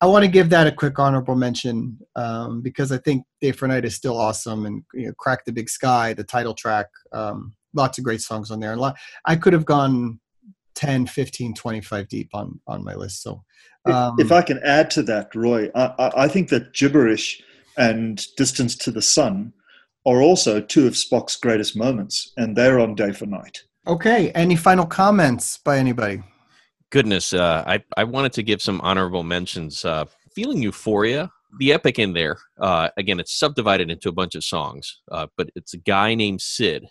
I 0.00 0.06
want 0.06 0.24
to 0.24 0.30
give 0.30 0.50
that 0.50 0.66
a 0.66 0.72
quick 0.72 0.98
honorable 0.98 1.34
mention 1.36 1.98
um, 2.16 2.60
because 2.60 2.92
I 2.92 2.98
think 2.98 3.24
Day 3.40 3.52
for 3.52 3.66
Night 3.66 3.84
is 3.84 3.94
still 3.94 4.16
awesome, 4.18 4.66
and 4.66 4.82
you 4.92 5.06
know, 5.06 5.12
Crack 5.18 5.44
the 5.44 5.52
Big 5.52 5.70
Sky, 5.70 6.12
the 6.12 6.24
title 6.24 6.54
track, 6.54 6.86
um, 7.12 7.54
lots 7.74 7.96
of 7.98 8.04
great 8.04 8.20
songs 8.20 8.50
on 8.50 8.60
there. 8.60 8.72
And 8.72 8.80
lot, 8.80 8.96
I 9.24 9.36
could 9.36 9.52
have 9.54 9.64
gone 9.64 10.20
10, 10.74 11.06
15, 11.06 11.54
25 11.54 12.08
deep 12.08 12.28
on 12.34 12.60
on 12.66 12.84
my 12.84 12.94
list. 12.94 13.22
So. 13.22 13.42
If- 13.86 13.94
Um, 13.94 14.16
if 14.18 14.32
I 14.32 14.42
can 14.42 14.58
add 14.64 14.90
to 14.92 15.02
that, 15.04 15.34
Roy, 15.34 15.70
I, 15.74 15.84
I, 15.98 16.24
I 16.24 16.28
think 16.28 16.48
that 16.50 16.74
gibberish 16.74 17.40
and 17.78 18.22
distance 18.36 18.74
to 18.78 18.90
the 18.90 19.02
sun 19.02 19.52
are 20.04 20.20
also 20.20 20.60
two 20.60 20.86
of 20.86 20.94
Spock's 20.94 21.36
greatest 21.36 21.76
moments, 21.76 22.32
and 22.36 22.56
they're 22.56 22.80
on 22.80 22.94
day 22.96 23.12
for 23.12 23.26
night. 23.26 23.60
Okay. 23.86 24.30
Any 24.32 24.56
final 24.56 24.86
comments 24.86 25.58
by 25.64 25.78
anybody? 25.78 26.22
Goodness, 26.96 27.34
uh, 27.34 27.62
I 27.66 27.84
I 27.94 28.04
wanted 28.04 28.32
to 28.32 28.42
give 28.42 28.62
some 28.62 28.80
honorable 28.80 29.22
mentions. 29.22 29.84
Uh, 29.84 30.06
Feel 30.34 30.56
Euphoria, 30.56 31.30
the 31.58 31.74
epic 31.74 31.98
in 31.98 32.14
there. 32.14 32.38
Uh, 32.58 32.88
again, 32.96 33.20
it's 33.20 33.38
subdivided 33.38 33.90
into 33.90 34.08
a 34.08 34.12
bunch 34.12 34.34
of 34.34 34.42
songs, 34.42 35.02
uh, 35.12 35.26
but 35.36 35.50
it's 35.54 35.74
a 35.74 35.76
guy 35.76 36.14
named 36.14 36.40
Sid. 36.40 36.86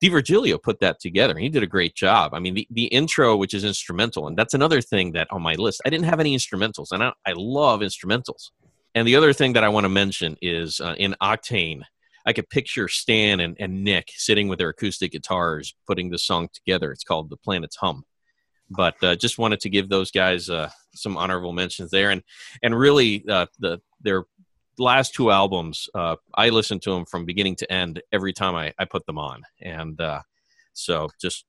D'Virgilio 0.00 0.62
put 0.62 0.80
that 0.80 0.98
together. 0.98 1.36
He 1.36 1.50
did 1.50 1.62
a 1.62 1.66
great 1.66 1.94
job. 1.94 2.32
I 2.32 2.38
mean, 2.38 2.54
the, 2.54 2.66
the 2.70 2.86
intro, 2.86 3.36
which 3.36 3.52
is 3.52 3.62
instrumental, 3.62 4.28
and 4.28 4.34
that's 4.34 4.54
another 4.54 4.80
thing 4.80 5.12
that 5.12 5.28
on 5.30 5.42
my 5.42 5.56
list, 5.56 5.82
I 5.84 5.90
didn't 5.90 6.06
have 6.06 6.20
any 6.20 6.34
instrumentals, 6.34 6.90
and 6.92 7.02
I, 7.02 7.12
I 7.26 7.34
love 7.36 7.80
instrumentals. 7.80 8.52
And 8.94 9.06
the 9.06 9.16
other 9.16 9.34
thing 9.34 9.52
that 9.52 9.62
I 9.62 9.68
want 9.68 9.84
to 9.84 9.90
mention 9.90 10.38
is 10.40 10.80
uh, 10.80 10.94
in 10.96 11.14
Octane, 11.22 11.82
I 12.24 12.32
could 12.32 12.48
picture 12.48 12.88
Stan 12.88 13.40
and, 13.40 13.58
and 13.60 13.84
Nick 13.84 14.08
sitting 14.16 14.48
with 14.48 14.58
their 14.58 14.70
acoustic 14.70 15.12
guitars 15.12 15.74
putting 15.86 16.08
this 16.08 16.24
song 16.24 16.48
together. 16.54 16.92
It's 16.92 17.04
called 17.04 17.28
The 17.28 17.36
Planet's 17.36 17.76
Hum. 17.76 18.04
But 18.70 19.02
uh, 19.02 19.16
just 19.16 19.38
wanted 19.38 19.60
to 19.60 19.70
give 19.70 19.88
those 19.88 20.10
guys 20.10 20.48
uh, 20.48 20.70
some 20.94 21.16
honorable 21.16 21.52
mentions 21.52 21.90
there, 21.90 22.10
and 22.10 22.22
and 22.62 22.78
really 22.78 23.24
uh, 23.28 23.46
the 23.58 23.80
their 24.00 24.24
last 24.78 25.12
two 25.14 25.30
albums, 25.30 25.88
uh, 25.94 26.16
I 26.34 26.48
listened 26.50 26.82
to 26.82 26.90
them 26.90 27.04
from 27.04 27.26
beginning 27.26 27.56
to 27.56 27.72
end 27.72 28.00
every 28.12 28.32
time 28.32 28.54
I, 28.54 28.72
I 28.78 28.84
put 28.84 29.04
them 29.06 29.18
on, 29.18 29.42
and 29.60 30.00
uh, 30.00 30.20
so 30.72 31.08
just 31.20 31.44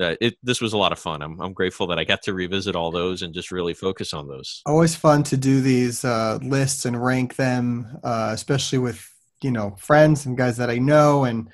uh, 0.00 0.14
it 0.20 0.36
this 0.42 0.60
was 0.60 0.72
a 0.72 0.78
lot 0.78 0.92
of 0.92 0.98
fun. 1.00 1.20
I'm 1.20 1.40
I'm 1.40 1.52
grateful 1.52 1.88
that 1.88 1.98
I 1.98 2.04
got 2.04 2.22
to 2.22 2.34
revisit 2.34 2.76
all 2.76 2.92
those 2.92 3.22
and 3.22 3.34
just 3.34 3.50
really 3.50 3.74
focus 3.74 4.12
on 4.12 4.28
those. 4.28 4.62
Always 4.64 4.94
fun 4.94 5.24
to 5.24 5.36
do 5.36 5.60
these 5.60 6.04
lists 6.04 6.84
and 6.84 7.02
rank 7.02 7.34
them, 7.34 7.98
especially 8.04 8.78
with 8.78 9.04
you 9.42 9.50
know 9.50 9.74
friends 9.78 10.26
and 10.26 10.38
guys 10.38 10.56
that 10.58 10.70
I 10.70 10.78
know, 10.78 11.24
and 11.24 11.50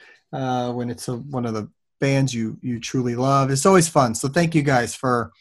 when 0.76 0.90
it's 0.90 1.08
a, 1.08 1.16
one 1.16 1.46
of 1.46 1.54
the 1.54 1.70
bands 2.00 2.32
you 2.34 2.58
you 2.62 2.80
truly 2.80 3.16
love. 3.16 3.50
It's 3.50 3.66
always 3.66 3.88
fun. 3.88 4.14
So 4.14 4.28
thank 4.28 4.54
you 4.54 4.62
guys 4.62 4.94
for 4.94 5.32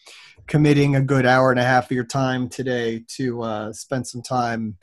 committing 0.47 0.95
a 0.95 1.01
good 1.01 1.25
hour 1.25 1.51
and 1.51 1.59
a 1.59 1.63
half 1.63 1.85
of 1.85 1.91
your 1.91 2.05
time 2.05 2.47
today 2.49 3.03
to 3.07 3.41
uh, 3.41 3.73
spend 3.73 4.07
some 4.07 4.21
time 4.21 4.77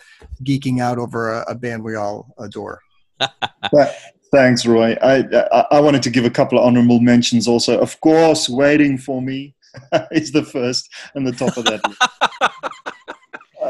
geeking 0.44 0.80
out 0.80 0.98
over 0.98 1.32
a, 1.32 1.44
a 1.48 1.54
band 1.54 1.82
we 1.82 1.96
all 1.96 2.34
adore. 2.38 2.80
Thanks, 4.32 4.66
Roy. 4.66 4.96
I, 5.00 5.18
I 5.52 5.66
I 5.72 5.80
wanted 5.80 6.02
to 6.02 6.10
give 6.10 6.24
a 6.24 6.30
couple 6.30 6.58
of 6.58 6.64
honorable 6.64 7.00
mentions 7.00 7.46
also. 7.46 7.78
Of 7.78 8.00
course, 8.00 8.48
waiting 8.48 8.98
for 8.98 9.22
me 9.22 9.54
is 10.10 10.32
the 10.32 10.42
first 10.42 10.90
and 11.14 11.26
the 11.26 11.32
top 11.32 11.56
of 11.56 11.64
that. 11.66 11.80
list. 11.86 12.02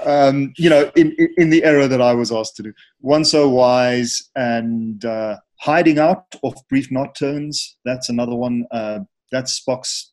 um, 0.06 0.52
you 0.56 0.70
know, 0.70 0.90
in, 0.96 1.12
in- 1.18 1.34
in 1.36 1.50
the 1.50 1.64
era 1.64 1.86
that 1.88 2.00
I 2.00 2.14
was 2.14 2.32
asked 2.32 2.56
to 2.56 2.62
do, 2.62 2.72
one 3.00 3.24
so 3.24 3.48
wise 3.48 4.30
and 4.36 5.04
uh, 5.04 5.36
hiding 5.64 5.98
out 5.98 6.26
of 6.42 6.54
brief 6.68 6.90
nocturnes. 6.90 7.76
That's 7.86 8.10
another 8.10 8.34
one. 8.34 8.66
Uh, 8.70 9.00
that's 9.32 9.60
Spock's 9.60 10.12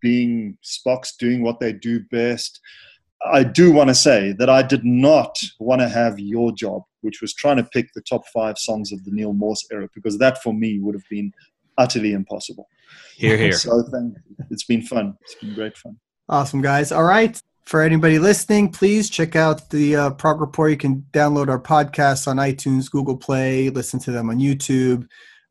being 0.00 0.56
Spock's 0.64 1.16
doing 1.16 1.42
what 1.42 1.58
they 1.58 1.72
do 1.72 2.00
best. 2.10 2.60
I 3.24 3.42
do 3.42 3.72
want 3.72 3.88
to 3.88 3.94
say 3.94 4.32
that 4.38 4.48
I 4.48 4.62
did 4.62 4.84
not 4.84 5.36
want 5.58 5.80
to 5.80 5.88
have 5.88 6.18
your 6.18 6.52
job, 6.52 6.82
which 7.00 7.20
was 7.20 7.34
trying 7.34 7.56
to 7.56 7.64
pick 7.64 7.88
the 7.94 8.00
top 8.02 8.22
five 8.32 8.58
songs 8.58 8.92
of 8.92 9.04
the 9.04 9.10
Neal 9.10 9.32
Morse 9.32 9.66
era, 9.72 9.88
because 9.94 10.18
that 10.18 10.42
for 10.42 10.52
me 10.52 10.78
would 10.80 10.94
have 10.94 11.08
been 11.10 11.32
utterly 11.78 12.12
impossible. 12.12 12.68
Here, 13.16 13.36
here. 13.36 13.52
So 13.66 13.82
thank 13.92 14.14
you. 14.28 14.46
It's 14.50 14.64
been 14.64 14.82
fun. 14.82 15.16
It's 15.22 15.34
been 15.36 15.54
great 15.54 15.76
fun. 15.76 15.98
Awesome, 16.28 16.62
guys. 16.62 16.92
All 16.92 17.04
right. 17.04 17.40
For 17.64 17.80
anybody 17.80 18.18
listening, 18.18 18.70
please 18.70 19.08
check 19.08 19.36
out 19.36 19.70
the 19.70 19.96
uh, 19.96 20.10
Prog 20.10 20.40
Report. 20.40 20.70
You 20.70 20.76
can 20.76 21.06
download 21.12 21.48
our 21.48 21.60
podcasts 21.60 22.26
on 22.26 22.36
iTunes, 22.36 22.90
Google 22.90 23.16
Play, 23.16 23.70
listen 23.70 24.00
to 24.00 24.10
them 24.10 24.30
on 24.30 24.38
YouTube, 24.38 25.06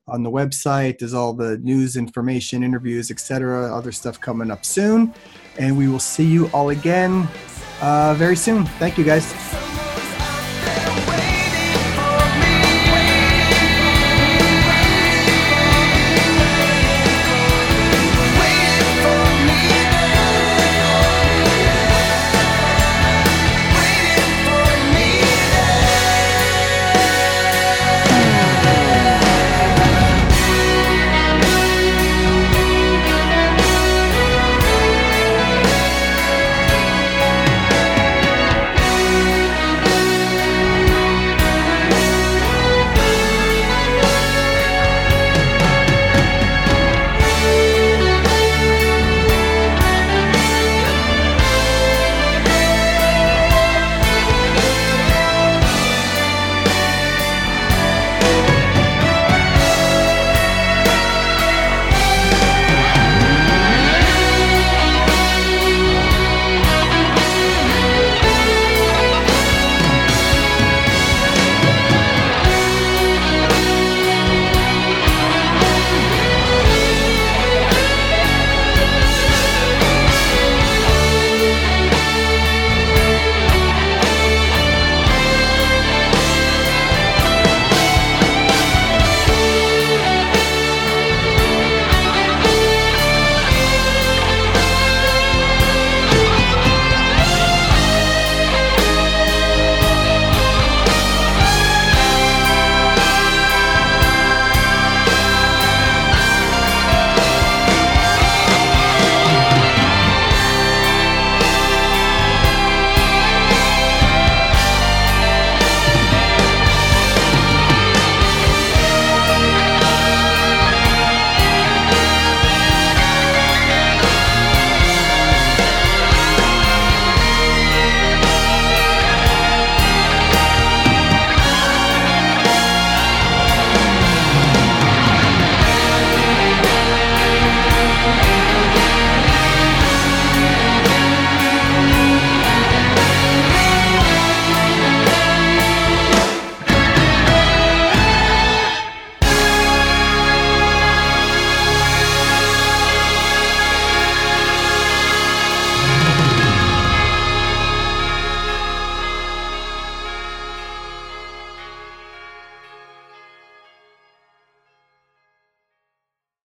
on 0.08 0.24
the 0.24 0.30
website. 0.30 1.00
There's 1.00 1.14
all 1.14 1.34
the 1.34 1.58
news, 1.60 1.96
information, 1.96 2.64
interviews, 2.64 3.12
etc. 3.12 3.74
Other 3.74 3.92
stuff 3.92 4.20
coming 4.20 4.52
up 4.52 4.66
soon. 4.66 5.14
And 5.58 5.78
we 5.78 5.88
will 5.88 6.00
see 6.00 6.26
you 6.26 6.48
all 6.54 6.70
again 6.70 7.28
uh, 7.82 8.14
very 8.18 8.36
soon. 8.36 8.66
Thank 8.66 8.98
you, 8.98 9.04
guys. 9.04 9.71